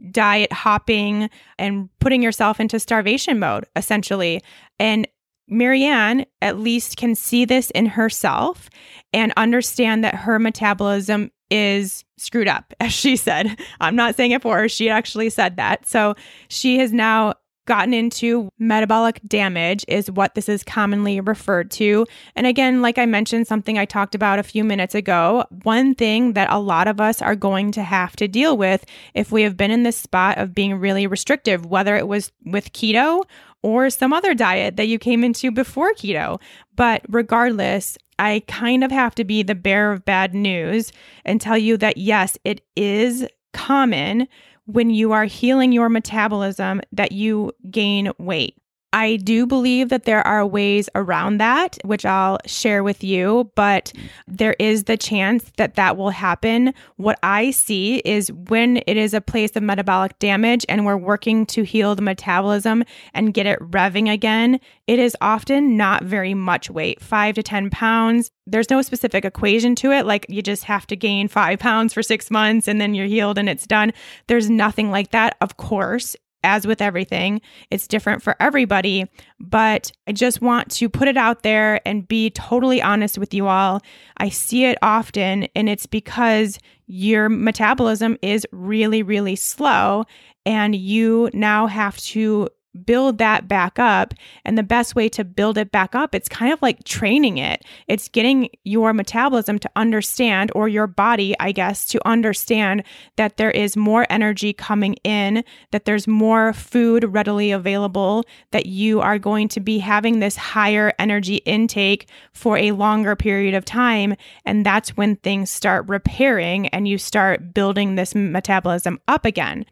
diet 0.09 0.51
hopping 0.51 1.29
and 1.59 1.89
putting 1.99 2.23
yourself 2.23 2.59
into 2.59 2.79
starvation 2.79 3.39
mode, 3.39 3.65
essentially. 3.75 4.41
And 4.79 5.07
Marianne 5.47 6.25
at 6.41 6.57
least 6.57 6.97
can 6.97 7.13
see 7.13 7.45
this 7.45 7.69
in 7.71 7.85
herself 7.85 8.69
and 9.13 9.33
understand 9.37 10.03
that 10.03 10.15
her 10.15 10.39
metabolism 10.39 11.29
is 11.51 12.05
screwed 12.17 12.47
up, 12.47 12.73
as 12.79 12.93
she 12.93 13.15
said. 13.15 13.59
I'm 13.79 13.95
not 13.95 14.15
saying 14.15 14.31
it 14.31 14.41
for 14.41 14.57
her. 14.57 14.69
She 14.69 14.89
actually 14.89 15.29
said 15.29 15.57
that. 15.57 15.85
So 15.85 16.15
she 16.47 16.79
has 16.79 16.93
now 16.93 17.33
gotten 17.65 17.93
into 17.93 18.49
metabolic 18.59 19.21
damage, 19.27 19.85
is 19.87 20.09
what 20.09 20.35
this 20.35 20.49
is 20.49 20.63
commonly 20.63 21.19
referred 21.19 21.71
to. 21.71 22.05
And 22.35 22.47
again, 22.47 22.81
like 22.81 22.97
I 22.97 23.05
mentioned, 23.05 23.47
something 23.47 23.77
I 23.77 23.85
talked 23.85 24.15
about 24.15 24.39
a 24.39 24.43
few 24.43 24.63
minutes 24.63 24.95
ago, 24.95 25.45
one 25.63 25.95
thing 25.95 26.33
that 26.33 26.51
a 26.51 26.59
lot 26.59 26.87
of 26.87 26.99
us 26.99 27.21
are 27.21 27.35
going 27.35 27.71
to 27.73 27.83
have 27.83 28.15
to 28.17 28.27
deal 28.27 28.57
with 28.57 28.85
if 29.13 29.31
we 29.31 29.43
have 29.43 29.57
been 29.57 29.71
in 29.71 29.83
this 29.83 29.97
spot 29.97 30.37
of 30.37 30.55
being 30.55 30.75
really 30.75 31.07
restrictive, 31.07 31.65
whether 31.65 31.95
it 31.95 32.07
was 32.07 32.31
with 32.45 32.73
keto 32.73 33.23
or 33.63 33.89
some 33.89 34.13
other 34.13 34.33
diet 34.33 34.75
that 34.77 34.87
you 34.87 34.97
came 34.97 35.23
into 35.23 35.51
before 35.51 35.93
keto. 35.93 36.41
But 36.75 37.03
regardless, 37.09 37.97
I 38.17 38.43
kind 38.47 38.83
of 38.83 38.91
have 38.91 39.15
to 39.15 39.23
be 39.23 39.43
the 39.43 39.55
bearer 39.55 39.91
of 39.91 40.05
bad 40.05 40.33
news 40.33 40.91
and 41.25 41.39
tell 41.39 41.57
you 41.57 41.77
that 41.77 41.97
yes, 41.97 42.37
it 42.43 42.61
is 42.75 43.27
common 43.53 44.27
when 44.65 44.89
you 44.89 45.11
are 45.11 45.25
healing 45.25 45.71
your 45.71 45.89
metabolism 45.89 46.81
that 46.91 47.11
you 47.11 47.51
gain 47.69 48.11
weight. 48.17 48.60
I 48.93 49.15
do 49.15 49.47
believe 49.47 49.87
that 49.89 50.03
there 50.03 50.25
are 50.27 50.45
ways 50.45 50.89
around 50.95 51.37
that, 51.37 51.77
which 51.85 52.05
I'll 52.05 52.39
share 52.45 52.83
with 52.83 53.05
you, 53.05 53.49
but 53.55 53.93
there 54.27 54.55
is 54.59 54.83
the 54.83 54.97
chance 54.97 55.49
that 55.55 55.75
that 55.75 55.95
will 55.95 56.09
happen. 56.09 56.73
What 56.97 57.17
I 57.23 57.51
see 57.51 57.99
is 57.99 58.31
when 58.33 58.81
it 58.87 58.97
is 58.97 59.13
a 59.13 59.21
place 59.21 59.55
of 59.55 59.63
metabolic 59.63 60.19
damage 60.19 60.65
and 60.67 60.85
we're 60.85 60.97
working 60.97 61.45
to 61.47 61.63
heal 61.63 61.95
the 61.95 62.01
metabolism 62.01 62.83
and 63.13 63.33
get 63.33 63.45
it 63.45 63.59
revving 63.59 64.11
again, 64.11 64.59
it 64.87 64.99
is 64.99 65.15
often 65.21 65.77
not 65.77 66.03
very 66.03 66.33
much 66.33 66.69
weight, 66.69 67.01
five 67.01 67.35
to 67.35 67.43
10 67.43 67.69
pounds. 67.69 68.29
There's 68.45 68.69
no 68.69 68.81
specific 68.81 69.23
equation 69.23 69.73
to 69.75 69.91
it, 69.93 70.05
like 70.05 70.25
you 70.27 70.41
just 70.41 70.65
have 70.65 70.85
to 70.87 70.97
gain 70.97 71.29
five 71.29 71.59
pounds 71.59 71.93
for 71.93 72.03
six 72.03 72.29
months 72.29 72.67
and 72.67 72.81
then 72.81 72.93
you're 72.93 73.07
healed 73.07 73.37
and 73.37 73.47
it's 73.47 73.65
done. 73.65 73.93
There's 74.27 74.49
nothing 74.49 74.91
like 74.91 75.11
that, 75.11 75.37
of 75.39 75.55
course 75.55 76.17
as 76.43 76.65
with 76.65 76.81
everything, 76.81 77.41
it's 77.69 77.87
different 77.87 78.23
for 78.23 78.35
everybody. 78.39 79.05
But 79.39 79.91
I 80.07 80.11
just 80.11 80.41
want 80.41 80.71
to 80.71 80.89
put 80.89 81.07
it 81.07 81.17
out 81.17 81.43
there 81.43 81.85
and 81.87 82.07
be 82.07 82.29
totally 82.31 82.81
honest 82.81 83.17
with 83.17 83.33
you 83.33 83.47
all. 83.47 83.81
I 84.17 84.29
see 84.29 84.65
it 84.65 84.77
often, 84.81 85.47
and 85.55 85.69
it's 85.69 85.85
because 85.85 86.59
your 86.87 87.29
metabolism 87.29 88.17
is 88.21 88.45
really, 88.51 89.03
really 89.03 89.35
slow, 89.35 90.05
and 90.45 90.75
you 90.75 91.29
now 91.33 91.67
have 91.67 91.97
to 91.97 92.49
build 92.85 93.17
that 93.17 93.47
back 93.47 93.79
up. 93.79 94.13
And 94.45 94.57
the 94.57 94.63
best 94.63 94.95
way 94.95 95.09
to 95.09 95.23
build 95.23 95.57
it 95.57 95.71
back 95.71 95.95
up, 95.95 96.15
it's 96.15 96.29
kind 96.29 96.53
of 96.53 96.61
like 96.61 96.83
training 96.83 97.37
it. 97.37 97.63
It's 97.87 98.09
getting 98.09 98.49
your 98.63 98.93
metabolism 98.93 99.59
to 99.59 99.69
understand, 99.75 100.51
or 100.55 100.67
your 100.67 100.87
body, 100.87 101.35
I 101.39 101.51
guess, 101.51 101.85
to 101.87 102.07
understand 102.07 102.83
that 103.17 103.37
there 103.37 103.51
is 103.51 103.75
more 103.75 104.07
energy 104.09 104.53
coming 104.53 104.93
in, 105.03 105.43
that 105.71 105.85
there's 105.85 106.07
more 106.07 106.53
food 106.53 107.03
readily 107.03 107.51
available, 107.51 108.25
that 108.51 108.65
you 108.65 109.01
are 109.01 109.19
going 109.19 109.47
to 109.49 109.59
be 109.59 109.79
having 109.79 110.19
this 110.19 110.35
higher 110.35 110.93
energy 110.99 111.37
intake 111.37 112.07
for 112.33 112.57
a 112.57 112.71
longer 112.71 113.15
period 113.15 113.53
of 113.53 113.65
time. 113.65 114.15
And 114.45 114.65
that's 114.65 114.95
when 114.97 115.17
things 115.17 115.49
start 115.49 115.87
repairing 115.87 116.67
and 116.69 116.87
you 116.87 116.97
start 116.97 117.53
building 117.53 117.95
this 117.95 118.15
metabolism 118.15 118.99
up 119.07 119.25
again. 119.25 119.65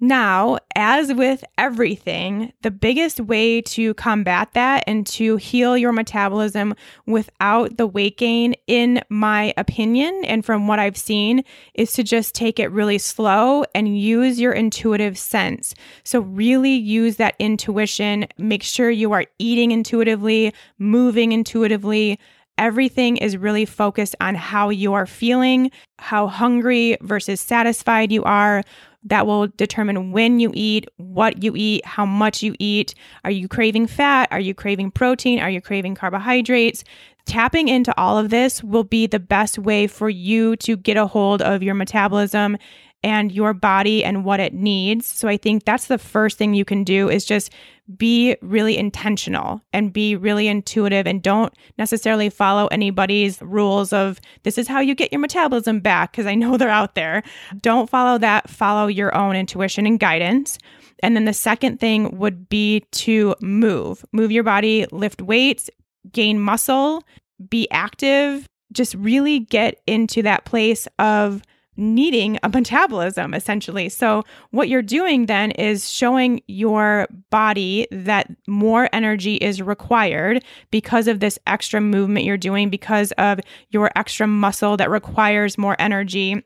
Now, 0.00 0.58
as 0.76 1.12
with 1.12 1.42
everything, 1.56 2.52
the 2.62 2.70
biggest 2.70 3.18
way 3.18 3.60
to 3.62 3.94
combat 3.94 4.50
that 4.52 4.84
and 4.86 5.04
to 5.08 5.36
heal 5.36 5.76
your 5.76 5.90
metabolism 5.90 6.76
without 7.06 7.78
the 7.78 7.86
weight 7.86 8.16
gain, 8.16 8.54
in 8.68 9.02
my 9.08 9.52
opinion, 9.56 10.22
and 10.24 10.44
from 10.44 10.68
what 10.68 10.78
I've 10.78 10.96
seen, 10.96 11.42
is 11.74 11.92
to 11.94 12.04
just 12.04 12.32
take 12.32 12.60
it 12.60 12.70
really 12.70 12.98
slow 12.98 13.64
and 13.74 13.98
use 13.98 14.38
your 14.38 14.52
intuitive 14.52 15.18
sense. 15.18 15.74
So, 16.04 16.20
really 16.20 16.74
use 16.74 17.16
that 17.16 17.34
intuition. 17.40 18.28
Make 18.38 18.62
sure 18.62 18.90
you 18.90 19.10
are 19.12 19.24
eating 19.40 19.72
intuitively, 19.72 20.54
moving 20.78 21.32
intuitively 21.32 22.20
everything 22.56 23.16
is 23.16 23.36
really 23.36 23.64
focused 23.64 24.16
on 24.20 24.34
how 24.34 24.68
you 24.68 24.92
are 24.92 25.06
feeling, 25.06 25.70
how 26.00 26.26
hungry 26.26 26.96
versus 27.00 27.40
satisfied 27.40 28.10
you 28.10 28.24
are, 28.24 28.64
that 29.04 29.26
will 29.26 29.46
determine 29.48 30.12
when 30.12 30.40
you 30.40 30.50
eat, 30.54 30.88
what 30.96 31.42
you 31.42 31.54
eat, 31.56 31.84
how 31.84 32.04
much 32.04 32.42
you 32.42 32.54
eat. 32.58 32.94
Are 33.24 33.30
you 33.30 33.48
craving 33.48 33.86
fat? 33.86 34.28
Are 34.30 34.40
you 34.40 34.54
craving 34.54 34.90
protein? 34.90 35.38
Are 35.40 35.50
you 35.50 35.60
craving 35.60 35.94
carbohydrates? 35.94 36.84
Tapping 37.24 37.68
into 37.68 37.94
all 37.98 38.18
of 38.18 38.30
this 38.30 38.64
will 38.64 38.84
be 38.84 39.06
the 39.06 39.18
best 39.18 39.58
way 39.58 39.86
for 39.86 40.08
you 40.08 40.56
to 40.56 40.76
get 40.76 40.96
a 40.96 41.06
hold 41.06 41.42
of 41.42 41.62
your 41.62 41.74
metabolism 41.74 42.56
and 43.02 43.30
your 43.30 43.54
body 43.54 44.04
and 44.04 44.24
what 44.24 44.40
it 44.40 44.54
needs. 44.54 45.06
So 45.06 45.28
I 45.28 45.36
think 45.36 45.64
that's 45.64 45.86
the 45.86 45.98
first 45.98 46.38
thing 46.38 46.54
you 46.54 46.64
can 46.64 46.84
do 46.84 47.08
is 47.08 47.24
just 47.24 47.52
be 47.96 48.36
really 48.42 48.76
intentional 48.76 49.62
and 49.72 49.92
be 49.92 50.14
really 50.14 50.46
intuitive 50.46 51.06
and 51.06 51.22
don't 51.22 51.54
necessarily 51.78 52.28
follow 52.28 52.66
anybody's 52.66 53.40
rules 53.40 53.92
of 53.92 54.20
this 54.42 54.58
is 54.58 54.68
how 54.68 54.80
you 54.80 54.94
get 54.94 55.12
your 55.12 55.20
metabolism 55.20 55.80
back 55.80 56.12
because 56.12 56.26
I 56.26 56.34
know 56.34 56.56
they're 56.56 56.68
out 56.68 56.94
there. 56.94 57.22
Don't 57.62 57.88
follow 57.88 58.18
that, 58.18 58.50
follow 58.50 58.88
your 58.88 59.14
own 59.14 59.36
intuition 59.36 59.86
and 59.86 59.98
guidance. 59.98 60.58
And 61.02 61.16
then 61.16 61.24
the 61.24 61.32
second 61.32 61.78
thing 61.80 62.18
would 62.18 62.48
be 62.48 62.84
to 62.92 63.34
move. 63.40 64.04
Move 64.12 64.32
your 64.32 64.42
body, 64.42 64.86
lift 64.90 65.22
weights, 65.22 65.70
gain 66.12 66.40
muscle, 66.40 67.04
be 67.48 67.70
active, 67.70 68.46
just 68.72 68.94
really 68.94 69.40
get 69.40 69.80
into 69.86 70.22
that 70.22 70.44
place 70.44 70.86
of 70.98 71.42
needing 71.78 72.38
a 72.42 72.48
metabolism 72.48 73.32
essentially. 73.32 73.88
So, 73.88 74.24
what 74.50 74.68
you're 74.68 74.82
doing 74.82 75.26
then 75.26 75.52
is 75.52 75.90
showing 75.90 76.42
your 76.48 77.06
body 77.30 77.86
that 77.90 78.30
more 78.46 78.88
energy 78.92 79.36
is 79.36 79.62
required 79.62 80.44
because 80.70 81.06
of 81.06 81.20
this 81.20 81.38
extra 81.46 81.80
movement 81.80 82.26
you're 82.26 82.36
doing, 82.36 82.68
because 82.68 83.12
of 83.12 83.40
your 83.70 83.90
extra 83.96 84.26
muscle 84.26 84.76
that 84.76 84.90
requires 84.90 85.56
more 85.56 85.76
energy 85.78 86.44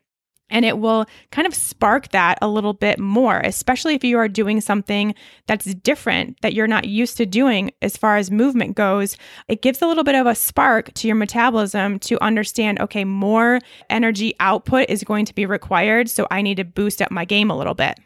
and 0.49 0.65
it 0.65 0.77
will 0.77 1.05
kind 1.31 1.47
of 1.47 1.55
spark 1.55 2.09
that 2.09 2.37
a 2.41 2.47
little 2.47 2.73
bit 2.73 2.99
more, 2.99 3.39
especially 3.39 3.95
if 3.95 4.03
you 4.03 4.17
are 4.17 4.27
doing 4.27 4.61
something 4.61 5.15
that's 5.47 5.73
different 5.75 6.39
that 6.41 6.53
you're 6.53 6.67
not 6.67 6.85
used 6.85 7.17
to 7.17 7.25
doing 7.25 7.71
as 7.81 7.97
far 7.97 8.17
as 8.17 8.29
movement 8.29 8.75
goes. 8.75 9.17
It 9.47 9.61
gives 9.61 9.81
a 9.81 9.87
little 9.87 10.03
bit 10.03 10.15
of 10.15 10.27
a 10.27 10.35
spark 10.35 10.93
to 10.93 11.07
your 11.07 11.15
metabolism 11.15 11.99
to 11.99 12.23
understand 12.23 12.79
okay, 12.79 13.03
more 13.03 13.59
energy 13.89 14.35
output 14.39 14.89
is 14.89 15.03
going 15.03 15.25
to 15.25 15.35
be 15.35 15.45
required. 15.45 16.09
So 16.09 16.27
I 16.29 16.41
need 16.41 16.57
to 16.57 16.65
boost 16.65 17.01
up 17.01 17.11
my 17.11 17.25
game 17.25 17.49
a 17.49 17.57
little 17.57 17.73
bit. 17.73 17.99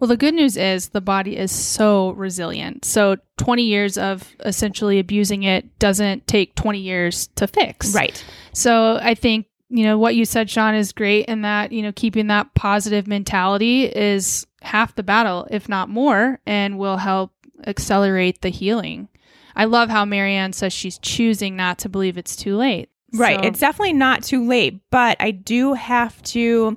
Well, 0.00 0.08
the 0.08 0.16
good 0.16 0.32
news 0.32 0.56
is 0.56 0.88
the 0.88 1.02
body 1.02 1.36
is 1.36 1.52
so 1.52 2.12
resilient. 2.12 2.86
So 2.86 3.16
20 3.36 3.64
years 3.64 3.98
of 3.98 4.34
essentially 4.40 4.98
abusing 4.98 5.42
it 5.42 5.78
doesn't 5.78 6.26
take 6.26 6.54
20 6.54 6.78
years 6.78 7.28
to 7.36 7.46
fix. 7.46 7.94
Right. 7.94 8.24
So 8.54 8.98
I 9.02 9.14
think 9.14 9.46
you 9.70 9.84
know 9.84 9.96
what 9.96 10.16
you 10.16 10.24
said 10.24 10.50
Shawn 10.50 10.74
is 10.74 10.92
great 10.92 11.24
and 11.28 11.44
that 11.44 11.72
you 11.72 11.80
know 11.82 11.92
keeping 11.92 12.26
that 12.26 12.52
positive 12.54 13.06
mentality 13.06 13.84
is 13.84 14.46
half 14.60 14.94
the 14.96 15.02
battle 15.02 15.46
if 15.50 15.68
not 15.68 15.88
more 15.88 16.40
and 16.44 16.78
will 16.78 16.98
help 16.98 17.32
accelerate 17.66 18.42
the 18.42 18.48
healing 18.48 19.08
i 19.54 19.64
love 19.64 19.88
how 19.88 20.04
marianne 20.04 20.52
says 20.52 20.72
she's 20.72 20.98
choosing 20.98 21.56
not 21.56 21.78
to 21.78 21.88
believe 21.88 22.18
it's 22.18 22.36
too 22.36 22.56
late 22.56 22.90
right 23.14 23.40
so. 23.40 23.46
it's 23.46 23.60
definitely 23.60 23.92
not 23.92 24.22
too 24.22 24.46
late 24.46 24.80
but 24.90 25.16
i 25.20 25.30
do 25.30 25.74
have 25.74 26.20
to 26.22 26.76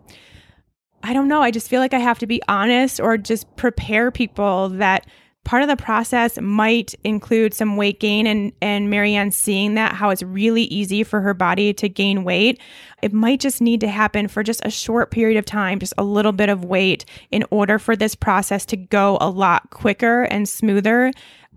i 1.01 1.13
don't 1.13 1.27
know 1.27 1.41
i 1.41 1.51
just 1.51 1.69
feel 1.69 1.81
like 1.81 1.93
i 1.93 1.99
have 1.99 2.19
to 2.19 2.27
be 2.27 2.41
honest 2.47 2.99
or 2.99 3.17
just 3.17 3.53
prepare 3.55 4.11
people 4.11 4.69
that 4.69 5.05
part 5.43 5.61
of 5.61 5.67
the 5.67 5.75
process 5.75 6.39
might 6.39 6.95
include 7.03 7.53
some 7.53 7.75
weight 7.75 7.99
gain 7.99 8.25
and 8.25 8.53
and 8.61 8.89
Marianne 8.89 9.31
seeing 9.31 9.75
that 9.75 9.93
how 9.93 10.09
it's 10.09 10.23
really 10.23 10.63
easy 10.63 11.03
for 11.03 11.21
her 11.21 11.33
body 11.33 11.73
to 11.73 11.89
gain 11.89 12.23
weight 12.23 12.59
it 13.01 13.11
might 13.11 13.39
just 13.39 13.61
need 13.61 13.81
to 13.81 13.87
happen 13.87 14.27
for 14.27 14.43
just 14.43 14.61
a 14.65 14.71
short 14.71 15.11
period 15.11 15.37
of 15.37 15.45
time 15.45 15.79
just 15.79 15.93
a 15.97 16.03
little 16.03 16.31
bit 16.31 16.49
of 16.49 16.65
weight 16.65 17.05
in 17.31 17.43
order 17.51 17.77
for 17.77 17.95
this 17.95 18.15
process 18.15 18.65
to 18.65 18.77
go 18.77 19.17
a 19.19 19.29
lot 19.29 19.69
quicker 19.69 20.23
and 20.23 20.47
smoother 20.47 21.11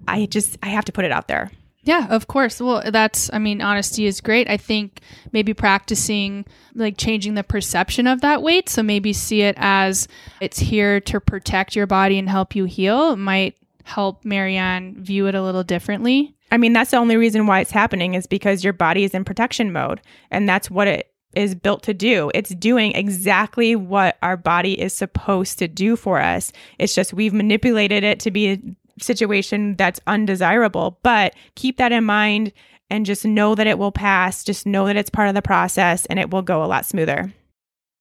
i 0.08 0.26
just 0.26 0.58
i 0.62 0.68
have 0.68 0.84
to 0.84 0.92
put 0.92 1.04
it 1.04 1.12
out 1.12 1.28
there 1.28 1.50
yeah, 1.86 2.08
of 2.08 2.26
course. 2.26 2.60
Well, 2.60 2.82
that's, 2.90 3.32
I 3.32 3.38
mean, 3.38 3.62
honesty 3.62 4.06
is 4.06 4.20
great. 4.20 4.50
I 4.50 4.56
think 4.56 5.02
maybe 5.30 5.54
practicing 5.54 6.44
like 6.74 6.96
changing 6.98 7.34
the 7.34 7.44
perception 7.44 8.08
of 8.08 8.22
that 8.22 8.42
weight. 8.42 8.68
So 8.68 8.82
maybe 8.82 9.12
see 9.12 9.42
it 9.42 9.54
as 9.56 10.08
it's 10.40 10.58
here 10.58 10.98
to 11.02 11.20
protect 11.20 11.76
your 11.76 11.86
body 11.86 12.18
and 12.18 12.28
help 12.28 12.56
you 12.56 12.64
heal 12.64 13.14
might 13.14 13.54
help 13.86 14.24
Marianne 14.24 15.00
view 15.00 15.28
it 15.28 15.34
a 15.34 15.42
little 15.42 15.62
differently? 15.62 16.34
I 16.50 16.56
mean, 16.56 16.72
that's 16.72 16.90
the 16.90 16.96
only 16.96 17.16
reason 17.16 17.46
why 17.46 17.60
it's 17.60 17.70
happening 17.70 18.14
is 18.14 18.26
because 18.26 18.64
your 18.64 18.72
body 18.72 19.04
is 19.04 19.14
in 19.14 19.24
protection 19.24 19.72
mode. 19.72 20.00
And 20.30 20.48
that's 20.48 20.70
what 20.70 20.88
it 20.88 21.12
is 21.34 21.54
built 21.54 21.84
to 21.84 21.94
do. 21.94 22.30
It's 22.34 22.50
doing 22.50 22.92
exactly 22.92 23.76
what 23.76 24.16
our 24.22 24.36
body 24.36 24.80
is 24.80 24.92
supposed 24.92 25.58
to 25.60 25.68
do 25.68 25.94
for 25.94 26.20
us. 26.20 26.50
It's 26.78 26.94
just 26.94 27.12
we've 27.12 27.32
manipulated 27.32 28.02
it 28.02 28.18
to 28.20 28.30
be 28.30 28.48
a 28.50 28.58
situation 29.00 29.76
that's 29.76 30.00
undesirable. 30.06 30.98
But 31.02 31.34
keep 31.54 31.76
that 31.76 31.92
in 31.92 32.04
mind 32.04 32.52
and 32.90 33.06
just 33.06 33.24
know 33.24 33.54
that 33.54 33.66
it 33.66 33.78
will 33.78 33.92
pass. 33.92 34.42
Just 34.42 34.66
know 34.66 34.86
that 34.86 34.96
it's 34.96 35.10
part 35.10 35.28
of 35.28 35.34
the 35.34 35.42
process 35.42 36.06
and 36.06 36.18
it 36.18 36.30
will 36.30 36.42
go 36.42 36.64
a 36.64 36.66
lot 36.66 36.86
smoother. 36.86 37.32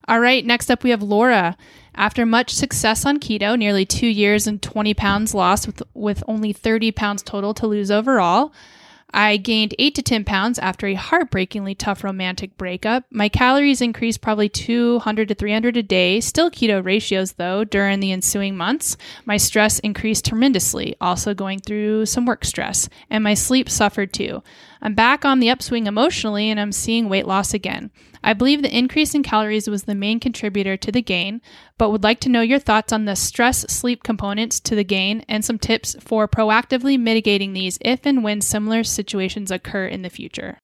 All 0.07 0.19
right, 0.19 0.45
next 0.45 0.69
up 0.69 0.83
we 0.83 0.91
have 0.91 1.01
Laura. 1.01 1.57
After 1.95 2.25
much 2.25 2.53
success 2.53 3.05
on 3.05 3.19
keto, 3.19 3.57
nearly 3.57 3.85
two 3.85 4.07
years 4.07 4.47
and 4.47 4.61
20 4.61 4.93
pounds 4.93 5.33
lost 5.33 5.65
with, 5.65 5.81
with 5.93 6.23
only 6.27 6.53
30 6.53 6.91
pounds 6.91 7.23
total 7.23 7.53
to 7.55 7.67
lose 7.67 7.89
overall, 7.89 8.53
I 9.17 9.37
gained 9.37 9.73
8 9.79 9.95
to 9.95 10.01
10 10.01 10.25
pounds 10.25 10.59
after 10.59 10.87
a 10.87 10.93
heartbreakingly 10.93 11.73
tough 11.73 12.03
romantic 12.03 12.57
breakup. 12.57 13.05
My 13.09 13.29
calories 13.29 13.79
increased 13.79 14.19
probably 14.19 14.49
200 14.49 15.29
to 15.29 15.33
300 15.35 15.77
a 15.77 15.83
day, 15.83 16.19
still 16.19 16.51
keto 16.51 16.83
ratios 16.83 17.31
though, 17.33 17.63
during 17.63 18.01
the 18.01 18.11
ensuing 18.11 18.57
months. 18.57 18.97
My 19.23 19.37
stress 19.37 19.79
increased 19.79 20.25
tremendously, 20.25 20.97
also 20.99 21.33
going 21.33 21.59
through 21.59 22.07
some 22.07 22.25
work 22.25 22.43
stress, 22.43 22.89
and 23.09 23.23
my 23.23 23.35
sleep 23.35 23.69
suffered 23.69 24.11
too. 24.11 24.43
I'm 24.81 24.95
back 24.95 25.23
on 25.23 25.39
the 25.39 25.49
upswing 25.49 25.87
emotionally 25.87 26.49
and 26.49 26.59
I'm 26.59 26.73
seeing 26.73 27.07
weight 27.07 27.25
loss 27.25 27.53
again. 27.53 27.91
I 28.25 28.33
believe 28.33 28.63
the 28.63 28.75
increase 28.75 29.13
in 29.13 29.21
calories 29.21 29.69
was 29.69 29.83
the 29.83 29.93
main 29.93 30.19
contributor 30.19 30.75
to 30.77 30.91
the 30.91 31.03
gain, 31.03 31.41
but 31.77 31.91
would 31.91 32.01
like 32.01 32.19
to 32.21 32.29
know 32.29 32.41
your 32.41 32.57
thoughts 32.57 32.91
on 32.91 33.05
the 33.05 33.15
stress 33.15 33.59
sleep 33.71 34.01
components 34.01 34.59
to 34.61 34.73
the 34.73 34.83
gain 34.83 35.23
and 35.29 35.45
some 35.45 35.59
tips 35.59 35.95
for 35.99 36.27
proactively 36.27 36.99
mitigating 36.99 37.53
these 37.53 37.77
if 37.81 38.03
and 38.03 38.23
when 38.23 38.41
similar 38.41 38.83
situations 38.83 39.51
occur 39.51 39.85
in 39.85 40.01
the 40.01 40.09
future. 40.09 40.57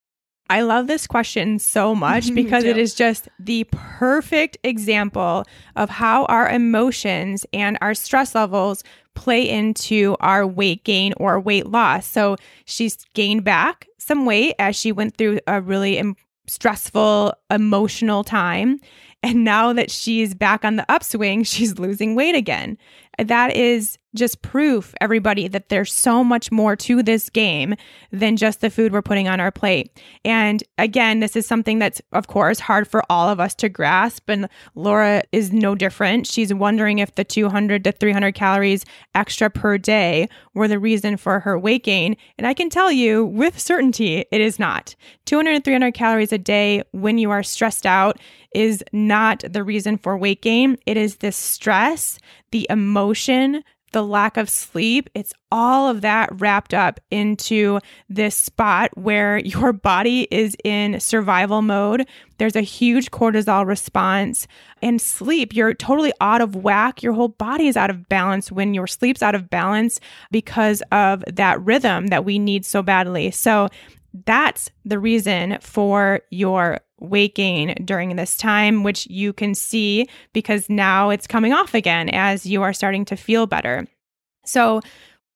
I 0.49 0.62
love 0.62 0.88
this 0.88 1.05
question 1.05 1.59
so 1.59 1.93
much 2.07 2.34
because 2.34 2.64
it 2.64 2.80
is 2.80 2.95
just 2.95 3.30
the 3.39 3.66
perfect 3.72 4.57
example 4.64 5.45
of 5.76 5.91
how 5.91 6.26
our 6.26 6.49
emotions 6.49 7.45
and 7.53 7.78
our 7.80 7.93
stress 7.93 8.34
levels 8.34 8.84
play 9.14 9.47
into 9.47 10.18
our 10.20 10.47
weight 10.47 10.84
gain 10.84 11.14
or 11.18 11.39
weight 11.39 11.68
loss. 11.68 12.07
So 12.07 12.38
she's 12.66 12.97
gained 13.14 13.43
back 13.43 13.88
some 13.99 14.26
weight 14.26 14.55
as 14.57 14.76
she 14.76 14.91
went 14.91 15.16
through 15.16 15.39
a 15.45 15.62
really 15.62 15.99
stressful, 16.48 17.34
emotional 17.50 18.24
time. 18.24 18.80
And 19.24 19.44
now 19.44 19.72
that 19.74 19.92
she's 19.92 20.34
back 20.34 20.66
on 20.66 20.78
the 20.78 20.86
upswing, 20.92 21.44
she's 21.44 21.78
losing 21.78 22.16
weight 22.16 22.36
again. 22.36 22.78
That 23.22 23.56
is 23.56 23.98
just 24.14 24.42
proof, 24.42 24.94
everybody, 25.00 25.48
that 25.48 25.70
there's 25.70 25.94
so 25.94 26.24
much 26.24 26.52
more 26.52 26.76
to 26.76 27.02
this 27.02 27.30
game 27.30 27.76
than 28.12 28.36
just 28.36 28.60
the 28.60 28.70
food 28.70 28.92
we're 28.92 29.02
putting 29.02 29.28
on 29.28 29.40
our 29.40 29.52
plate. 29.52 30.02
And 30.26 30.62
again, 30.78 31.22
this 31.22 31.36
is 31.36 31.48
something 31.48 31.80
that's, 31.80 32.02
of 32.12 32.28
course, 32.28 32.60
hard 32.60 32.88
for 32.88 33.04
all 33.10 33.30
of 33.30 33.40
us 33.40 33.56
to 33.56 33.70
grasp. 33.70 34.30
And 34.30 34.50
Laura 34.76 35.24
is 35.32 35.54
no 35.54 35.76
different. 35.76 36.28
She's 36.28 36.54
wondering 36.54 37.00
if 37.00 37.16
the 37.16 37.24
200 37.24 37.84
to 37.86 37.92
300 37.92 38.36
calories 38.36 38.86
extra 39.16 39.50
per 39.50 39.78
day 39.78 40.28
were 40.54 40.68
the 40.68 40.80
reason 40.80 41.16
for 41.16 41.40
her 41.40 41.58
weight 41.58 41.84
gain. 41.84 42.18
And 42.38 42.46
I 42.46 42.54
can 42.54 42.70
tell 42.70 42.92
you 42.92 43.26
with 43.26 43.60
certainty, 43.60 44.26
it 44.30 44.42
is 44.42 44.60
not. 44.60 44.96
200 45.26 45.54
to 45.54 45.62
300 45.62 45.94
calories 45.94 46.34
a 46.34 46.38
day 46.38 46.84
when 46.92 47.18
you 47.18 47.32
are 47.32 47.44
stressed 47.44 47.86
out 47.86 48.20
is 48.54 48.84
not 48.92 49.44
the 49.50 49.64
reason 49.64 49.98
for 49.98 50.18
weight 50.18 50.42
gain. 50.42 50.78
It 50.86 50.98
is 50.98 51.18
the 51.18 51.32
stress, 51.32 52.20
the 52.52 52.68
emotion, 52.70 53.64
the 53.91 54.04
lack 54.04 54.38
of 54.38 54.49
sleep, 54.49 55.10
it's 55.14 55.34
all 55.52 55.89
of 55.89 56.02
that 56.02 56.30
wrapped 56.39 56.74
up 56.74 56.99
into 57.12 57.80
this 58.10 58.36
spot 58.36 58.89
where 58.95 59.38
your 59.45 59.74
body 59.74 60.28
is 60.32 60.56
in 60.64 60.99
survival 60.99 61.62
mode. 61.62 62.08
There's 62.38 62.56
a 62.56 62.62
huge 62.62 63.12
cortisol 63.12 63.68
response 63.68 64.47
and 64.82 65.02
sleep. 65.02 65.54
You're 65.54 65.74
totally 65.74 66.14
out 66.22 66.41
of 66.41 66.56
whack. 66.56 67.04
Your 67.04 67.14
whole 67.14 67.30
body 67.30 67.68
is 67.68 67.78
out 67.78 67.89
of 67.89 68.08
balance 68.10 68.52
when 68.52 68.74
your 68.74 68.88
sleep's 68.88 69.22
out 69.22 69.36
of 69.36 69.49
balance 69.49 69.99
because 70.32 70.82
of 70.91 71.24
that 71.28 71.62
rhythm 71.62 72.08
that 72.08 72.26
we 72.26 72.39
need 72.39 72.66
so 72.66 72.82
badly. 72.82 73.32
So 73.32 73.70
that's 74.26 74.70
the 74.84 74.99
reason 74.99 75.58
for 75.62 76.22
your 76.32 76.82
weight 77.02 77.36
gain 77.36 77.76
during 77.84 78.16
this 78.16 78.38
time, 78.38 78.84
which 78.84 79.08
you 79.08 79.34
can 79.34 79.54
see 79.54 80.08
because 80.34 80.70
now 80.70 81.10
it's 81.10 81.28
coming 81.28 81.52
off 81.52 81.74
again 81.74 82.10
as 82.10 82.45
you 82.45 82.62
are 82.62 82.74
starting 82.74 83.04
to 83.06 83.18
feel 83.18 83.47
better. 83.47 83.88
So, 84.45 84.82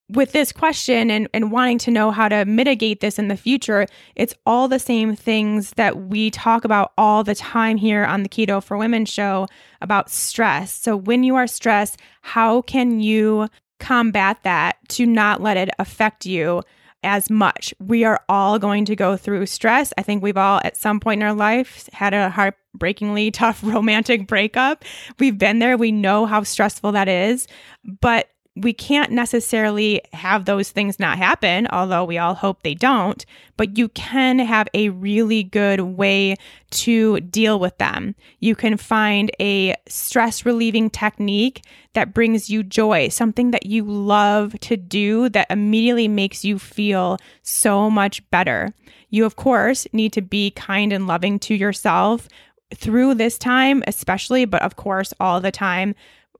with 0.07 0.33
this 0.33 0.51
question 0.51 1.09
and, 1.09 1.27
and 1.33 1.51
wanting 1.51 1.79
to 1.79 1.89
know 1.89 2.11
how 2.11 2.29
to 2.29 2.45
mitigate 2.45 2.99
this 2.99 3.17
in 3.17 3.27
the 3.27 3.35
future, 3.35 3.87
it's 4.15 4.35
all 4.45 4.67
the 4.67 4.77
same 4.77 5.15
things 5.15 5.71
that 5.77 6.09
we 6.09 6.29
talk 6.29 6.63
about 6.63 6.93
all 6.95 7.23
the 7.23 7.33
time 7.33 7.75
here 7.75 8.05
on 8.05 8.21
the 8.21 8.29
Keto 8.29 8.63
for 8.63 8.77
Women 8.77 9.05
show 9.05 9.47
about 9.81 10.11
stress. 10.11 10.71
So, 10.71 10.95
when 10.95 11.23
you 11.23 11.35
are 11.35 11.47
stressed, 11.47 11.99
how 12.21 12.61
can 12.61 12.99
you 12.99 13.49
combat 13.79 14.37
that 14.43 14.77
to 14.89 15.05
not 15.05 15.41
let 15.41 15.57
it 15.57 15.69
affect 15.79 16.25
you 16.25 16.61
as 17.05 17.29
much. 17.29 17.73
We 17.79 18.03
are 18.03 18.21
all 18.27 18.59
going 18.59 18.85
to 18.85 18.95
go 18.95 19.15
through 19.15 19.45
stress. 19.45 19.93
I 19.97 20.01
think 20.01 20.23
we've 20.23 20.37
all, 20.37 20.59
at 20.63 20.75
some 20.75 20.99
point 20.99 21.21
in 21.21 21.27
our 21.27 21.33
life, 21.33 21.87
had 21.93 22.13
a 22.13 22.29
heartbreakingly 22.29 23.31
tough 23.31 23.61
romantic 23.63 24.27
breakup. 24.27 24.83
We've 25.19 25.37
been 25.37 25.59
there. 25.59 25.77
We 25.77 25.91
know 25.91 26.25
how 26.25 26.43
stressful 26.43 26.91
that 26.93 27.07
is. 27.07 27.47
But 28.01 28.29
we 28.55 28.71
can't 28.71 29.11
necessarily 29.11 30.01
have 30.13 30.45
those 30.45 30.71
things 30.71 30.97
not 30.97 31.17
happen, 31.17 31.67
although 31.71 32.05
we 32.05 32.17
all 32.17 32.33
hope 32.33 32.63
they 32.63 32.73
don't, 32.73 33.25
but 33.57 33.77
you 33.77 33.89
can 33.89 34.39
have 34.39 34.67
a 34.73 34.89
really 34.89 35.43
good 35.43 35.81
way 35.81 36.35
to 36.71 37.19
deal 37.19 37.59
with 37.59 37.77
them. 37.79 38.15
You 38.39 38.55
can 38.55 38.77
find 38.77 39.29
a 39.41 39.75
stress 39.89 40.45
relieving 40.45 40.89
technique 40.89 41.65
that 41.93 42.13
brings 42.13 42.49
you 42.49 42.63
joy, 42.63 43.09
something 43.09 43.51
that 43.51 43.65
you 43.65 43.83
love 43.83 44.57
to 44.61 44.77
do 44.77 45.27
that 45.29 45.47
immediately 45.49 46.07
makes 46.07 46.45
you 46.45 46.57
feel 46.57 47.17
so 47.41 47.89
much 47.89 48.27
better. 48.29 48.73
You, 49.09 49.25
of 49.25 49.35
course, 49.35 49.85
need 49.91 50.13
to 50.13 50.21
be 50.21 50.51
kind 50.51 50.93
and 50.93 51.07
loving 51.07 51.39
to 51.39 51.55
yourself 51.55 52.29
through 52.73 53.15
this 53.15 53.37
time, 53.37 53.83
especially, 53.85 54.45
but 54.45 54.61
of 54.61 54.77
course, 54.77 55.13
all 55.19 55.41
the 55.41 55.51
time 55.51 55.93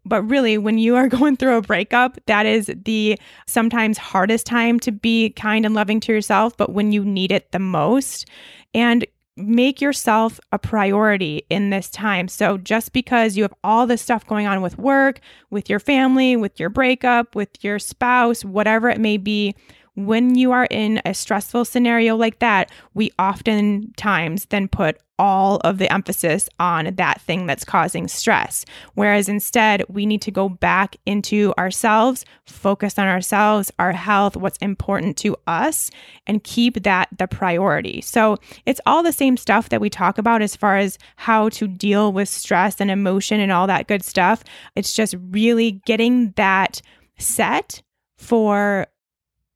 but 0.05 0.21
really, 0.23 0.57
when 0.57 0.77
you 0.77 0.95
are 0.95 1.07
going 1.09 1.37
through 1.37 1.57
a 1.57 1.61
breakup, 1.61 2.17
that 2.27 2.45
is 2.45 2.71
the 2.85 3.19
sometimes 3.47 3.97
hardest 3.97 4.45
time 4.45 4.79
to 4.81 4.91
be 4.91 5.31
kind 5.31 5.65
and 5.65 5.75
loving 5.75 5.99
to 6.01 6.13
yourself, 6.13 6.55
but 6.55 6.71
when 6.71 6.91
you 6.91 7.03
need 7.03 7.31
it 7.31 7.51
the 7.51 7.59
most. 7.59 8.27
And 8.73 9.05
make 9.37 9.81
yourself 9.81 10.39
a 10.51 10.59
priority 10.59 11.45
in 11.49 11.69
this 11.69 11.89
time. 11.89 12.27
So 12.27 12.57
just 12.57 12.93
because 12.93 13.35
you 13.35 13.43
have 13.43 13.53
all 13.63 13.85
this 13.85 14.01
stuff 14.01 14.25
going 14.25 14.47
on 14.47 14.61
with 14.61 14.77
work, 14.77 15.19
with 15.49 15.69
your 15.69 15.79
family, 15.79 16.37
with 16.37 16.57
your 16.59 16.69
breakup, 16.69 17.35
with 17.35 17.61
your 17.61 17.79
spouse, 17.79 18.45
whatever 18.45 18.89
it 18.89 18.99
may 18.99 19.17
be, 19.17 19.53
when 19.95 20.35
you 20.35 20.51
are 20.51 20.67
in 20.71 21.01
a 21.05 21.13
stressful 21.13 21.65
scenario 21.65 22.15
like 22.15 22.39
that, 22.39 22.71
we 22.93 23.11
oftentimes 23.17 24.45
then 24.45 24.67
put 24.67 24.99
all 25.17 25.57
of 25.57 25.77
the 25.77 25.91
emphasis 25.91 26.49
on 26.59 26.93
that 26.95 27.21
thing 27.21 27.45
that's 27.45 27.63
causing 27.63 28.07
stress. 28.07 28.65
Whereas 28.95 29.29
instead, 29.29 29.83
we 29.87 30.05
need 30.05 30.21
to 30.23 30.31
go 30.31 30.49
back 30.49 30.97
into 31.05 31.53
ourselves, 31.57 32.25
focus 32.45 32.99
on 32.99 33.07
ourselves, 33.07 33.71
our 33.79 33.93
health, 33.93 34.35
what's 34.35 34.57
important 34.57 35.17
to 35.17 35.35
us, 35.47 35.89
and 36.27 36.43
keep 36.43 36.83
that 36.83 37.07
the 37.17 37.27
priority. 37.27 38.01
So 38.01 38.37
it's 38.65 38.81
all 38.85 39.03
the 39.03 39.13
same 39.13 39.37
stuff 39.37 39.69
that 39.69 39.81
we 39.81 39.89
talk 39.89 40.17
about 40.17 40.41
as 40.41 40.55
far 40.55 40.77
as 40.77 40.97
how 41.15 41.49
to 41.49 41.67
deal 41.67 42.11
with 42.11 42.29
stress 42.29 42.81
and 42.81 42.91
emotion 42.91 43.39
and 43.39 43.51
all 43.51 43.67
that 43.67 43.87
good 43.87 44.03
stuff. 44.03 44.43
It's 44.75 44.93
just 44.93 45.15
really 45.29 45.81
getting 45.85 46.31
that 46.31 46.81
set 47.17 47.81
for 48.17 48.87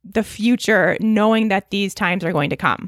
the 0.04 0.24
future, 0.24 0.98
knowing 1.02 1.50
that 1.50 1.70
these 1.70 1.94
times 1.94 2.24
are 2.24 2.32
going 2.32 2.50
to 2.50 2.58
come. 2.58 2.88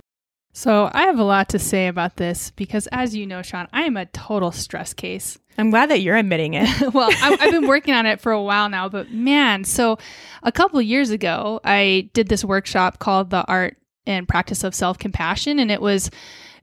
So, 0.54 0.90
I 0.94 1.04
have 1.04 1.20
a 1.20 1.24
lot 1.24 1.50
to 1.50 1.60
say 1.60 1.88
about 1.88 2.18
this 2.18 2.52
because, 2.52 2.88
as 2.88 3.16
you 3.16 3.26
know, 3.26 3.42
Shawn, 3.42 3.68
I 3.72 3.84
am 3.84 3.96
a 3.98 4.06
total 4.08 4.52
stress 4.52 4.94
case. 4.94 5.38
I'm 5.58 5.70
glad 5.70 5.90
that 5.90 6.02
you're 6.02 6.18
admitting 6.18 6.54
it. 6.56 6.68
well, 6.94 7.10
I, 7.10 7.38
have 7.40 7.52
been 7.52 7.68
working 7.68 7.94
on 7.94 8.06
it 8.06 8.20
for 8.20 8.32
a 8.32 8.42
while 8.42 8.70
now, 8.70 8.90
but 8.90 9.12
man, 9.12 9.64
so 9.64 9.98
a 10.44 10.52
couple 10.52 10.82
years 10.82 11.10
ago, 11.10 11.60
I 11.64 12.10
did 12.14 12.28
this 12.28 12.44
workshop 12.44 13.00
called 13.00 13.30
The 13.30 13.46
Art 13.48 13.78
and 14.06 14.28
Practice 14.28 14.64
of 14.64 14.74
Self 14.74 14.98
Compassion, 14.98 15.60
and 15.60 15.72
it 15.72 15.82
was 15.82 16.10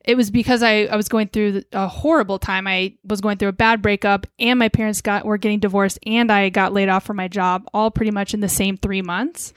it 0.04 0.16
was 0.16 0.30
because 0.30 0.62
I, 0.62 0.84
I 0.84 0.96
was 0.96 1.08
going 1.08 1.28
through 1.28 1.64
a 1.72 1.86
horrible 1.86 2.38
time. 2.38 2.66
I 2.66 2.94
was 3.04 3.20
going 3.20 3.36
through 3.36 3.48
a 3.48 3.52
bad 3.52 3.82
breakup, 3.82 4.26
and 4.38 4.58
my 4.58 4.68
parents 4.70 5.02
got 5.02 5.26
were 5.26 5.36
getting 5.36 5.60
divorced, 5.60 5.98
and 6.06 6.32
I 6.32 6.48
got 6.48 6.72
laid 6.72 6.88
off 6.88 7.04
from 7.04 7.16
my 7.16 7.28
job, 7.28 7.68
all 7.74 7.90
pretty 7.90 8.10
much 8.10 8.32
in 8.32 8.40
the 8.40 8.48
same 8.48 8.76
three 8.76 9.02
months. 9.02 9.52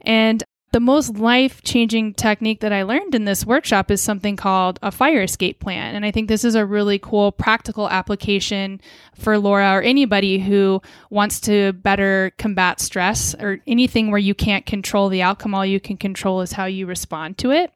And 0.00 0.42
the 0.74 0.80
most 0.80 1.18
life 1.18 1.62
changing 1.62 2.12
technique 2.14 2.58
that 2.58 2.72
I 2.72 2.82
learned 2.82 3.14
in 3.14 3.26
this 3.26 3.46
workshop 3.46 3.92
is 3.92 4.02
something 4.02 4.34
called 4.34 4.80
a 4.82 4.90
fire 4.90 5.22
escape 5.22 5.60
plan. 5.60 5.94
And 5.94 6.04
I 6.04 6.10
think 6.10 6.26
this 6.26 6.44
is 6.44 6.56
a 6.56 6.66
really 6.66 6.98
cool 6.98 7.30
practical 7.30 7.88
application 7.88 8.80
for 9.14 9.38
Laura 9.38 9.70
or 9.70 9.82
anybody 9.82 10.40
who 10.40 10.82
wants 11.10 11.38
to 11.42 11.74
better 11.74 12.32
combat 12.38 12.80
stress 12.80 13.36
or 13.36 13.60
anything 13.68 14.10
where 14.10 14.18
you 14.18 14.34
can't 14.34 14.66
control 14.66 15.08
the 15.08 15.22
outcome. 15.22 15.54
All 15.54 15.64
you 15.64 15.78
can 15.78 15.96
control 15.96 16.40
is 16.40 16.50
how 16.50 16.64
you 16.64 16.86
respond 16.86 17.38
to 17.38 17.52
it. 17.52 17.72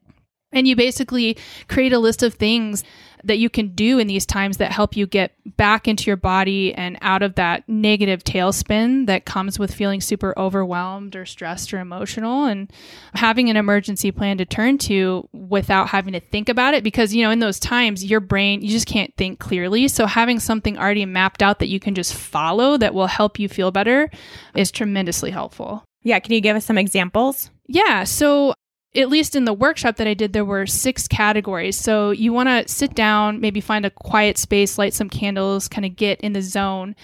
And 0.52 0.66
you 0.66 0.76
basically 0.76 1.36
create 1.68 1.92
a 1.92 1.98
list 1.98 2.22
of 2.22 2.34
things 2.34 2.84
that 3.24 3.38
you 3.38 3.50
can 3.50 3.68
do 3.74 3.98
in 3.98 4.06
these 4.06 4.26
times 4.26 4.58
that 4.58 4.72
help 4.72 4.96
you 4.96 5.06
get 5.06 5.32
back 5.56 5.88
into 5.88 6.04
your 6.06 6.16
body 6.16 6.74
and 6.74 6.98
out 7.00 7.22
of 7.22 7.34
that 7.34 7.68
negative 7.68 8.22
tailspin 8.24 9.06
that 9.06 9.24
comes 9.24 9.58
with 9.58 9.74
feeling 9.74 10.00
super 10.00 10.38
overwhelmed 10.38 11.16
or 11.16 11.26
stressed 11.26 11.72
or 11.72 11.80
emotional 11.80 12.44
and 12.44 12.72
having 13.14 13.50
an 13.50 13.56
emergency 13.56 14.10
plan 14.10 14.38
to 14.38 14.44
turn 14.44 14.78
to 14.78 15.28
without 15.32 15.88
having 15.88 16.12
to 16.12 16.20
think 16.20 16.48
about 16.48 16.74
it 16.74 16.84
because 16.84 17.14
you 17.14 17.22
know 17.22 17.30
in 17.30 17.40
those 17.40 17.58
times 17.58 18.04
your 18.04 18.20
brain 18.20 18.62
you 18.62 18.68
just 18.68 18.86
can't 18.86 19.14
think 19.16 19.38
clearly 19.38 19.88
so 19.88 20.06
having 20.06 20.38
something 20.38 20.78
already 20.78 21.04
mapped 21.04 21.42
out 21.42 21.58
that 21.58 21.68
you 21.68 21.80
can 21.80 21.94
just 21.94 22.14
follow 22.14 22.76
that 22.76 22.94
will 22.94 23.06
help 23.06 23.38
you 23.38 23.48
feel 23.48 23.70
better 23.70 24.10
is 24.54 24.70
tremendously 24.70 25.30
helpful. 25.30 25.84
Yeah, 26.02 26.20
can 26.20 26.32
you 26.32 26.40
give 26.40 26.56
us 26.56 26.64
some 26.64 26.78
examples? 26.78 27.50
Yeah, 27.66 28.04
so 28.04 28.54
at 28.94 29.08
least 29.08 29.36
in 29.36 29.44
the 29.44 29.52
workshop 29.52 29.96
that 29.96 30.06
I 30.06 30.14
did, 30.14 30.32
there 30.32 30.44
were 30.44 30.66
six 30.66 31.06
categories. 31.06 31.76
So 31.76 32.10
you 32.10 32.32
want 32.32 32.48
to 32.48 32.72
sit 32.72 32.94
down, 32.94 33.40
maybe 33.40 33.60
find 33.60 33.84
a 33.84 33.90
quiet 33.90 34.38
space, 34.38 34.78
light 34.78 34.94
some 34.94 35.10
candles, 35.10 35.68
kind 35.68 35.84
of 35.84 35.94
get 35.94 36.20
in 36.20 36.32
the 36.32 36.42
zone, 36.42 36.96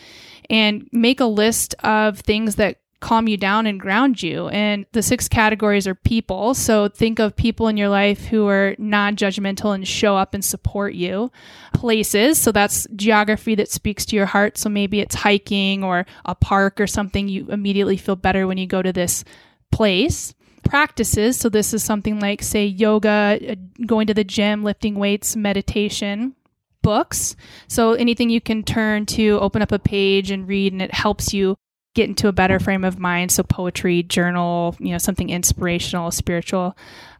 and 0.48 0.88
make 0.92 1.20
a 1.20 1.26
list 1.26 1.74
of 1.84 2.18
things 2.20 2.56
that 2.56 2.78
calm 3.00 3.28
you 3.28 3.36
down 3.36 3.66
and 3.66 3.78
ground 3.78 4.22
you. 4.22 4.48
And 4.48 4.86
the 4.92 5.02
six 5.02 5.28
categories 5.28 5.86
are 5.86 5.94
people. 5.94 6.54
So 6.54 6.88
think 6.88 7.18
of 7.18 7.36
people 7.36 7.68
in 7.68 7.76
your 7.76 7.90
life 7.90 8.24
who 8.24 8.48
are 8.48 8.74
non 8.78 9.14
judgmental 9.14 9.74
and 9.74 9.86
show 9.86 10.16
up 10.16 10.32
and 10.32 10.42
support 10.42 10.94
you. 10.94 11.30
Places. 11.74 12.38
So 12.38 12.50
that's 12.50 12.86
geography 12.96 13.54
that 13.56 13.70
speaks 13.70 14.06
to 14.06 14.16
your 14.16 14.26
heart. 14.26 14.56
So 14.56 14.70
maybe 14.70 15.00
it's 15.00 15.16
hiking 15.16 15.84
or 15.84 16.06
a 16.24 16.34
park 16.34 16.80
or 16.80 16.86
something. 16.86 17.28
You 17.28 17.46
immediately 17.50 17.98
feel 17.98 18.16
better 18.16 18.46
when 18.46 18.56
you 18.56 18.66
go 18.66 18.80
to 18.80 18.92
this 18.92 19.22
place 19.70 20.34
practices. 20.64 21.36
So, 21.36 21.48
this 21.48 21.74
is 21.74 21.82
something 21.82 22.20
like, 22.20 22.42
say, 22.42 22.66
yoga, 22.66 23.38
uh, 23.48 23.54
going 23.86 24.06
to 24.06 24.14
the 24.14 24.24
gym, 24.24 24.62
lifting 24.62 24.94
weights, 24.96 25.36
meditation, 25.36 26.34
books. 26.82 27.36
So, 27.68 27.92
anything 27.92 28.30
you 28.30 28.40
can 28.40 28.62
turn 28.62 29.06
to, 29.06 29.38
open 29.40 29.62
up 29.62 29.72
a 29.72 29.78
page 29.78 30.30
and 30.30 30.48
read, 30.48 30.72
and 30.72 30.82
it 30.82 30.94
helps 30.94 31.34
you 31.34 31.56
get 31.94 32.08
into 32.08 32.26
a 32.26 32.32
better 32.32 32.58
frame 32.58 32.84
of 32.84 32.98
mind. 32.98 33.32
So, 33.32 33.42
poetry, 33.42 34.02
journal, 34.02 34.76
you 34.78 34.92
know, 34.92 34.98
something 34.98 35.30
inspirational, 35.30 36.10
spiritual. 36.10 36.76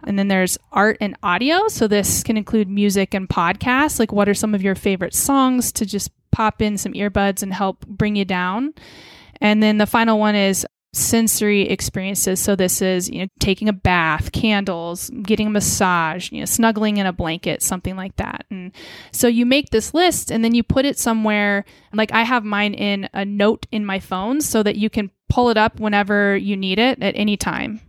And 0.07 0.19
then 0.19 0.29
there's 0.29 0.59
art 0.73 0.99
and 1.01 1.17
audio. 1.23 1.69
So, 1.69 1.89
this 1.89 2.23
can 2.23 2.37
include 2.37 2.69
music 2.69 3.15
and 3.15 3.29
podcasts. 3.29 3.99
Like, 3.99 4.13
what 4.13 4.29
are 4.29 4.35
some 4.35 4.55
of 4.55 4.63
your 4.63 4.75
favorite 4.75 5.15
songs 5.15 5.73
to 5.73 5.87
just 5.87 6.11
pop 6.31 6.61
in 6.61 6.77
some 6.77 6.93
earbuds 6.93 7.43
and 7.43 7.53
help 7.53 7.87
bring 7.87 8.17
you 8.17 8.25
down? 8.25 8.75
And 9.41 9.63
then 9.63 9.79
the 9.79 9.87
final 9.87 10.19
one 10.19 10.35
is 10.35 10.67
sensory 10.95 11.63
experiences. 11.63 12.41
So 12.41 12.55
this 12.57 12.81
is, 12.81 13.11
you 13.11 13.23
know, 13.23 13.29
taking 13.41 13.69
a 13.69 13.73
bath, 13.73 14.33
candles, 14.33 15.11
getting 15.23 15.49
a 15.49 15.51
massage, 15.51 16.31
you 16.31 16.41
know, 16.41 16.45
snuggling 16.45 16.99
in 16.99 17.07
a 17.07 17.13
blanket, 17.13 17.63
something 17.63 17.97
like 17.97 18.17
that. 18.17 18.47
And 18.51 18.73
so 19.13 19.27
you 19.27 19.45
make 19.45 19.71
this 19.71 19.93
list 19.93 20.31
and 20.31 20.45
then 20.45 20.55
you 20.55 20.63
put 20.63 20.85
it 20.85 20.99
somewhere. 20.99 21.65
Like 21.93 22.13
I 22.13 22.23
have 22.23 22.45
mine 22.45 22.75
in 22.75 23.09
a 23.13 23.25
note 23.25 23.67
in 23.73 23.85
my 23.85 23.99
phone 23.99 24.41
so 24.41 24.63
that 24.63 24.77
you 24.77 24.89
can 24.89 25.11
pull 25.29 25.51
it 25.51 25.57
up 25.57 25.81
whenever 25.81 26.37
you 26.37 26.57
need 26.57 26.79
it 26.79 27.03
at 27.03 27.17
any 27.17 27.37
time. 27.37 27.81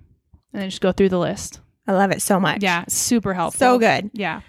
And 0.51 0.61
then 0.61 0.69
just 0.69 0.81
go 0.81 0.91
through 0.91 1.09
the 1.09 1.19
list. 1.19 1.59
I 1.87 1.93
love 1.93 2.11
it 2.11 2.21
so 2.21 2.39
much. 2.39 2.63
Yeah, 2.63 2.85
super 2.87 3.33
helpful. 3.33 3.59
So 3.59 3.77
good. 3.77 4.09
Yeah. 4.13 4.41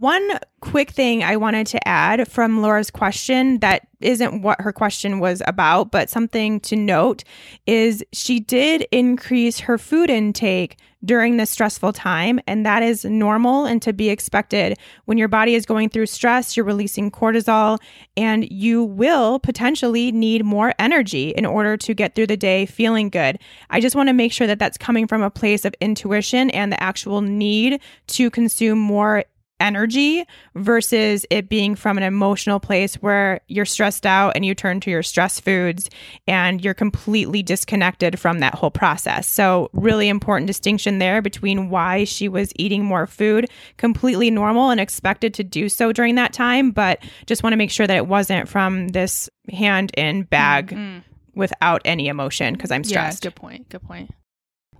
One 0.00 0.38
quick 0.60 0.90
thing 0.90 1.24
I 1.24 1.36
wanted 1.36 1.66
to 1.68 1.88
add 1.88 2.28
from 2.30 2.62
Laura's 2.62 2.88
question 2.88 3.58
that 3.58 3.88
isn't 4.00 4.42
what 4.42 4.60
her 4.60 4.72
question 4.72 5.18
was 5.18 5.42
about, 5.44 5.90
but 5.90 6.08
something 6.08 6.60
to 6.60 6.76
note 6.76 7.24
is 7.66 8.04
she 8.12 8.38
did 8.38 8.86
increase 8.92 9.58
her 9.58 9.76
food 9.76 10.08
intake 10.08 10.78
during 11.04 11.36
this 11.36 11.50
stressful 11.50 11.94
time, 11.94 12.38
and 12.46 12.64
that 12.64 12.84
is 12.84 13.04
normal 13.04 13.66
and 13.66 13.82
to 13.82 13.92
be 13.92 14.08
expected. 14.08 14.78
When 15.06 15.18
your 15.18 15.26
body 15.26 15.56
is 15.56 15.66
going 15.66 15.88
through 15.88 16.06
stress, 16.06 16.56
you're 16.56 16.64
releasing 16.64 17.10
cortisol, 17.10 17.80
and 18.16 18.48
you 18.52 18.84
will 18.84 19.40
potentially 19.40 20.12
need 20.12 20.44
more 20.44 20.74
energy 20.78 21.30
in 21.30 21.44
order 21.44 21.76
to 21.76 21.92
get 21.92 22.14
through 22.14 22.28
the 22.28 22.36
day 22.36 22.66
feeling 22.66 23.08
good. 23.10 23.40
I 23.70 23.80
just 23.80 23.96
want 23.96 24.10
to 24.10 24.12
make 24.12 24.32
sure 24.32 24.46
that 24.46 24.60
that's 24.60 24.78
coming 24.78 25.08
from 25.08 25.22
a 25.22 25.30
place 25.30 25.64
of 25.64 25.74
intuition 25.80 26.50
and 26.50 26.70
the 26.70 26.80
actual 26.80 27.20
need 27.20 27.80
to 28.08 28.30
consume 28.30 28.78
more 28.78 29.24
energy 29.60 30.24
versus 30.54 31.26
it 31.30 31.48
being 31.48 31.74
from 31.74 31.96
an 31.96 32.04
emotional 32.04 32.60
place 32.60 32.94
where 32.96 33.40
you're 33.48 33.64
stressed 33.64 34.06
out 34.06 34.32
and 34.34 34.44
you 34.44 34.54
turn 34.54 34.80
to 34.80 34.90
your 34.90 35.02
stress 35.02 35.40
foods 35.40 35.90
and 36.26 36.64
you're 36.64 36.74
completely 36.74 37.42
disconnected 37.42 38.18
from 38.18 38.40
that 38.40 38.54
whole 38.54 38.70
process. 38.70 39.26
So, 39.26 39.70
really 39.72 40.08
important 40.08 40.46
distinction 40.46 40.98
there 40.98 41.22
between 41.22 41.70
why 41.70 42.04
she 42.04 42.28
was 42.28 42.52
eating 42.56 42.84
more 42.84 43.06
food, 43.06 43.48
completely 43.76 44.30
normal 44.30 44.70
and 44.70 44.80
expected 44.80 45.34
to 45.34 45.44
do 45.44 45.68
so 45.68 45.92
during 45.92 46.14
that 46.16 46.32
time, 46.32 46.70
but 46.70 47.02
just 47.26 47.42
want 47.42 47.52
to 47.52 47.58
make 47.58 47.70
sure 47.70 47.86
that 47.86 47.96
it 47.96 48.06
wasn't 48.06 48.48
from 48.48 48.88
this 48.88 49.28
hand 49.50 49.92
in 49.96 50.22
bag. 50.22 50.68
Mm-hmm. 50.68 50.98
Without 51.34 51.82
any 51.84 52.08
emotion 52.08 52.54
because 52.54 52.72
I'm 52.72 52.82
stressed. 52.82 53.24
Yeah, 53.24 53.30
good 53.30 53.36
point. 53.36 53.68
Good 53.68 53.82
point. 53.82 54.10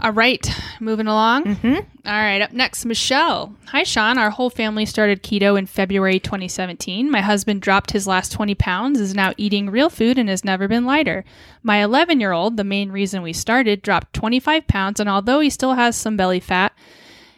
All 0.00 0.12
right, 0.12 0.48
moving 0.78 1.08
along. 1.08 1.44
Mm-hmm. 1.44 1.74
All 2.06 2.12
right, 2.12 2.40
up 2.40 2.52
next, 2.52 2.84
Michelle. 2.84 3.56
Hi, 3.66 3.82
Shawn. 3.82 4.16
Our 4.16 4.30
whole 4.30 4.48
family 4.48 4.86
started 4.86 5.24
keto 5.24 5.58
in 5.58 5.66
February 5.66 6.20
2017. 6.20 7.10
My 7.10 7.20
husband 7.20 7.62
dropped 7.62 7.90
his 7.90 8.06
last 8.06 8.30
20 8.30 8.54
pounds, 8.54 9.00
is 9.00 9.14
now 9.14 9.32
eating 9.36 9.70
real 9.70 9.90
food, 9.90 10.16
and 10.16 10.28
has 10.28 10.44
never 10.44 10.68
been 10.68 10.84
lighter. 10.84 11.24
My 11.64 11.82
11 11.82 12.20
year 12.20 12.30
old, 12.30 12.56
the 12.56 12.64
main 12.64 12.92
reason 12.92 13.22
we 13.22 13.32
started, 13.32 13.82
dropped 13.82 14.12
25 14.12 14.68
pounds, 14.68 15.00
and 15.00 15.08
although 15.08 15.40
he 15.40 15.50
still 15.50 15.74
has 15.74 15.96
some 15.96 16.16
belly 16.16 16.40
fat, 16.40 16.72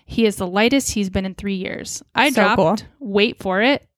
he 0.04 0.26
is 0.26 0.36
the 0.36 0.46
lightest 0.46 0.92
he's 0.92 1.08
been 1.08 1.24
in 1.24 1.34
three 1.34 1.54
years. 1.54 2.02
I 2.14 2.28
so 2.28 2.42
dropped, 2.42 2.56
cool. 2.56 2.76
wait 2.98 3.38
for 3.38 3.62
it, 3.62 3.88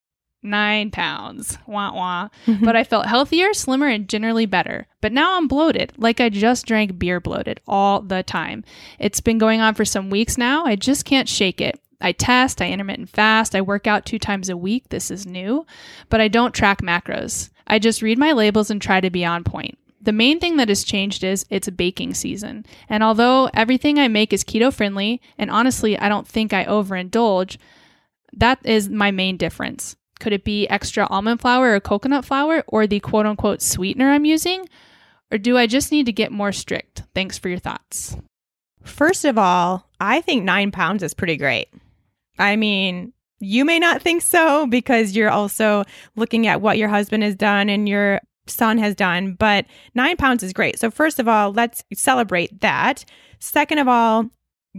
nine 0.43 0.91
pounds. 0.91 1.59
Wah 1.67 1.93
wah. 1.93 2.29
But 2.63 2.77
I 2.77 2.85
felt 2.85 3.07
healthier, 3.07 3.55
slimmer, 3.55 3.89
and 3.89 4.09
generally 4.09 4.47
better. 4.47 4.87
But 5.01 5.13
now 5.13 5.37
I'm 5.37 5.49
bloated, 5.49 5.93
like 5.97 6.21
I 6.21 6.29
just 6.29 6.67
drank 6.67 6.99
beer 6.99 7.21
bloated 7.21 7.61
all 7.67 8.01
the 8.01 8.23
time. 8.23 8.65
It's 8.99 9.21
been 9.21 9.39
going 9.39 9.61
on 9.61 9.75
for 9.75 9.85
some 9.85 10.11
weeks 10.11 10.39
now. 10.39 10.65
I 10.65 10.77
just 10.77 11.05
can't 11.05 11.29
shake 11.29 11.61
it. 11.61 11.79
I 12.01 12.13
test, 12.13 12.61
I 12.61 12.71
intermittent 12.71 13.09
fast, 13.09 13.55
I 13.55 13.61
work 13.61 13.87
out 13.87 14.05
two 14.05 14.19
times 14.19 14.49
a 14.49 14.57
week. 14.57 14.89
This 14.89 15.11
is 15.11 15.25
new, 15.25 15.65
but 16.09 16.21
I 16.21 16.29
don't 16.29 16.55
track 16.55 16.83
macros. 16.83 17.51
I 17.67 17.79
just 17.79 18.03
read 18.03 18.19
my 18.19 18.33
labels 18.33 18.71
and 18.71 18.83
try 18.83 19.01
to 19.01 19.11
be 19.11 19.25
on 19.25 19.45
point. 19.45 19.79
The 20.01 20.13
main 20.13 20.41
thing 20.41 20.57
that 20.57 20.69
has 20.69 20.83
changed 20.83 21.23
is 21.23 21.47
it's 21.49 21.71
baking 21.71 22.15
season. 22.15 22.67
And 22.89 23.05
although 23.05 23.49
everything 23.55 24.01
I 24.01 24.09
make 24.09 24.33
is 24.33 24.43
keto 24.43 24.73
friendly, 24.73 25.21
and 25.39 25.49
honestly, 25.49 25.97
I 25.97 26.09
don't 26.09 26.27
think 26.27 26.53
I 26.53 26.65
overindulge, 26.65 27.57
that 28.33 28.59
is 28.65 28.89
my 28.89 29.13
main 29.13 29.37
difference. 29.37 29.95
Could 30.23 30.33
it 30.33 30.45
be 30.45 30.69
extra 30.69 31.05
almond 31.11 31.41
flour 31.41 31.75
or 31.75 31.81
coconut 31.81 32.25
flour 32.25 32.63
or 32.69 32.87
the 32.87 33.01
quote 33.01 33.27
unquote 33.27 33.61
sweetener 33.61 34.09
I'm 34.09 34.25
using? 34.25 34.69
Or 35.33 35.37
do 35.39 35.59
I 35.59 35.67
just 35.67 35.91
need 35.91 36.07
to 36.07 36.13
get 36.13 36.31
more 36.31 36.53
strict? 36.53 37.03
Thanks 37.13 37.39
for 37.39 37.49
your 37.49 37.59
thoughts. 37.59 38.17
First 38.85 39.25
of 39.25 39.37
all, 39.37 39.89
I 39.99 40.21
think 40.21 40.45
nine 40.45 40.71
pounds 40.71 41.03
is 41.03 41.13
pretty 41.13 41.37
great. 41.37 41.71
I 42.39 42.55
mean, 42.55 43.13
you 43.41 43.65
may 43.65 43.81
not 43.81 44.01
think 44.01 44.23
so 44.23 44.69
because 44.69 45.17
you're 45.17 45.29
also 45.29 45.83
looking 46.15 46.47
at 46.47 46.61
what 46.61 46.79
your 46.79 46.89
husband 46.89 47.25
has 47.25 47.35
done 47.35 47.69
and 47.69 47.89
your 47.89 48.21
son 48.47 48.79
has 48.79 48.95
done, 48.95 49.33
but 49.33 49.67
nine 49.97 50.17
pounds 50.17 50.45
is 50.45 50.53
great. 50.53 50.79
So, 50.79 50.89
first 50.89 51.19
of 51.19 51.27
all, 51.27 51.53
let's 51.53 51.83
celebrate 51.95 52.61
that. 52.61 53.05
Second 53.41 53.79
of 53.79 53.89
all, 53.89 54.31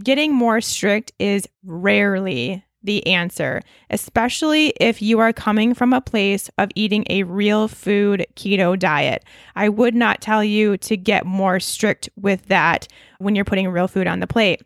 getting 0.02 0.32
more 0.32 0.62
strict 0.62 1.12
is 1.18 1.46
rarely 1.64 2.63
the 2.84 3.06
answer, 3.06 3.62
especially 3.90 4.68
if 4.80 5.02
you 5.02 5.18
are 5.18 5.32
coming 5.32 5.74
from 5.74 5.92
a 5.92 6.00
place 6.00 6.50
of 6.58 6.70
eating 6.74 7.04
a 7.10 7.24
real 7.24 7.66
food 7.66 8.26
keto 8.36 8.78
diet. 8.78 9.24
I 9.56 9.68
would 9.68 9.94
not 9.94 10.20
tell 10.20 10.44
you 10.44 10.76
to 10.78 10.96
get 10.96 11.26
more 11.26 11.58
strict 11.58 12.08
with 12.16 12.46
that 12.46 12.86
when 13.18 13.34
you're 13.34 13.44
putting 13.44 13.68
real 13.68 13.88
food 13.88 14.06
on 14.06 14.20
the 14.20 14.26
plate. 14.26 14.62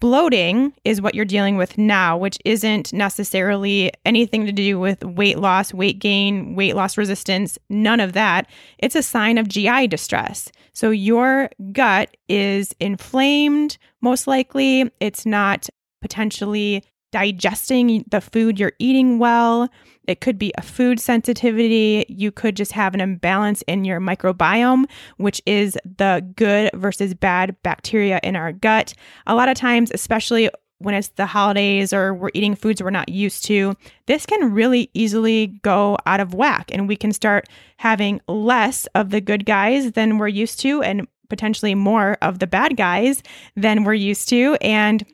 Bloating 0.00 0.72
is 0.84 1.02
what 1.02 1.14
you're 1.14 1.26
dealing 1.26 1.58
with 1.58 1.76
now, 1.76 2.16
which 2.16 2.38
isn't 2.46 2.90
necessarily 2.90 3.92
anything 4.06 4.46
to 4.46 4.52
do 4.52 4.78
with 4.78 5.04
weight 5.04 5.38
loss, 5.38 5.74
weight 5.74 5.98
gain, 5.98 6.54
weight 6.54 6.74
loss 6.74 6.96
resistance, 6.96 7.58
none 7.68 8.00
of 8.00 8.14
that. 8.14 8.48
It's 8.78 8.96
a 8.96 9.02
sign 9.02 9.36
of 9.36 9.46
GI 9.46 9.88
distress. 9.88 10.50
So 10.72 10.88
your 10.90 11.50
gut 11.72 12.16
is 12.30 12.74
inflamed, 12.80 13.76
most 14.00 14.26
likely. 14.26 14.90
It's 15.00 15.26
not 15.26 15.68
potentially 16.00 16.82
digesting 17.10 18.04
the 18.10 18.20
food 18.20 18.58
you're 18.58 18.72
eating 18.78 19.18
well. 19.18 19.68
It 20.06 20.20
could 20.20 20.38
be 20.38 20.52
a 20.58 20.62
food 20.62 20.98
sensitivity. 20.98 22.04
You 22.08 22.32
could 22.32 22.56
just 22.56 22.72
have 22.72 22.94
an 22.94 23.00
imbalance 23.00 23.62
in 23.62 23.84
your 23.84 24.00
microbiome, 24.00 24.84
which 25.18 25.40
is 25.46 25.78
the 25.84 26.26
good 26.36 26.70
versus 26.74 27.14
bad 27.14 27.56
bacteria 27.62 28.20
in 28.22 28.36
our 28.36 28.52
gut. 28.52 28.94
A 29.26 29.34
lot 29.34 29.48
of 29.48 29.56
times, 29.56 29.90
especially 29.92 30.50
when 30.78 30.94
it's 30.94 31.08
the 31.08 31.26
holidays 31.26 31.92
or 31.92 32.14
we're 32.14 32.30
eating 32.32 32.54
foods 32.54 32.82
we're 32.82 32.90
not 32.90 33.10
used 33.10 33.44
to, 33.44 33.76
this 34.06 34.24
can 34.24 34.52
really 34.52 34.90
easily 34.94 35.48
go 35.62 35.98
out 36.06 36.20
of 36.20 36.32
whack 36.32 36.70
and 36.72 36.88
we 36.88 36.96
can 36.96 37.12
start 37.12 37.48
having 37.76 38.20
less 38.28 38.86
of 38.94 39.10
the 39.10 39.20
good 39.20 39.44
guys 39.44 39.92
than 39.92 40.16
we're 40.16 40.28
used 40.28 40.58
to 40.60 40.82
and 40.82 41.06
potentially 41.28 41.74
more 41.74 42.16
of 42.22 42.38
the 42.38 42.46
bad 42.46 42.76
guys 42.76 43.22
than 43.56 43.84
we're 43.84 43.94
used 43.94 44.28
to. 44.30 44.56
And 44.62 45.04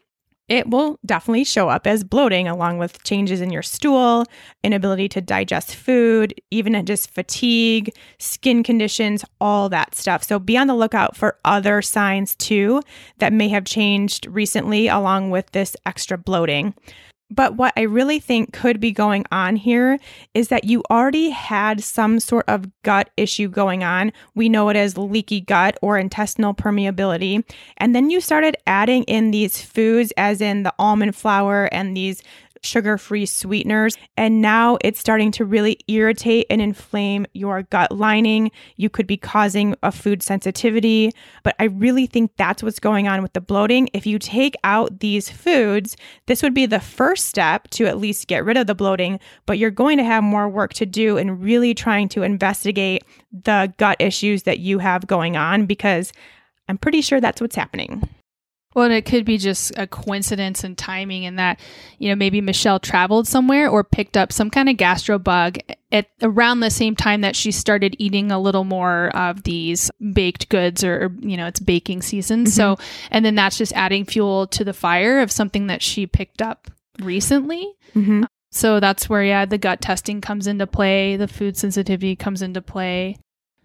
it 0.48 0.68
will 0.68 0.98
definitely 1.04 1.44
show 1.44 1.68
up 1.68 1.86
as 1.86 2.04
bloating 2.04 2.46
along 2.46 2.78
with 2.78 3.02
changes 3.02 3.40
in 3.40 3.50
your 3.50 3.62
stool, 3.62 4.24
inability 4.62 5.08
to 5.10 5.20
digest 5.20 5.74
food, 5.74 6.34
even 6.50 6.86
just 6.86 7.10
fatigue, 7.10 7.92
skin 8.18 8.62
conditions, 8.62 9.24
all 9.40 9.68
that 9.68 9.94
stuff. 9.94 10.22
So 10.22 10.38
be 10.38 10.56
on 10.56 10.66
the 10.66 10.74
lookout 10.74 11.16
for 11.16 11.38
other 11.44 11.82
signs 11.82 12.36
too 12.36 12.82
that 13.18 13.32
may 13.32 13.48
have 13.48 13.64
changed 13.64 14.26
recently 14.26 14.88
along 14.88 15.30
with 15.30 15.50
this 15.52 15.76
extra 15.84 16.16
bloating. 16.16 16.74
But 17.28 17.56
what 17.56 17.72
I 17.76 17.82
really 17.82 18.20
think 18.20 18.52
could 18.52 18.78
be 18.78 18.92
going 18.92 19.24
on 19.32 19.56
here 19.56 19.98
is 20.32 20.48
that 20.48 20.64
you 20.64 20.82
already 20.90 21.30
had 21.30 21.82
some 21.82 22.20
sort 22.20 22.44
of 22.48 22.66
gut 22.82 23.10
issue 23.16 23.48
going 23.48 23.82
on. 23.82 24.12
We 24.36 24.48
know 24.48 24.68
it 24.68 24.76
as 24.76 24.96
leaky 24.96 25.40
gut 25.40 25.76
or 25.82 25.98
intestinal 25.98 26.54
permeability. 26.54 27.42
And 27.78 27.96
then 27.96 28.10
you 28.10 28.20
started 28.20 28.56
adding 28.66 29.02
in 29.04 29.32
these 29.32 29.60
foods, 29.60 30.12
as 30.16 30.40
in 30.40 30.62
the 30.62 30.74
almond 30.78 31.16
flour 31.16 31.68
and 31.72 31.96
these 31.96 32.22
sugar 32.62 32.98
free 32.98 33.26
sweeteners. 33.26 33.96
And 34.16 34.40
now 34.40 34.78
it's 34.82 35.00
starting 35.00 35.30
to 35.32 35.44
really 35.44 35.78
irritate 35.88 36.46
and 36.50 36.60
inflame 36.60 37.26
your 37.32 37.62
gut 37.62 37.92
lining. 37.92 38.50
You 38.76 38.90
could 38.90 39.06
be 39.06 39.16
causing 39.16 39.74
a 39.82 39.92
food 39.92 40.22
sensitivity. 40.22 41.12
But 41.42 41.56
I 41.58 41.64
really 41.64 42.06
think 42.06 42.32
that's 42.36 42.62
what's 42.62 42.78
going 42.78 43.08
on 43.08 43.22
with 43.22 43.32
the 43.32 43.40
bloating. 43.40 43.88
If 43.92 44.06
you 44.06 44.18
take 44.18 44.54
out 44.64 45.00
these 45.00 45.30
foods, 45.30 45.96
this 46.26 46.42
would 46.42 46.54
be 46.54 46.66
the 46.66 46.80
first 46.80 47.26
step 47.26 47.68
to 47.70 47.86
at 47.86 47.98
least 47.98 48.26
get 48.26 48.44
rid 48.44 48.56
of 48.56 48.66
the 48.66 48.74
bloating. 48.74 49.20
But 49.46 49.58
you're 49.58 49.70
going 49.70 49.98
to 49.98 50.04
have 50.04 50.22
more 50.22 50.48
work 50.48 50.74
to 50.74 50.86
do 50.86 51.16
in 51.16 51.40
really 51.40 51.74
trying 51.74 52.08
to 52.10 52.22
investigate 52.22 53.04
the 53.32 53.72
gut 53.76 53.96
issues 54.00 54.44
that 54.44 54.58
you 54.58 54.78
have 54.78 55.06
going 55.06 55.36
on 55.36 55.66
because 55.66 56.12
I'm 56.68 56.78
pretty 56.78 57.00
sure 57.00 57.20
that's 57.20 57.40
what's 57.40 57.56
happening. 57.56 58.08
Well, 58.76 58.84
and 58.84 58.92
it 58.92 59.06
could 59.06 59.24
be 59.24 59.38
just 59.38 59.72
a 59.78 59.86
coincidence 59.86 60.62
and 60.62 60.76
timing 60.76 61.24
and 61.24 61.38
that, 61.38 61.58
you 61.98 62.10
know, 62.10 62.14
maybe 62.14 62.42
Michelle 62.42 62.78
traveled 62.78 63.26
somewhere 63.26 63.70
or 63.70 63.82
picked 63.82 64.18
up 64.18 64.30
some 64.30 64.50
kind 64.50 64.68
of 64.68 64.76
gastro 64.76 65.18
bug 65.18 65.56
at 65.90 66.08
around 66.20 66.60
the 66.60 66.68
same 66.68 66.94
time 66.94 67.22
that 67.22 67.34
she 67.34 67.52
started 67.52 67.96
eating 67.98 68.30
a 68.30 68.38
little 68.38 68.64
more 68.64 69.08
of 69.16 69.44
these 69.44 69.90
baked 70.12 70.50
goods 70.50 70.84
or, 70.84 71.10
you 71.20 71.38
know, 71.38 71.46
it's 71.46 71.58
baking 71.58 72.02
season. 72.02 72.40
Mm-hmm. 72.40 72.50
So, 72.50 72.76
and 73.10 73.24
then 73.24 73.34
that's 73.34 73.56
just 73.56 73.72
adding 73.72 74.04
fuel 74.04 74.46
to 74.48 74.62
the 74.62 74.74
fire 74.74 75.20
of 75.20 75.32
something 75.32 75.68
that 75.68 75.80
she 75.80 76.06
picked 76.06 76.42
up 76.42 76.70
recently. 77.00 77.72
Mm-hmm. 77.94 78.24
So 78.50 78.78
that's 78.78 79.08
where, 79.08 79.24
yeah, 79.24 79.46
the 79.46 79.56
gut 79.56 79.80
testing 79.80 80.20
comes 80.20 80.46
into 80.46 80.66
play, 80.66 81.16
the 81.16 81.28
food 81.28 81.56
sensitivity 81.56 82.14
comes 82.14 82.42
into 82.42 82.60
play. 82.60 83.16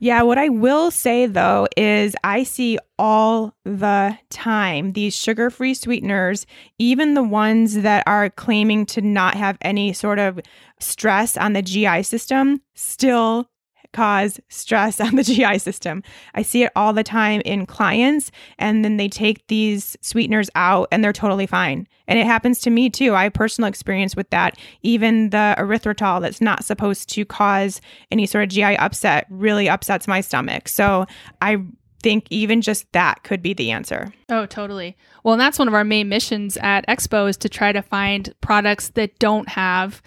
Yeah, 0.04 0.24
what 0.24 0.40
I 0.40 0.50
will 0.50 0.90
say 0.90 1.28
though 1.28 1.68
is 1.78 2.16
I 2.24 2.42
see 2.42 2.80
all 2.98 3.54
the 3.66 4.18
time 4.32 4.94
these 4.94 5.16
sugar 5.16 5.52
free 5.52 5.76
sweeteners, 5.76 6.48
even 6.80 7.14
the 7.14 7.22
ones 7.22 7.76
that 7.76 8.04
are 8.08 8.32
claiming 8.32 8.88
to 8.88 9.02
not 9.02 9.36
have 9.36 9.60
any 9.62 9.94
sort 9.94 10.18
of 10.18 10.40
stress 10.80 11.38
on 11.38 11.54
the 11.54 11.62
GI 11.62 12.02
system, 12.02 12.64
still 12.74 13.48
cause 13.94 14.40
stress 14.50 15.00
on 15.02 15.16
the 15.16 15.24
GI 15.24 15.60
system. 15.60 16.04
I 16.36 16.42
see 16.42 16.64
it 16.64 16.72
all 16.76 16.94
the 16.94 17.04
time 17.04 17.42
in 17.42 17.66
clients, 17.66 18.32
and 18.58 18.84
then 18.84 18.98
they 18.98 19.08
take 19.08 19.48
these 19.48 19.98
sweeteners 20.02 20.50
out 20.56 20.88
and 20.92 21.04
they're 21.04 21.14
totally 21.14 21.48
fine. 21.48 21.88
And 22.08 22.20
it 22.20 22.26
happens 22.26 22.60
to 22.62 22.70
me 22.70 22.90
too. 22.90 23.16
I 23.16 23.24
have 23.24 23.34
personal 23.34 23.68
experience 23.68 24.16
with 24.16 24.30
that. 24.32 24.58
Even 24.82 25.30
the 25.30 25.56
erythritol 25.58 26.22
that's 26.22 26.42
not 26.42 26.66
supposed 26.66 27.10
to 27.10 27.26
cause 27.26 27.80
any 28.12 28.26
sort 28.26 28.44
of 28.44 28.50
GI 28.50 28.78
upset 28.78 29.28
really 29.30 29.70
upsets 29.70 30.08
my 30.08 30.20
stomach. 30.22 30.68
So 30.68 31.06
I 31.42 31.64
think 32.02 32.26
even 32.30 32.62
just 32.62 32.92
that 32.92 33.24
could 33.24 33.42
be 33.42 33.54
the 33.54 33.72
answer. 33.72 34.12
Oh, 34.30 34.46
totally. 34.46 34.98
Well, 35.24 35.34
and 35.34 35.42
that's 35.42 35.60
one 35.60 35.68
of 35.68 35.74
our 35.74 35.84
main 35.84 36.10
missions 36.10 36.58
at 36.58 36.86
Expo 36.88 37.30
is 37.30 37.38
to 37.38 37.50
try 37.50 37.72
to 37.72 37.82
find 37.82 38.34
products 38.42 38.90
that 38.90 39.18
don't 39.20 39.48
have 39.50 40.02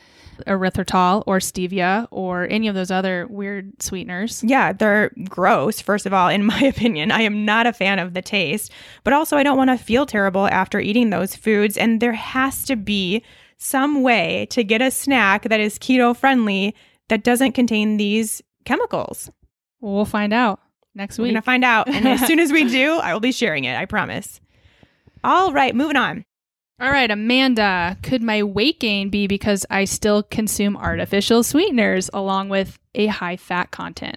erythritol 0.46 1.22
or 1.26 1.38
stevia 1.38 2.06
or 2.10 2.46
any 2.50 2.68
of 2.68 2.74
those 2.74 2.90
other 2.90 3.26
weird 3.28 3.82
sweeteners. 3.82 4.42
Yeah, 4.44 4.72
they're 4.72 5.10
gross, 5.28 5.80
first 5.80 6.06
of 6.06 6.12
all, 6.12 6.28
in 6.28 6.44
my 6.46 6.60
opinion. 6.60 7.10
I 7.10 7.22
am 7.22 7.44
not 7.44 7.66
a 7.66 7.72
fan 7.72 7.98
of 7.98 8.14
the 8.14 8.22
taste, 8.22 8.72
but 9.02 9.12
also 9.12 9.36
I 9.36 9.42
don't 9.42 9.56
want 9.56 9.70
to 9.70 9.78
feel 9.78 10.06
terrible 10.06 10.46
after 10.48 10.80
eating 10.80 11.10
those 11.10 11.34
foods. 11.36 11.76
And 11.76 12.00
there 12.00 12.12
has 12.12 12.64
to 12.64 12.76
be 12.76 13.22
some 13.58 14.02
way 14.02 14.46
to 14.50 14.64
get 14.64 14.82
a 14.82 14.90
snack 14.90 15.44
that 15.44 15.60
is 15.60 15.78
keto 15.78 16.16
friendly 16.16 16.74
that 17.08 17.24
doesn't 17.24 17.52
contain 17.52 17.96
these 17.96 18.42
chemicals. 18.64 19.30
Well, 19.80 20.04
find 20.04 20.32
out 20.32 20.60
next 20.94 21.18
week. 21.18 21.24
We're 21.24 21.32
going 21.32 21.42
to 21.42 21.42
find 21.42 21.64
out. 21.64 21.88
And 21.88 22.06
as 22.08 22.26
soon 22.26 22.40
as 22.40 22.52
we 22.52 22.64
do, 22.70 22.94
I 22.94 23.12
will 23.12 23.20
be 23.20 23.32
sharing 23.32 23.64
it. 23.64 23.76
I 23.76 23.84
promise. 23.84 24.40
All 25.22 25.52
right, 25.52 25.74
moving 25.74 25.96
on. 25.96 26.24
All 26.80 26.90
right, 26.90 27.10
Amanda, 27.10 27.96
could 28.02 28.22
my 28.22 28.42
weight 28.42 28.80
gain 28.80 29.08
be 29.08 29.28
because 29.28 29.64
I 29.70 29.84
still 29.84 30.24
consume 30.24 30.76
artificial 30.76 31.44
sweeteners 31.44 32.10
along 32.12 32.48
with 32.48 32.78
a 32.96 33.06
high 33.06 33.36
fat 33.36 33.70
content? 33.70 34.16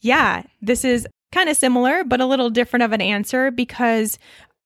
Yeah, 0.00 0.44
this 0.62 0.84
is 0.84 1.06
kind 1.32 1.48
of 1.48 1.56
similar, 1.56 2.04
but 2.04 2.20
a 2.20 2.26
little 2.26 2.48
different 2.48 2.84
of 2.84 2.92
an 2.92 3.00
answer 3.00 3.50
because 3.50 4.18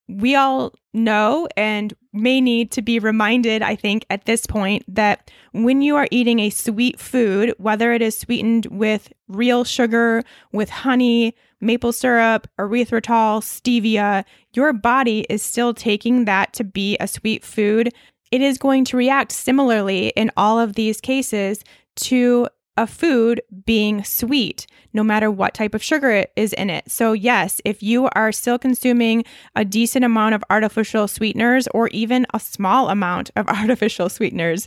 we 0.08 0.34
all 0.34 0.72
know 0.92 1.48
and 1.56 1.94
may 2.12 2.40
need 2.40 2.70
to 2.72 2.82
be 2.82 2.98
reminded, 2.98 3.62
I 3.62 3.74
think, 3.74 4.04
at 4.10 4.26
this 4.26 4.46
point 4.46 4.84
that 4.88 5.30
when 5.52 5.82
you 5.82 5.96
are 5.96 6.08
eating 6.10 6.40
a 6.40 6.50
sweet 6.50 7.00
food, 7.00 7.54
whether 7.58 7.92
it 7.92 8.02
is 8.02 8.16
sweetened 8.16 8.66
with 8.66 9.12
real 9.28 9.64
sugar, 9.64 10.22
with 10.52 10.68
honey, 10.68 11.34
maple 11.60 11.92
syrup, 11.92 12.46
erythritol, 12.58 13.40
stevia, 13.40 14.24
your 14.52 14.72
body 14.72 15.26
is 15.30 15.42
still 15.42 15.72
taking 15.72 16.26
that 16.26 16.52
to 16.52 16.64
be 16.64 16.96
a 17.00 17.08
sweet 17.08 17.44
food. 17.44 17.92
It 18.30 18.42
is 18.42 18.58
going 18.58 18.84
to 18.86 18.96
react 18.96 19.32
similarly 19.32 20.08
in 20.08 20.30
all 20.36 20.60
of 20.60 20.74
these 20.74 21.00
cases 21.00 21.64
to 21.96 22.48
a 22.76 22.86
food 22.86 23.40
being 23.64 24.02
sweet, 24.02 24.66
no 24.92 25.04
matter 25.04 25.30
what 25.30 25.54
type 25.54 25.74
of 25.74 25.82
sugar 25.82 26.24
is 26.36 26.52
in 26.52 26.70
it. 26.70 26.90
So, 26.90 27.12
yes, 27.12 27.60
if 27.64 27.82
you 27.82 28.08
are 28.14 28.32
still 28.32 28.58
consuming 28.58 29.24
a 29.54 29.64
decent 29.64 30.04
amount 30.04 30.34
of 30.34 30.44
artificial 30.50 31.06
sweeteners 31.06 31.68
or 31.72 31.88
even 31.88 32.26
a 32.34 32.40
small 32.40 32.88
amount 32.88 33.30
of 33.36 33.48
artificial 33.48 34.08
sweeteners, 34.08 34.66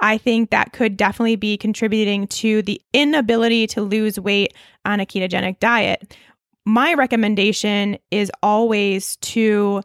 I 0.00 0.18
think 0.18 0.50
that 0.50 0.72
could 0.72 0.96
definitely 0.96 1.36
be 1.36 1.56
contributing 1.56 2.26
to 2.28 2.62
the 2.62 2.80
inability 2.92 3.66
to 3.68 3.82
lose 3.82 4.20
weight 4.20 4.54
on 4.84 5.00
a 5.00 5.06
ketogenic 5.06 5.58
diet. 5.58 6.16
My 6.64 6.94
recommendation 6.94 7.98
is 8.10 8.30
always 8.42 9.16
to 9.16 9.82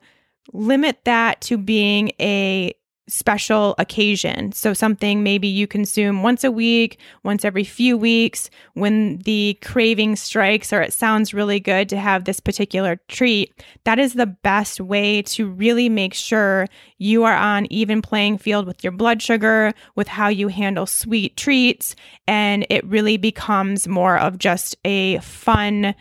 limit 0.51 0.99
that 1.05 1.41
to 1.41 1.57
being 1.57 2.11
a 2.19 2.73
special 3.07 3.75
occasion. 3.77 4.51
So, 4.51 4.73
something 4.73 5.23
maybe 5.23 5.47
you 5.47 5.67
consume 5.67 6.23
once 6.23 6.43
a 6.43 6.51
week, 6.51 6.99
once 7.23 7.43
every 7.43 7.63
few 7.63 7.97
weeks, 7.97 8.49
when 8.73 9.17
the 9.19 9.57
craving 9.61 10.15
strikes 10.15 10.71
or 10.71 10.81
it 10.81 10.93
sounds 10.93 11.33
really 11.33 11.59
good 11.59 11.89
to 11.89 11.97
have 11.97 12.25
this 12.25 12.39
particular 12.39 12.99
treat. 13.07 13.53
That 13.83 13.99
is 13.99 14.13
the 14.13 14.25
best 14.25 14.79
way 14.79 15.21
to 15.23 15.49
really 15.49 15.89
make 15.89 16.13
sure 16.13 16.67
you 16.97 17.23
are 17.23 17.35
on 17.35 17.65
even 17.71 18.01
playing 18.01 18.37
field 18.37 18.65
with 18.65 18.83
your 18.83 18.91
blood 18.91 19.21
sugar, 19.21 19.73
with 19.95 20.07
how 20.07 20.29
you 20.29 20.47
handle 20.47 20.85
sweet 20.85 21.35
treats, 21.35 21.95
and 22.27 22.65
it 22.69 22.85
really 22.85 23.17
becomes 23.17 23.87
more 23.87 24.17
of 24.17 24.37
just 24.37 24.75
a 24.85 25.19
fun 25.19 25.93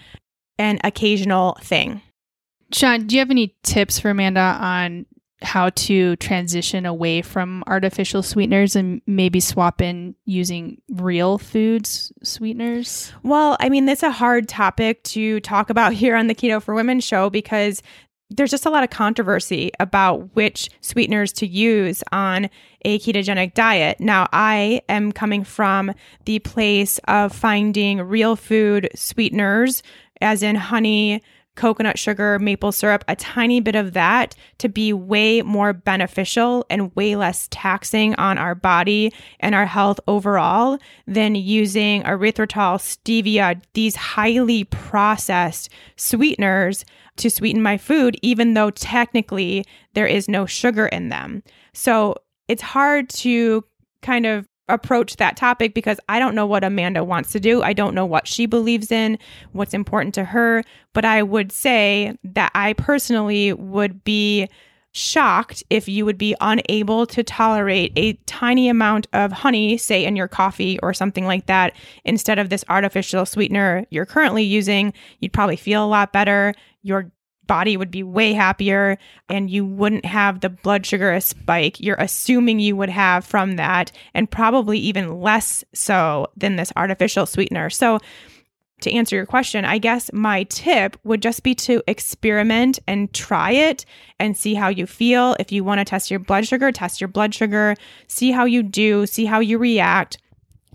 and 0.58 0.80
occasional 0.84 1.58
thing. 1.60 2.00
Shawn, 2.72 3.06
do 3.06 3.14
you 3.14 3.20
have 3.20 3.30
any 3.30 3.54
tips 3.62 3.98
for 3.98 4.10
Amanda 4.10 4.40
on 4.40 5.06
how 5.42 5.70
to 5.70 6.16
transition 6.16 6.86
away 6.86 7.22
from 7.22 7.64
artificial 7.66 8.22
sweeteners 8.22 8.76
and 8.76 9.02
maybe 9.06 9.40
swap 9.40 9.82
in 9.82 10.14
using 10.24 10.80
real 10.90 11.38
foods 11.38 12.12
sweeteners? 12.22 13.12
Well, 13.22 13.56
I 13.60 13.68
mean, 13.68 13.86
that's 13.86 14.02
a 14.02 14.10
hard 14.10 14.48
topic 14.48 15.02
to 15.04 15.40
talk 15.40 15.70
about 15.70 15.92
here 16.02 16.16
on 16.16 16.26
the 16.26 16.34
Keto 16.34 16.62
for 16.62 16.74
Women 16.74 17.00
show 17.00 17.30
because 17.30 17.82
there's 18.36 18.50
just 18.50 18.66
a 18.66 18.70
lot 18.70 18.84
of 18.84 18.90
controversy 18.90 19.70
about 19.78 20.34
which 20.34 20.70
sweeteners 20.80 21.32
to 21.34 21.46
use 21.46 22.02
on 22.12 22.48
a 22.84 22.98
ketogenic 22.98 23.54
diet. 23.54 24.00
Now, 24.00 24.28
I 24.32 24.82
am 24.88 25.12
coming 25.12 25.44
from 25.44 25.92
the 26.24 26.38
place 26.38 26.98
of 27.08 27.34
finding 27.34 28.00
real 28.00 28.36
food 28.36 28.88
sweeteners, 28.94 29.82
as 30.20 30.42
in 30.42 30.56
honey, 30.56 31.22
coconut 31.54 31.98
sugar, 31.98 32.38
maple 32.38 32.72
syrup, 32.72 33.04
a 33.08 33.16
tiny 33.16 33.60
bit 33.60 33.74
of 33.74 33.92
that 33.92 34.34
to 34.58 34.68
be 34.68 34.92
way 34.92 35.42
more 35.42 35.72
beneficial 35.72 36.64
and 36.70 36.94
way 36.96 37.14
less 37.14 37.48
taxing 37.50 38.14
on 38.14 38.38
our 38.38 38.54
body 38.54 39.12
and 39.40 39.54
our 39.54 39.66
health 39.66 40.00
overall 40.08 40.78
than 41.06 41.34
using 41.34 42.02
erythritol, 42.04 42.78
stevia, 42.78 43.60
these 43.74 43.96
highly 43.96 44.64
processed 44.64 45.68
sweeteners 45.96 46.84
to 47.16 47.28
sweeten 47.28 47.62
my 47.62 47.76
food, 47.76 48.16
even 48.22 48.54
though 48.54 48.70
technically 48.70 49.64
there 49.94 50.06
is 50.06 50.28
no 50.28 50.46
sugar 50.46 50.86
in 50.86 51.10
them. 51.10 51.42
So 51.74 52.16
it's 52.48 52.62
hard 52.62 53.08
to 53.10 53.64
kind 54.00 54.26
of 54.26 54.46
approach 54.72 55.16
that 55.16 55.36
topic 55.36 55.74
because 55.74 56.00
I 56.08 56.18
don't 56.18 56.34
know 56.34 56.46
what 56.46 56.64
Amanda 56.64 57.04
wants 57.04 57.30
to 57.32 57.40
do. 57.40 57.62
I 57.62 57.72
don't 57.72 57.94
know 57.94 58.06
what 58.06 58.26
she 58.26 58.46
believes 58.46 58.90
in, 58.90 59.18
what's 59.52 59.74
important 59.74 60.14
to 60.14 60.24
her. 60.24 60.64
But 60.92 61.04
I 61.04 61.22
would 61.22 61.52
say 61.52 62.16
that 62.24 62.50
I 62.54 62.72
personally 62.72 63.52
would 63.52 64.02
be 64.02 64.48
shocked 64.94 65.64
if 65.70 65.88
you 65.88 66.04
would 66.04 66.18
be 66.18 66.34
unable 66.40 67.06
to 67.06 67.22
tolerate 67.22 67.92
a 67.96 68.12
tiny 68.26 68.68
amount 68.68 69.06
of 69.12 69.32
honey, 69.32 69.78
say 69.78 70.04
in 70.04 70.16
your 70.16 70.28
coffee 70.28 70.78
or 70.80 70.92
something 70.92 71.24
like 71.24 71.46
that, 71.46 71.72
instead 72.04 72.38
of 72.38 72.50
this 72.50 72.64
artificial 72.68 73.24
sweetener 73.24 73.86
you're 73.90 74.06
currently 74.06 74.42
using. 74.42 74.92
You'd 75.20 75.32
probably 75.32 75.56
feel 75.56 75.84
a 75.84 75.86
lot 75.86 76.12
better. 76.12 76.54
Your 76.82 77.10
body 77.46 77.76
would 77.76 77.90
be 77.90 78.02
way 78.02 78.32
happier 78.32 78.98
and 79.28 79.50
you 79.50 79.64
wouldn't 79.64 80.04
have 80.04 80.40
the 80.40 80.48
blood 80.48 80.86
sugar 80.86 81.18
spike 81.20 81.80
you're 81.80 81.96
assuming 81.98 82.60
you 82.60 82.76
would 82.76 82.88
have 82.88 83.24
from 83.24 83.56
that, 83.56 83.92
and 84.14 84.30
probably 84.30 84.78
even 84.78 85.20
less 85.20 85.64
so 85.74 86.28
than 86.36 86.56
this 86.56 86.72
artificial 86.76 87.26
sweetener. 87.26 87.70
So, 87.70 87.98
to 88.82 88.92
answer 88.92 89.14
your 89.14 89.26
question, 89.26 89.64
I 89.64 89.78
guess 89.78 90.12
my 90.12 90.42
tip 90.44 90.96
would 91.04 91.22
just 91.22 91.44
be 91.44 91.54
to 91.54 91.82
experiment 91.86 92.80
and 92.88 93.12
try 93.12 93.52
it 93.52 93.84
and 94.18 94.36
see 94.36 94.54
how 94.54 94.68
you 94.68 94.86
feel. 94.86 95.36
If 95.38 95.52
you 95.52 95.62
want 95.62 95.78
to 95.78 95.84
test 95.84 96.10
your 96.10 96.18
blood 96.18 96.48
sugar, 96.48 96.72
test 96.72 97.00
your 97.00 97.08
blood 97.08 97.32
sugar, 97.32 97.76
see 98.08 98.32
how 98.32 98.44
you 98.44 98.62
do, 98.64 99.06
see 99.06 99.24
how 99.24 99.38
you 99.38 99.58
react, 99.58 100.18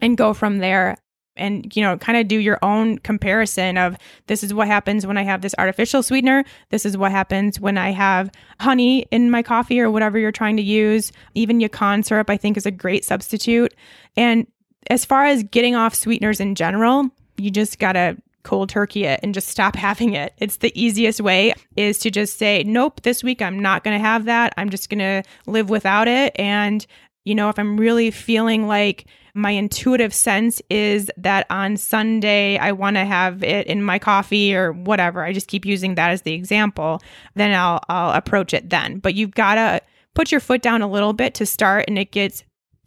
and 0.01 0.17
go 0.17 0.33
from 0.33 0.59
there. 0.59 0.97
And, 1.37 1.75
you 1.75 1.81
know, 1.81 1.97
kind 1.97 2.17
of 2.17 2.27
do 2.27 2.37
your 2.37 2.59
own 2.61 2.97
comparison 2.99 3.77
of 3.77 3.97
this 4.27 4.43
is 4.43 4.53
what 4.53 4.67
happens 4.67 5.05
when 5.05 5.17
I 5.17 5.23
have 5.23 5.41
this 5.41 5.55
artificial 5.57 6.03
sweetener. 6.03 6.43
This 6.69 6.85
is 6.85 6.97
what 6.97 7.11
happens 7.11 7.59
when 7.59 7.77
I 7.77 7.91
have 7.91 8.31
honey 8.59 9.05
in 9.11 9.31
my 9.31 9.43
coffee 9.43 9.79
or 9.79 9.89
whatever 9.91 10.17
you're 10.17 10.31
trying 10.31 10.57
to 10.57 10.63
use. 10.63 11.11
Even 11.35 11.59
Yacon 11.59 12.05
syrup, 12.05 12.29
I 12.29 12.37
think, 12.37 12.57
is 12.57 12.65
a 12.65 12.71
great 12.71 13.05
substitute. 13.05 13.73
And 14.15 14.47
as 14.89 15.05
far 15.05 15.25
as 15.25 15.43
getting 15.43 15.75
off 15.75 15.95
sweeteners 15.95 16.39
in 16.39 16.55
general, 16.55 17.09
you 17.37 17.51
just 17.51 17.79
got 17.79 17.93
to 17.93 18.17
cold 18.43 18.69
turkey 18.69 19.03
it 19.03 19.19
and 19.21 19.33
just 19.33 19.49
stop 19.49 19.75
having 19.87 20.13
it. 20.13 20.33
It's 20.37 20.57
the 20.57 20.71
easiest 20.79 21.21
way 21.21 21.53
is 21.75 21.99
to 21.99 22.09
just 22.09 22.37
say, 22.37 22.63
nope, 22.63 23.01
this 23.01 23.23
week 23.23 23.41
I'm 23.41 23.59
not 23.59 23.83
going 23.83 23.97
to 23.97 24.03
have 24.03 24.25
that. 24.25 24.53
I'm 24.57 24.69
just 24.69 24.89
going 24.89 24.99
to 24.99 25.23
live 25.45 25.69
without 25.69 26.07
it. 26.07 26.33
And, 26.39 26.85
you 27.27 27.35
know, 27.35 27.49
if 27.49 27.59
I'm 27.59 27.77
really 27.77 28.09
feeling 28.09 28.67
like 28.67 29.05
my 29.33 29.51
intuitive 29.51 30.13
sense 30.13 30.61
is 30.69 31.11
that 31.17 31.45
on 31.49 31.75
Sunday 31.75 32.57
I 32.57 32.71
want 32.71 32.95
to 32.95 33.03
have 33.03 33.43
it 33.43 33.67
in 33.67 33.83
my 33.83 33.99
coffee 33.99 34.55
or 34.55 34.71
whatever, 34.71 35.23
I 35.23 35.33
just 35.33 35.47
keep 35.47 35.65
using 35.65 35.95
that 35.95 36.11
as 36.11 36.21
the 36.21 36.33
example, 36.33 37.01
then 37.35 37.51
I'll, 37.51 37.81
I'll 37.89 38.11
approach 38.11 38.53
it 38.53 38.69
then. 38.69 38.99
But 38.99 39.15
you've 39.15 39.35
got 39.35 39.55
to 39.55 39.81
put 40.13 40.31
your 40.31 40.39
foot 40.39 40.61
down 40.61 40.81
a 40.81 40.87
little 40.87 41.11
bit 41.11 41.33
to 41.35 41.45
start 41.45 41.85
and 41.89 41.99
it 41.99 42.11
gets 42.11 42.45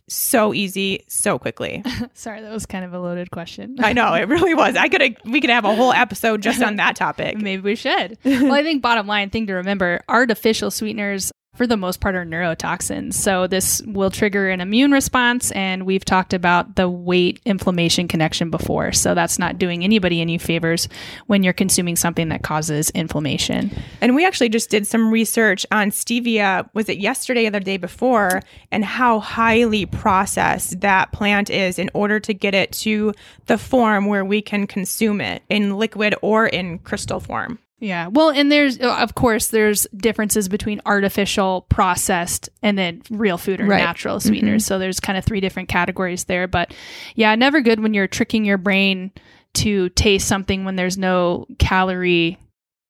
so 0.08 0.54
easy 0.54 1.04
so 1.06 1.38
quickly. 1.38 1.84
Sorry, 2.14 2.40
that 2.40 2.50
was 2.50 2.64
kind 2.64 2.84
of 2.84 2.94
a 2.94 2.98
loaded 2.98 3.30
question. 3.30 3.76
I 3.78 3.92
know 3.92 4.14
it 4.14 4.26
really 4.26 4.54
was. 4.54 4.74
I 4.74 4.88
could 4.88 5.18
we 5.24 5.42
could 5.42 5.50
have 5.50 5.66
a 5.66 5.74
whole 5.74 5.92
episode 5.92 6.40
just 6.40 6.62
on 6.62 6.76
that 6.76 6.96
topic. 6.96 7.36
Maybe 7.40 7.62
we 7.62 7.76
should. 7.76 8.16
well, 8.24 8.54
I 8.54 8.62
think 8.62 8.80
bottom 8.80 9.06
line 9.06 9.28
thing 9.28 9.46
to 9.48 9.52
remember, 9.52 10.00
artificial 10.08 10.70
sweeteners 10.70 11.30
for 11.60 11.66
the 11.66 11.76
most 11.76 12.00
part, 12.00 12.14
are 12.14 12.24
neurotoxins. 12.24 13.12
So 13.12 13.46
this 13.46 13.82
will 13.82 14.10
trigger 14.10 14.48
an 14.48 14.62
immune 14.62 14.92
response. 14.92 15.50
And 15.50 15.84
we've 15.84 16.06
talked 16.06 16.32
about 16.32 16.76
the 16.76 16.88
weight 16.88 17.38
inflammation 17.44 18.08
connection 18.08 18.48
before. 18.48 18.92
So 18.92 19.14
that's 19.14 19.38
not 19.38 19.58
doing 19.58 19.84
anybody 19.84 20.22
any 20.22 20.38
favors 20.38 20.88
when 21.26 21.42
you're 21.42 21.52
consuming 21.52 21.96
something 21.96 22.30
that 22.30 22.42
causes 22.42 22.88
inflammation. 22.90 23.70
And 24.00 24.14
we 24.14 24.24
actually 24.24 24.48
just 24.48 24.70
did 24.70 24.86
some 24.86 25.10
research 25.10 25.66
on 25.70 25.90
stevia, 25.90 26.66
was 26.72 26.88
it 26.88 26.96
yesterday 26.96 27.46
or 27.46 27.50
the 27.50 27.60
day 27.60 27.76
before, 27.76 28.40
and 28.72 28.82
how 28.82 29.20
highly 29.20 29.84
processed 29.84 30.80
that 30.80 31.12
plant 31.12 31.50
is 31.50 31.78
in 31.78 31.90
order 31.92 32.18
to 32.20 32.32
get 32.32 32.54
it 32.54 32.72
to 32.72 33.12
the 33.46 33.58
form 33.58 34.06
where 34.06 34.24
we 34.24 34.40
can 34.40 34.66
consume 34.66 35.20
it 35.20 35.42
in 35.50 35.76
liquid 35.76 36.14
or 36.22 36.46
in 36.46 36.78
crystal 36.78 37.20
form. 37.20 37.58
Yeah. 37.80 38.08
Well, 38.08 38.30
and 38.30 38.52
there's, 38.52 38.78
uh, 38.78 38.96
of 38.98 39.14
course, 39.14 39.48
there's 39.48 39.86
differences 39.96 40.48
between 40.48 40.82
artificial, 40.84 41.62
processed, 41.62 42.50
and 42.62 42.76
then 42.78 43.02
real 43.10 43.38
food 43.38 43.60
or 43.60 43.66
right. 43.66 43.78
natural 43.78 44.20
sweeteners. 44.20 44.64
Mm-hmm. 44.64 44.68
So 44.68 44.78
there's 44.78 45.00
kind 45.00 45.16
of 45.16 45.24
three 45.24 45.40
different 45.40 45.70
categories 45.70 46.24
there. 46.24 46.46
But 46.46 46.74
yeah, 47.14 47.34
never 47.34 47.62
good 47.62 47.80
when 47.80 47.94
you're 47.94 48.06
tricking 48.06 48.44
your 48.44 48.58
brain 48.58 49.10
to 49.54 49.88
taste 49.90 50.28
something 50.28 50.64
when 50.64 50.76
there's 50.76 50.98
no 50.98 51.46
calorie, 51.58 52.38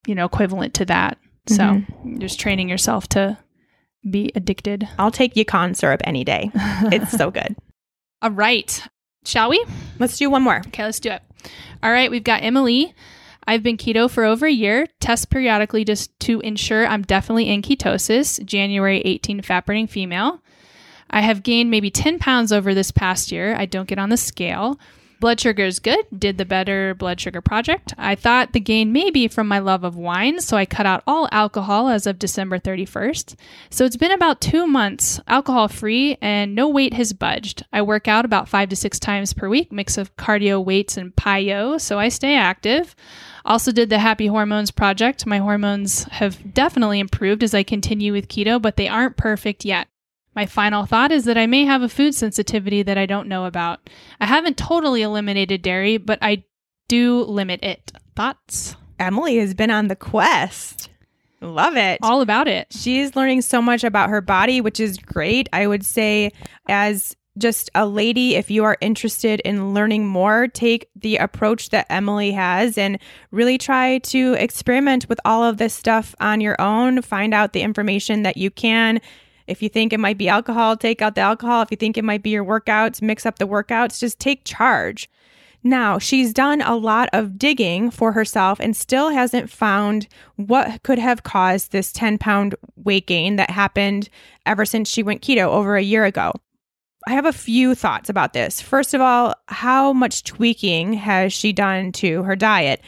you 0.07 0.15
know, 0.17 0.25
equivalent 0.25 0.75
to 0.75 0.85
that. 0.87 1.19
So 1.47 1.63
mm-hmm. 1.63 2.19
just 2.19 2.41
training 2.41 2.69
yourself 2.69 3.09
to 3.11 3.39
be 4.09 4.33
addicted. 4.35 4.89
I'll 4.99 5.11
take 5.11 5.35
Yacon 5.35 5.77
syrup 5.77 6.01
any 6.05 6.25
day. 6.25 6.51
It's 6.93 7.13
so 7.13 7.31
good. 7.31 7.57
All 8.23 8.31
right. 8.31 8.83
Shall 9.25 9.51
we? 9.51 9.65
Let's 9.99 10.17
do 10.17 10.31
one 10.31 10.43
more. 10.43 10.63
Okay, 10.69 10.85
let's 10.85 11.01
do 11.01 11.11
it. 11.11 11.23
All 11.83 11.91
right, 11.91 12.11
we've 12.11 12.25
got 12.25 12.43
Emily. 12.43 12.95
I've 13.51 13.65
been 13.65 13.79
keto 13.79 14.09
for 14.09 14.25
over 14.25 14.47
a 14.47 14.53
year, 14.53 14.87
test 15.01 15.29
periodically 15.29 15.85
just 15.85 16.17
to 16.21 16.39
ensure 16.43 16.87
I'm 16.87 17.03
definitely 17.03 17.49
in 17.49 17.63
ketosis, 17.63 18.45
January 18.45 19.01
18 19.01 19.43
fat 19.43 19.67
burning 19.67 19.89
female. 19.89 20.41
I 21.11 21.23
have 21.23 21.43
gained 21.43 21.69
maybe 21.69 21.91
10 21.91 22.21
pounds 22.21 22.53
over 22.53 22.75
this 22.75 22.93
past 22.93 23.33
year. 23.33 23.57
I 23.57 23.67
don't 23.67 23.89
get 23.89 23.99
on 23.99 24.09
the 24.09 24.17
scale. 24.17 24.79
Blood 25.21 25.39
sugar 25.39 25.65
is 25.65 25.81
good. 25.81 26.07
Did 26.19 26.39
the 26.39 26.47
Better 26.47 26.95
Blood 26.95 27.21
Sugar 27.21 27.43
Project. 27.43 27.93
I 27.99 28.15
thought 28.15 28.55
the 28.55 28.59
gain 28.59 28.91
may 28.91 29.11
be 29.11 29.29
from 29.29 29.47
my 29.47 29.59
love 29.59 29.85
of 29.85 29.95
wine, 29.95 30.41
so 30.41 30.57
I 30.57 30.65
cut 30.65 30.87
out 30.87 31.03
all 31.07 31.29
alcohol 31.31 31.91
as 31.91 32.07
of 32.07 32.19
December 32.19 32.59
31st. 32.59 33.35
So 33.69 33.85
it's 33.85 33.99
been 33.99 34.13
about 34.13 34.41
two 34.41 34.67
months 34.67 35.21
alcohol 35.29 35.69
free, 35.69 36.17
and 36.23 36.55
no 36.55 36.71
weight 36.71 36.95
has 36.95 37.13
budged. 37.13 37.67
I 37.71 37.83
work 37.83 38.09
out 38.09 38.25
about 38.25 38.49
five 38.49 38.71
to 38.71 38.77
six 38.77 38.99
times 38.99 39.35
per 39.35 39.47
week, 39.47 39.71
mix 39.71 39.99
of 39.99 40.17
cardio, 40.17 40.65
weights, 40.65 40.97
and 40.97 41.15
PiYo, 41.15 41.79
so 41.79 41.99
I 41.99 42.09
stay 42.09 42.35
active. 42.35 42.97
Also, 43.45 43.73
did 43.73 43.91
the 43.91 43.99
Happy 43.99 44.27
Hormones 44.27 44.71
project. 44.71 45.27
My 45.27 45.39
hormones 45.39 46.05
have 46.05 46.55
definitely 46.55 46.99
improved 46.99 47.43
as 47.43 47.53
I 47.53 47.63
continue 47.63 48.15
with 48.15 48.29
keto, 48.29 48.61
but 48.61 48.77
they 48.77 48.89
aren't 48.89 49.19
perfect 49.19 49.67
yet. 49.67 49.87
My 50.41 50.47
final 50.47 50.87
thought 50.87 51.13
is 51.13 51.27
that 51.27 51.37
I 51.37 51.47
may 51.47 51.67
have 51.67 51.83
a 51.83 51.89
food 51.91 52.15
sensitivity 52.15 52.83
that 52.85 52.97
I 52.97 53.05
don't 53.05 53.29
know 53.29 53.45
about. 53.45 53.91
I 54.23 54.25
haven't 54.25 54.57
totally 54.57 55.03
eliminated 55.03 55.61
dairy, 55.61 55.99
but 55.99 56.19
I 56.23 56.45
do 56.89 57.25
limit 57.25 57.63
it. 57.63 57.93
Thoughts? 58.17 58.75
Emily 58.99 59.37
has 59.37 59.53
been 59.53 59.71
on 59.71 59.89
the 59.89 59.97
quest. 59.97 60.89
Love 61.43 61.77
it. 61.77 61.99
All 62.01 62.23
about 62.23 62.49
it. 62.49 62.69
She's 62.71 63.15
learning 63.15 63.43
so 63.43 63.61
much 63.61 63.85
about 63.85 64.09
her 64.09 64.23
body, 64.23 64.63
which 64.63 64.81
is 64.81 64.97
great. 64.97 65.47
I 65.53 65.67
would 65.67 65.85
say, 65.85 66.31
as 66.71 67.15
just 67.37 67.69
a 67.75 67.85
lady, 67.85 68.35
if 68.37 68.51
you 68.51 68.65
are 68.65 68.79
interested 68.81 69.41
in 69.41 69.75
learning 69.75 70.07
more, 70.07 70.49
take 70.49 70.89
the 70.97 71.19
approach 71.19 71.69
that 71.69 71.87
Emily 71.91 72.33
has 72.33 72.79
and 72.79 72.99
really 73.31 73.59
try 73.59 73.99
to 73.99 74.33
experiment 74.39 75.07
with 75.07 75.21
all 75.27 75.45
of 75.45 75.59
this 75.59 75.75
stuff 75.75 76.15
on 76.19 76.41
your 76.41 76.59
own. 76.59 77.03
Find 77.03 77.35
out 77.35 77.53
the 77.53 77.61
information 77.61 78.23
that 78.23 78.39
you 78.39 78.51
can. 78.51 79.03
If 79.51 79.63
you 79.63 79.69
think 79.69 79.93
it 79.93 80.01
might 80.01 80.19
be 80.19 80.29
alcohol, 80.29 80.77
take 80.77 81.03
out 81.03 81.15
the 81.15 81.21
alcohol. 81.23 81.63
If 81.63 81.71
you 81.71 81.77
think 81.77 81.99
it 81.99 82.05
might 82.05 82.23
be 82.23 82.31
your 82.31 82.45
workouts, 82.45 83.03
mix 83.03 83.27
up 83.27 83.39
the 83.39 83.49
workouts. 83.49 83.99
Just 83.99 84.19
take 84.19 84.45
charge. 84.45 85.11
Now, 85.63 85.99
she's 85.99 86.33
done 86.33 86.63
a 86.63 86.75
lot 86.75 87.11
of 87.13 87.39
digging 87.39 87.91
for 87.91 88.13
herself 88.13 88.59
and 88.61 88.75
still 88.75 89.11
hasn't 89.11 89.51
found 89.51 90.09
what 90.37 90.83
could 90.83 90.99
have 90.99 91.23
caused 91.23 91.73
this 91.73 91.93
10 91.93 92.17
pound 92.19 92.55
weight 92.77 93.07
gain 93.07 93.37
that 93.37 93.51
happened 93.51 94.09
ever 94.47 94.65
since 94.65 94.89
she 94.89 95.03
went 95.03 95.21
keto 95.21 95.49
over 95.49 95.77
a 95.77 95.83
year 95.83 96.05
ago. 96.05 96.33
I 97.07 97.13
have 97.13 97.27
a 97.27 97.33
few 97.33 97.75
thoughts 97.75 98.09
about 98.09 98.33
this. 98.33 98.61
First 98.61 98.95
of 98.95 99.01
all, 99.01 99.35
how 99.49 99.93
much 99.93 100.23
tweaking 100.25 100.95
has 100.95 101.33
she 101.33 101.53
done 101.53 101.93
to 101.93 102.23
her 102.23 102.37
diet? 102.37 102.83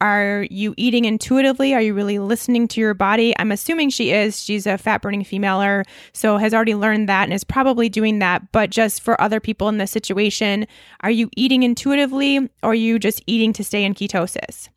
Are 0.00 0.46
you 0.50 0.74
eating 0.76 1.04
intuitively? 1.04 1.74
Are 1.74 1.80
you 1.80 1.92
really 1.92 2.18
listening 2.18 2.66
to 2.68 2.80
your 2.80 2.94
body? 2.94 3.34
I'm 3.38 3.52
assuming 3.52 3.90
she 3.90 4.12
is. 4.12 4.40
She's 4.40 4.66
a 4.66 4.78
fat 4.78 5.02
burning 5.02 5.24
femaler, 5.24 5.84
so 6.12 6.38
has 6.38 6.54
already 6.54 6.74
learned 6.74 7.08
that 7.08 7.24
and 7.24 7.32
is 7.32 7.44
probably 7.44 7.88
doing 7.88 8.18
that. 8.20 8.50
But 8.52 8.70
just 8.70 9.02
for 9.02 9.20
other 9.20 9.40
people 9.40 9.68
in 9.68 9.78
this 9.78 9.90
situation, 9.90 10.66
are 11.00 11.10
you 11.10 11.28
eating 11.36 11.62
intuitively 11.62 12.38
or 12.62 12.70
are 12.70 12.74
you 12.74 12.98
just 12.98 13.22
eating 13.26 13.52
to 13.54 13.64
stay 13.64 13.84
in 13.84 13.94
ketosis? 13.94 14.68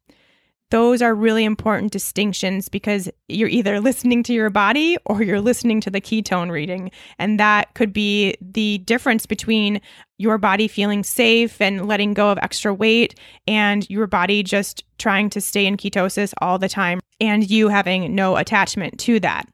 Those 0.74 1.04
are 1.04 1.14
really 1.14 1.44
important 1.44 1.92
distinctions 1.92 2.68
because 2.68 3.08
you're 3.28 3.48
either 3.48 3.80
listening 3.80 4.24
to 4.24 4.34
your 4.34 4.50
body 4.50 4.98
or 5.06 5.22
you're 5.22 5.40
listening 5.40 5.80
to 5.80 5.92
the 5.92 6.02
ketone 6.02 6.50
reading. 6.50 6.90
And 7.20 7.40
that 7.40 7.72
could 7.76 7.94
be 7.94 8.36
the 8.42 8.80
difference 8.80 9.28
between 9.28 9.82
your 10.18 10.40
body 10.40 10.68
feeling 10.68 11.04
safe 11.04 11.62
and 11.62 11.88
letting 11.88 12.16
go 12.16 12.32
of 12.32 12.40
extra 12.42 12.74
weight 12.74 13.20
and 13.46 13.88
your 13.88 14.08
body 14.08 14.42
just 14.42 14.84
trying 14.98 15.30
to 15.30 15.40
stay 15.40 15.68
in 15.68 15.78
ketosis 15.78 16.34
all 16.42 16.58
the 16.58 16.68
time 16.68 17.00
and 17.22 17.48
you 17.48 17.68
having 17.68 18.16
no 18.16 18.36
attachment 18.36 19.00
to 19.02 19.20
that. 19.20 19.48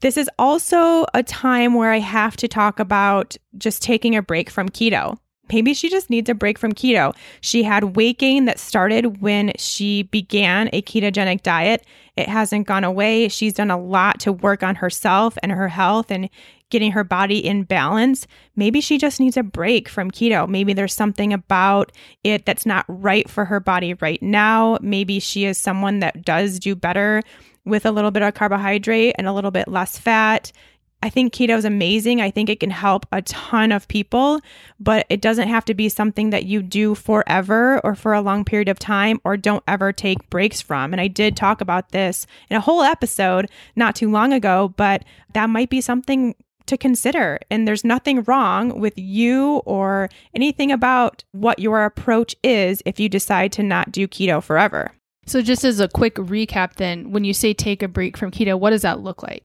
This 0.00 0.16
is 0.16 0.30
also 0.38 1.04
a 1.12 1.22
time 1.22 1.74
where 1.74 1.92
I 1.92 1.98
have 1.98 2.34
to 2.38 2.48
talk 2.48 2.80
about 2.80 3.36
just 3.58 3.82
taking 3.82 4.16
a 4.16 4.22
break 4.22 4.48
from 4.48 4.70
keto. 4.70 5.18
Maybe 5.52 5.74
she 5.74 5.88
just 5.88 6.10
needs 6.10 6.28
a 6.28 6.34
break 6.34 6.58
from 6.58 6.72
keto. 6.72 7.14
She 7.40 7.62
had 7.62 7.96
weight 7.96 8.18
gain 8.18 8.44
that 8.46 8.58
started 8.58 9.20
when 9.20 9.52
she 9.56 10.04
began 10.04 10.68
a 10.72 10.82
ketogenic 10.82 11.42
diet. 11.42 11.84
It 12.16 12.28
hasn't 12.28 12.66
gone 12.66 12.84
away. 12.84 13.28
She's 13.28 13.54
done 13.54 13.70
a 13.70 13.80
lot 13.80 14.20
to 14.20 14.32
work 14.32 14.62
on 14.62 14.74
herself 14.74 15.38
and 15.42 15.52
her 15.52 15.68
health 15.68 16.10
and 16.10 16.28
getting 16.70 16.92
her 16.92 17.04
body 17.04 17.38
in 17.38 17.62
balance. 17.62 18.26
Maybe 18.56 18.80
she 18.80 18.98
just 18.98 19.20
needs 19.20 19.36
a 19.36 19.42
break 19.42 19.88
from 19.88 20.10
keto. 20.10 20.48
Maybe 20.48 20.72
there's 20.72 20.94
something 20.94 21.32
about 21.32 21.92
it 22.24 22.44
that's 22.44 22.66
not 22.66 22.84
right 22.88 23.28
for 23.28 23.44
her 23.44 23.60
body 23.60 23.94
right 23.94 24.22
now. 24.22 24.78
Maybe 24.82 25.18
she 25.20 25.44
is 25.44 25.58
someone 25.58 26.00
that 26.00 26.24
does 26.24 26.58
do 26.58 26.74
better 26.74 27.22
with 27.64 27.86
a 27.86 27.92
little 27.92 28.10
bit 28.10 28.22
of 28.22 28.34
carbohydrate 28.34 29.14
and 29.18 29.26
a 29.26 29.32
little 29.32 29.50
bit 29.50 29.68
less 29.68 29.98
fat. 29.98 30.52
I 31.00 31.10
think 31.10 31.32
keto 31.32 31.56
is 31.56 31.64
amazing. 31.64 32.20
I 32.20 32.30
think 32.30 32.50
it 32.50 32.58
can 32.58 32.70
help 32.70 33.06
a 33.12 33.22
ton 33.22 33.70
of 33.70 33.86
people, 33.86 34.40
but 34.80 35.06
it 35.08 35.20
doesn't 35.20 35.46
have 35.46 35.64
to 35.66 35.74
be 35.74 35.88
something 35.88 36.30
that 36.30 36.46
you 36.46 36.60
do 36.60 36.96
forever 36.96 37.80
or 37.84 37.94
for 37.94 38.14
a 38.14 38.20
long 38.20 38.44
period 38.44 38.68
of 38.68 38.80
time 38.80 39.20
or 39.24 39.36
don't 39.36 39.62
ever 39.68 39.92
take 39.92 40.28
breaks 40.28 40.60
from. 40.60 40.92
And 40.92 41.00
I 41.00 41.06
did 41.06 41.36
talk 41.36 41.60
about 41.60 41.90
this 41.90 42.26
in 42.50 42.56
a 42.56 42.60
whole 42.60 42.82
episode 42.82 43.48
not 43.76 43.94
too 43.94 44.10
long 44.10 44.32
ago, 44.32 44.74
but 44.76 45.04
that 45.34 45.48
might 45.48 45.70
be 45.70 45.80
something 45.80 46.34
to 46.66 46.76
consider. 46.76 47.38
And 47.48 47.66
there's 47.66 47.84
nothing 47.84 48.24
wrong 48.24 48.80
with 48.80 48.94
you 48.96 49.62
or 49.66 50.08
anything 50.34 50.72
about 50.72 51.22
what 51.30 51.60
your 51.60 51.84
approach 51.84 52.34
is 52.42 52.82
if 52.84 52.98
you 52.98 53.08
decide 53.08 53.52
to 53.52 53.62
not 53.62 53.92
do 53.92 54.08
keto 54.08 54.42
forever. 54.42 54.92
So, 55.26 55.42
just 55.42 55.62
as 55.62 55.78
a 55.78 55.88
quick 55.88 56.14
recap, 56.14 56.74
then, 56.76 57.10
when 57.10 57.22
you 57.22 57.34
say 57.34 57.52
take 57.52 57.82
a 57.82 57.88
break 57.88 58.16
from 58.16 58.30
keto, 58.30 58.58
what 58.58 58.70
does 58.70 58.80
that 58.80 59.00
look 59.00 59.22
like? 59.22 59.42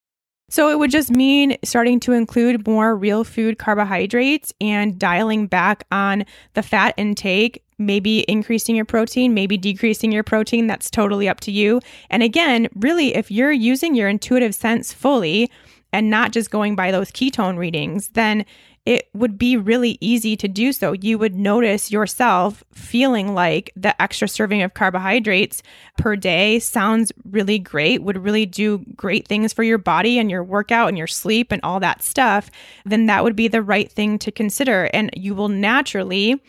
So 0.53 0.69
it 0.69 0.77
would 0.77 0.91
just 0.91 1.09
mean 1.09 1.57
starting 1.63 1.99
to 2.01 2.11
include 2.11 2.67
more 2.67 2.95
real 2.95 3.23
food 3.23 3.57
carbohydrates 3.57 4.53
and 4.61 4.99
dialing 4.99 5.47
back 5.47 5.83
on 5.91 6.25
the 6.53 6.61
fat 6.61 6.93
intake, 6.95 7.63
maybe 7.79 8.23
increasing 8.27 8.75
your 8.75 8.85
protein, 8.85 9.33
maybe 9.33 9.57
decreasing 9.57 10.11
your 10.11 10.21
protein. 10.21 10.67
That's 10.67 10.91
totally 10.91 11.27
up 11.27 11.39
to 11.39 11.51
you. 11.51 11.81
And 12.11 12.21
again, 12.21 12.67
really, 12.75 13.15
if 13.15 13.31
you're 13.31 13.51
using 13.51 13.95
your 13.95 14.07
intuitive 14.07 14.53
sense 14.53 14.93
fully 14.93 15.49
and 15.91 16.11
not 16.11 16.31
just 16.31 16.51
going 16.51 16.75
by 16.75 16.91
those 16.91 17.09
ketone 17.09 17.57
readings, 17.57 18.09
then 18.09 18.45
it 18.85 19.07
would 19.13 19.37
be 19.37 19.55
really 19.55 19.97
easy 20.01 20.35
to 20.35 20.47
do 20.47 20.73
so. 20.73 20.91
You 20.91 21.17
would 21.17 21.35
notice 21.35 21.91
yourself 21.91 22.63
feeling 22.73 23.33
like 23.33 23.71
the 23.77 23.99
extra 24.01 24.27
serving 24.27 24.61
of 24.61 24.73
carbohydrates 24.73 25.63
per 25.97 26.17
day 26.17 26.59
sounds 26.59 27.11
really 27.23 27.59
great, 27.59 28.03
would 28.03 28.21
really 28.21 28.45
do 28.45 28.83
great 28.95 29.25
things 29.27 29.53
for 29.53 29.63
your 29.63 29.77
body 29.77 30.19
and 30.19 30.29
your 30.29 30.43
workout 30.43 30.89
and 30.89 30.97
your 30.97 31.07
sleep 31.07 31.51
and 31.51 31.61
all 31.63 31.79
that 31.79 32.03
stuff. 32.03 32.51
Then 32.83 33.05
that 33.05 33.23
would 33.23 33.37
be 33.37 33.47
the 33.47 33.61
right 33.61 33.89
thing 33.89 34.19
to 34.19 34.31
consider. 34.31 34.89
And 34.93 35.09
you 35.15 35.33
will 35.33 35.49
naturally 35.49 36.41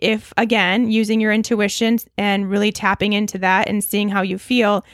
if 0.00 0.32
again 0.36 0.88
using 0.88 1.20
your 1.20 1.32
intuition 1.32 1.98
and 2.16 2.48
really 2.48 2.70
tapping 2.70 3.12
into 3.12 3.38
that 3.38 3.68
and 3.68 3.82
seeing 3.82 4.08
how 4.08 4.22
you 4.22 4.38
feel 4.38 4.84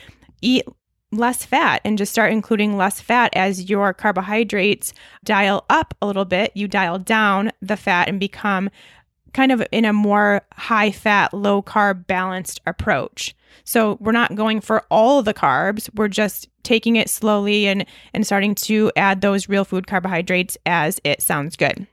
eat 0.41 0.63
less 1.11 1.45
fat 1.45 1.81
and 1.85 1.97
just 1.97 2.11
start 2.11 2.31
including 2.31 2.77
less 2.77 2.99
fat 2.99 3.33
as 3.35 3.69
your 3.69 3.93
carbohydrates 3.93 4.93
dial 5.23 5.65
up 5.69 5.93
a 6.01 6.07
little 6.07 6.25
bit. 6.25 6.51
You 6.55 6.67
dial 6.67 6.99
down 6.99 7.51
the 7.61 7.77
fat 7.77 8.09
and 8.09 8.19
become 8.19 8.69
kind 9.33 9.51
of 9.51 9.65
in 9.71 9.85
a 9.85 9.93
more 9.93 10.41
high 10.53 10.91
fat, 10.91 11.33
low 11.33 11.61
carb 11.61 12.07
balanced 12.07 12.61
approach. 12.65 13.35
So 13.63 13.97
we're 13.99 14.11
not 14.11 14.35
going 14.35 14.61
for 14.61 14.85
all 14.89 15.21
the 15.21 15.33
carbs. 15.33 15.89
We're 15.93 16.07
just 16.07 16.49
taking 16.63 16.95
it 16.95 17.09
slowly 17.09 17.67
and 17.67 17.85
and 18.13 18.25
starting 18.25 18.55
to 18.55 18.91
add 18.95 19.21
those 19.21 19.47
real 19.47 19.63
food 19.63 19.87
carbohydrates 19.87 20.57
as 20.65 20.99
it 21.03 21.21
sounds 21.21 21.55
good. 21.55 21.87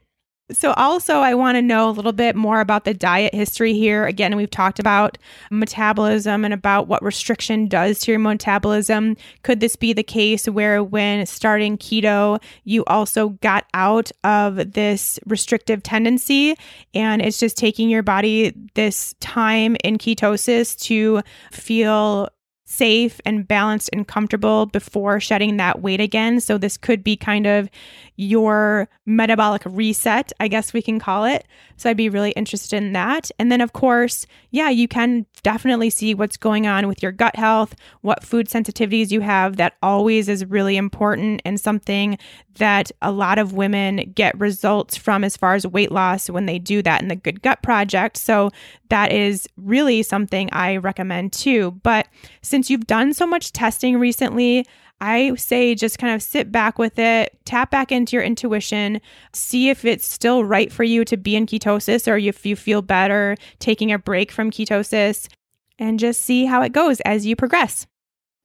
So, 0.51 0.73
also, 0.73 1.15
I 1.15 1.33
want 1.33 1.55
to 1.55 1.61
know 1.63 1.89
a 1.89 1.91
little 1.91 2.11
bit 2.11 2.35
more 2.35 2.59
about 2.59 2.85
the 2.85 2.93
diet 2.93 3.33
history 3.33 3.73
here. 3.73 4.05
Again, 4.05 4.35
we've 4.35 4.49
talked 4.49 4.77
about 4.77 5.17
metabolism 5.49 6.45
and 6.45 6.53
about 6.53 6.87
what 6.87 7.01
restriction 7.01 7.67
does 7.67 7.97
to 8.01 8.11
your 8.11 8.19
metabolism. 8.19 9.17
Could 9.41 9.59
this 9.59 9.75
be 9.75 9.91
the 9.91 10.03
case 10.03 10.47
where, 10.47 10.83
when 10.83 11.25
starting 11.25 11.79
keto, 11.79 12.39
you 12.63 12.85
also 12.85 13.29
got 13.29 13.65
out 13.73 14.11
of 14.23 14.73
this 14.73 15.19
restrictive 15.25 15.81
tendency 15.81 16.55
and 16.93 17.23
it's 17.23 17.39
just 17.39 17.57
taking 17.57 17.89
your 17.89 18.03
body 18.03 18.53
this 18.75 19.15
time 19.21 19.75
in 19.83 19.97
ketosis 19.97 20.79
to 20.81 21.23
feel 21.51 22.29
safe 22.65 23.21
and 23.25 23.47
balanced 23.47 23.91
and 23.93 24.07
comfortable 24.07 24.65
before 24.65 25.19
shedding 25.19 25.57
that 25.57 25.81
weight 25.81 26.01
again. 26.01 26.39
So, 26.39 26.57
this 26.57 26.77
could 26.77 27.03
be 27.03 27.15
kind 27.15 27.45
of 27.45 27.69
your 28.17 28.89
metabolic 29.05 29.61
reset, 29.65 30.31
I 30.39 30.47
guess 30.47 30.73
we 30.73 30.81
can 30.81 30.99
call 30.99 31.25
it. 31.25 31.45
So, 31.77 31.89
I'd 31.89 31.97
be 31.97 32.09
really 32.09 32.31
interested 32.31 32.77
in 32.77 32.93
that. 32.93 33.29
And 33.37 33.51
then, 33.51 33.61
of 33.61 33.73
course, 33.73 34.25
yeah, 34.49 34.69
you 34.69 34.87
can 34.87 35.27
definitely 35.43 35.91
see 35.91 36.15
what's 36.15 36.37
going 36.37 36.65
on 36.65 36.87
with 36.87 37.03
your 37.03 37.11
gut 37.11 37.35
health, 37.35 37.75
what 38.01 38.23
food 38.23 38.47
sensitivities 38.47 39.11
you 39.11 39.21
have. 39.21 39.57
That 39.57 39.73
always 39.83 40.27
is 40.27 40.43
really 40.45 40.75
important 40.75 41.41
and 41.45 41.59
something 41.59 42.17
that 42.57 42.91
a 43.01 43.11
lot 43.11 43.37
of 43.37 43.53
women 43.53 44.11
get 44.15 44.39
results 44.39 44.97
from 44.97 45.23
as 45.23 45.37
far 45.37 45.53
as 45.53 45.67
weight 45.67 45.91
loss 45.91 46.29
when 46.29 46.45
they 46.45 46.57
do 46.57 46.81
that 46.81 47.01
in 47.01 47.09
the 47.09 47.15
Good 47.15 47.43
Gut 47.43 47.61
Project. 47.61 48.17
So, 48.17 48.49
that 48.89 49.11
is 49.11 49.47
really 49.57 50.03
something 50.03 50.49
I 50.51 50.77
recommend 50.77 51.33
too. 51.33 51.71
But 51.83 52.07
since 52.55 52.69
you've 52.69 52.87
done 52.87 53.13
so 53.13 53.27
much 53.27 53.51
testing 53.51 53.99
recently, 53.99 54.65
I 55.01 55.35
say 55.35 55.75
just 55.75 55.99
kind 55.99 56.15
of 56.15 56.23
sit 56.23 56.53
back 56.53 56.79
with 56.79 56.97
it, 56.97 57.37
tap 57.43 57.69
back 57.69 57.91
into 57.91 58.15
your 58.15 58.23
intuition, 58.23 59.01
see 59.33 59.67
if 59.67 59.83
it's 59.83 60.07
still 60.07 60.45
right 60.45 60.71
for 60.71 60.85
you 60.85 61.03
to 61.03 61.17
be 61.17 61.35
in 61.35 61.47
ketosis 61.47 62.09
or 62.09 62.15
if 62.15 62.45
you 62.45 62.55
feel 62.55 62.81
better 62.81 63.35
taking 63.59 63.91
a 63.91 63.99
break 63.99 64.31
from 64.31 64.51
ketosis, 64.51 65.27
and 65.79 65.99
just 65.99 66.21
see 66.21 66.45
how 66.45 66.61
it 66.61 66.71
goes 66.71 67.01
as 67.01 67.25
you 67.25 67.35
progress. 67.35 67.87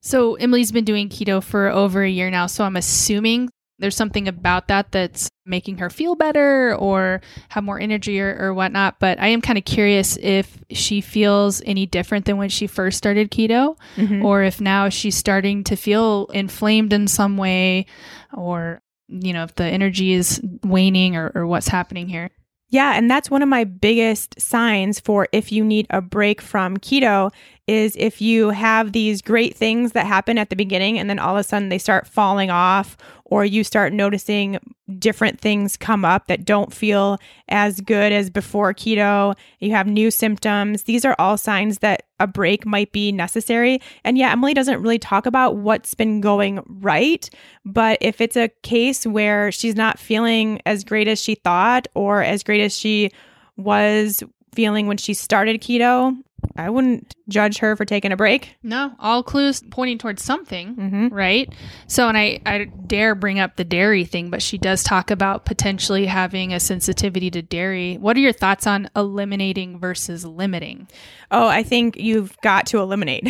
So, 0.00 0.34
Emily's 0.34 0.72
been 0.72 0.84
doing 0.84 1.08
keto 1.08 1.40
for 1.40 1.68
over 1.68 2.02
a 2.02 2.10
year 2.10 2.30
now. 2.30 2.48
So, 2.48 2.64
I'm 2.64 2.74
assuming 2.74 3.48
there's 3.80 3.96
something 3.96 4.28
about 4.28 4.68
that 4.68 4.92
that's 4.92 5.30
making 5.44 5.78
her 5.78 5.90
feel 5.90 6.14
better 6.14 6.76
or 6.76 7.20
have 7.48 7.64
more 7.64 7.80
energy 7.80 8.20
or, 8.20 8.36
or 8.38 8.54
whatnot. 8.54 9.00
But 9.00 9.18
I 9.18 9.28
am 9.28 9.40
kind 9.40 9.58
of 9.58 9.64
curious 9.64 10.16
if 10.18 10.62
she 10.70 11.00
feels 11.00 11.62
any 11.64 11.86
different 11.86 12.26
than 12.26 12.36
when 12.36 12.50
she 12.50 12.66
first 12.66 12.98
started 12.98 13.30
keto, 13.30 13.76
mm-hmm. 13.96 14.24
or 14.24 14.42
if 14.42 14.60
now 14.60 14.88
she's 14.88 15.16
starting 15.16 15.64
to 15.64 15.76
feel 15.76 16.26
inflamed 16.32 16.92
in 16.92 17.08
some 17.08 17.36
way, 17.36 17.86
or, 18.32 18.82
you 19.08 19.32
know, 19.32 19.44
if 19.44 19.54
the 19.56 19.64
energy 19.64 20.12
is 20.12 20.40
waning 20.62 21.16
or, 21.16 21.32
or 21.34 21.46
what's 21.46 21.68
happening 21.68 22.08
here. 22.08 22.30
Yeah, 22.72 22.96
and 22.96 23.10
that's 23.10 23.28
one 23.28 23.42
of 23.42 23.48
my 23.48 23.64
biggest 23.64 24.40
signs 24.40 25.00
for 25.00 25.26
if 25.32 25.50
you 25.50 25.64
need 25.64 25.88
a 25.90 26.00
break 26.00 26.40
from 26.40 26.76
keto 26.76 27.32
is 27.66 27.94
if 27.96 28.20
you 28.20 28.50
have 28.50 28.92
these 28.92 29.22
great 29.22 29.56
things 29.56 29.92
that 29.92 30.06
happen 30.06 30.38
at 30.38 30.50
the 30.50 30.56
beginning 30.56 30.98
and 30.98 31.08
then 31.08 31.18
all 31.18 31.36
of 31.36 31.40
a 31.40 31.44
sudden 31.44 31.68
they 31.68 31.78
start 31.78 32.06
falling 32.06 32.50
off 32.50 32.96
or 33.24 33.44
you 33.44 33.62
start 33.62 33.92
noticing 33.92 34.58
different 34.98 35.40
things 35.40 35.76
come 35.76 36.04
up 36.04 36.26
that 36.26 36.44
don't 36.44 36.74
feel 36.74 37.18
as 37.48 37.80
good 37.80 38.12
as 38.12 38.28
before 38.28 38.74
keto, 38.74 39.36
you 39.60 39.70
have 39.70 39.86
new 39.86 40.10
symptoms. 40.10 40.82
These 40.82 41.04
are 41.04 41.14
all 41.18 41.36
signs 41.36 41.78
that 41.78 42.02
a 42.18 42.26
break 42.26 42.66
might 42.66 42.90
be 42.90 43.12
necessary. 43.12 43.80
And 44.04 44.18
yeah, 44.18 44.32
Emily 44.32 44.52
doesn't 44.52 44.82
really 44.82 44.98
talk 44.98 45.26
about 45.26 45.56
what's 45.56 45.94
been 45.94 46.20
going 46.20 46.60
right, 46.66 47.30
but 47.64 47.98
if 48.00 48.20
it's 48.20 48.36
a 48.36 48.50
case 48.62 49.06
where 49.06 49.52
she's 49.52 49.76
not 49.76 49.98
feeling 49.98 50.60
as 50.66 50.82
great 50.82 51.06
as 51.06 51.22
she 51.22 51.36
thought 51.36 51.86
or 51.94 52.22
as 52.22 52.42
great 52.42 52.60
as 52.60 52.76
she 52.76 53.10
was 53.56 54.24
feeling 54.54 54.86
when 54.86 54.96
she 54.96 55.14
started 55.14 55.60
keto, 55.60 56.16
I 56.56 56.68
wouldn't 56.70 57.14
judge 57.28 57.58
her 57.58 57.76
for 57.76 57.84
taking 57.84 58.12
a 58.12 58.16
break. 58.16 58.56
No, 58.62 58.92
all 58.98 59.22
clues 59.22 59.62
pointing 59.70 59.98
towards 59.98 60.22
something, 60.22 60.74
mm-hmm. 60.74 61.08
right? 61.08 61.52
So, 61.86 62.08
and 62.08 62.18
I, 62.18 62.40
I 62.44 62.64
dare 62.64 63.14
bring 63.14 63.38
up 63.38 63.56
the 63.56 63.64
dairy 63.64 64.04
thing, 64.04 64.30
but 64.30 64.42
she 64.42 64.58
does 64.58 64.82
talk 64.82 65.10
about 65.10 65.44
potentially 65.44 66.06
having 66.06 66.52
a 66.52 66.60
sensitivity 66.60 67.30
to 67.30 67.42
dairy. 67.42 67.96
What 67.98 68.16
are 68.16 68.20
your 68.20 68.32
thoughts 68.32 68.66
on 68.66 68.90
eliminating 68.96 69.78
versus 69.78 70.24
limiting? 70.24 70.88
Oh, 71.30 71.46
I 71.46 71.62
think 71.62 71.96
you've 71.96 72.36
got 72.42 72.66
to 72.66 72.80
eliminate. 72.80 73.24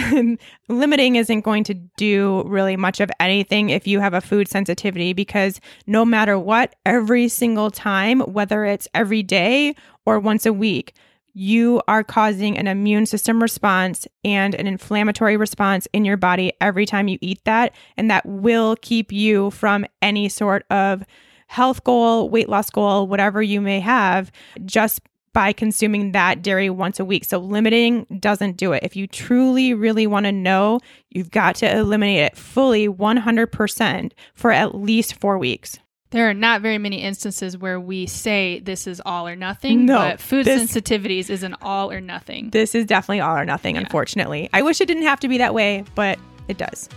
Limiting 0.69 1.17
isn't 1.17 1.43
going 1.43 1.65
to 1.65 1.75
do 1.75 2.43
really 2.47 2.77
much 2.77 3.01
of 3.01 3.11
anything 3.21 3.69
if 3.69 3.87
you 3.87 4.01
have 4.01 4.15
a 4.15 4.23
food 4.23 4.49
sensitivity 4.49 5.13
because 5.13 5.61
no 5.87 6.07
matter 6.07 6.39
what, 6.39 6.77
every 6.87 7.29
single 7.29 7.71
time, 7.71 8.21
whether 8.21 8.65
it's 8.65 8.89
every 8.95 9.23
day 9.23 9.75
or 10.07 10.19
once 10.19 10.47
a 10.47 10.53
week, 10.53 10.95
you 11.33 11.81
are 11.89 12.05
causing 12.05 12.59
an 12.59 12.67
immune 12.67 13.07
system 13.07 13.43
response 13.43 14.07
and 14.25 14.55
an 14.55 14.67
inflammatory 14.67 15.37
response 15.37 15.87
in 15.93 16.05
your 16.05 16.17
body 16.17 16.53
every 16.61 16.87
time 16.87 17.09
you 17.09 17.19
eat 17.21 17.45
that. 17.45 17.75
And 17.97 18.11
that 18.11 18.27
will 18.27 18.77
keep 18.83 19.13
you 19.13 19.51
from 19.51 19.87
any 20.03 20.29
sort 20.29 20.65
of 20.71 21.05
health 21.47 21.83
goal, 21.85 22.29
weight 22.29 22.49
loss 22.49 22.71
goal, 22.71 23.07
whatever 23.07 23.43
you 23.43 23.61
may 23.61 23.81
have, 23.81 24.31
just 24.65 25.01
by 25.33 25.53
consuming 25.53 26.13
that 26.13 26.43
dairy 26.43 26.71
once 26.71 26.99
a 26.99 27.05
week. 27.05 27.25
So 27.25 27.39
limiting 27.39 28.07
doesn't 28.19 28.57
do 28.57 28.73
it. 28.73 28.83
If 28.83 28.97
you 28.97 29.07
truly, 29.07 29.75
really 29.75 30.07
want 30.07 30.27
to 30.27 30.33
know, 30.33 30.81
you've 31.11 31.31
got 31.31 31.55
to 31.57 31.77
eliminate 31.77 32.21
it 32.21 32.37
fully 32.37 32.89
100% 32.89 34.13
for 34.35 34.51
at 34.51 34.75
least 34.75 35.15
four 35.15 35.39
weeks. 35.39 35.79
There 36.11 36.29
are 36.29 36.35
not 36.35 36.61
very 36.61 36.79
many 36.79 37.03
instances 37.03 37.57
where 37.57 37.79
we 37.79 38.07
say 38.07 38.59
this 38.59 38.89
is 38.89 39.01
all 39.07 39.29
or 39.29 39.37
nothing. 39.37 39.87
No, 39.87 39.99
but 39.99 40.21
food 40.21 40.45
this, 40.45 40.61
sensitivities 40.61 41.31
is 41.31 41.45
an 41.45 41.57
all 41.63 41.91
or 41.93 42.01
nothing. 42.01 42.51
This 42.51 42.75
is 42.75 42.85
definitely 42.85 43.21
all 43.21 43.37
or 43.37 43.45
nothing, 43.45 43.77
yeah. 43.77 43.83
unfortunately. 43.83 44.51
I 44.53 44.63
wish 44.63 44.81
it 44.81 44.87
didn't 44.87 45.05
have 45.05 45.21
to 45.21 45.29
be 45.29 45.39
that 45.39 45.55
way, 45.55 45.85
but 45.95 46.19
it 46.49 46.59
does. 46.59 46.89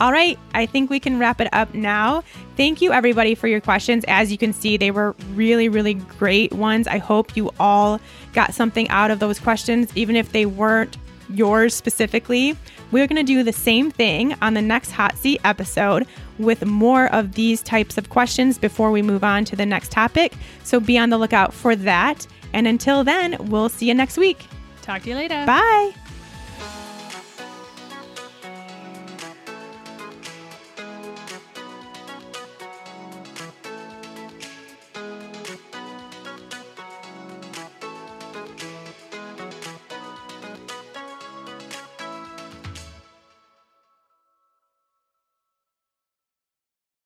All 0.00 0.12
right, 0.12 0.38
I 0.54 0.66
think 0.66 0.90
we 0.90 0.98
can 0.98 1.18
wrap 1.18 1.40
it 1.40 1.48
up 1.52 1.72
now. 1.74 2.22
Thank 2.56 2.80
you, 2.80 2.92
everybody, 2.92 3.34
for 3.34 3.48
your 3.48 3.60
questions. 3.60 4.04
As 4.06 4.30
you 4.30 4.38
can 4.38 4.52
see, 4.52 4.76
they 4.76 4.90
were 4.90 5.14
really, 5.34 5.68
really 5.68 5.94
great 5.94 6.52
ones. 6.52 6.86
I 6.88 6.98
hope 6.98 7.36
you 7.36 7.50
all 7.58 8.00
got 8.32 8.54
something 8.54 8.88
out 8.90 9.10
of 9.10 9.20
those 9.20 9.38
questions, 9.38 9.90
even 9.96 10.14
if 10.16 10.32
they 10.32 10.46
weren't 10.46 10.96
yours 11.30 11.74
specifically. 11.74 12.56
We're 12.90 13.06
going 13.06 13.24
to 13.24 13.32
do 13.32 13.42
the 13.42 13.52
same 13.52 13.90
thing 13.90 14.34
on 14.42 14.54
the 14.54 14.62
next 14.62 14.90
Hot 14.92 15.16
Seat 15.16 15.40
episode 15.44 16.06
with 16.38 16.64
more 16.64 17.12
of 17.12 17.34
these 17.34 17.62
types 17.62 17.98
of 17.98 18.10
questions 18.10 18.58
before 18.58 18.90
we 18.90 19.02
move 19.02 19.24
on 19.24 19.44
to 19.46 19.56
the 19.56 19.66
next 19.66 19.90
topic. 19.90 20.34
So 20.62 20.80
be 20.80 20.98
on 20.98 21.10
the 21.10 21.18
lookout 21.18 21.52
for 21.54 21.76
that. 21.76 22.26
And 22.52 22.66
until 22.66 23.04
then, 23.04 23.36
we'll 23.40 23.68
see 23.68 23.86
you 23.86 23.94
next 23.94 24.16
week. 24.16 24.46
Talk 24.82 25.02
to 25.02 25.10
you 25.10 25.16
later. 25.16 25.44
Bye. 25.46 25.92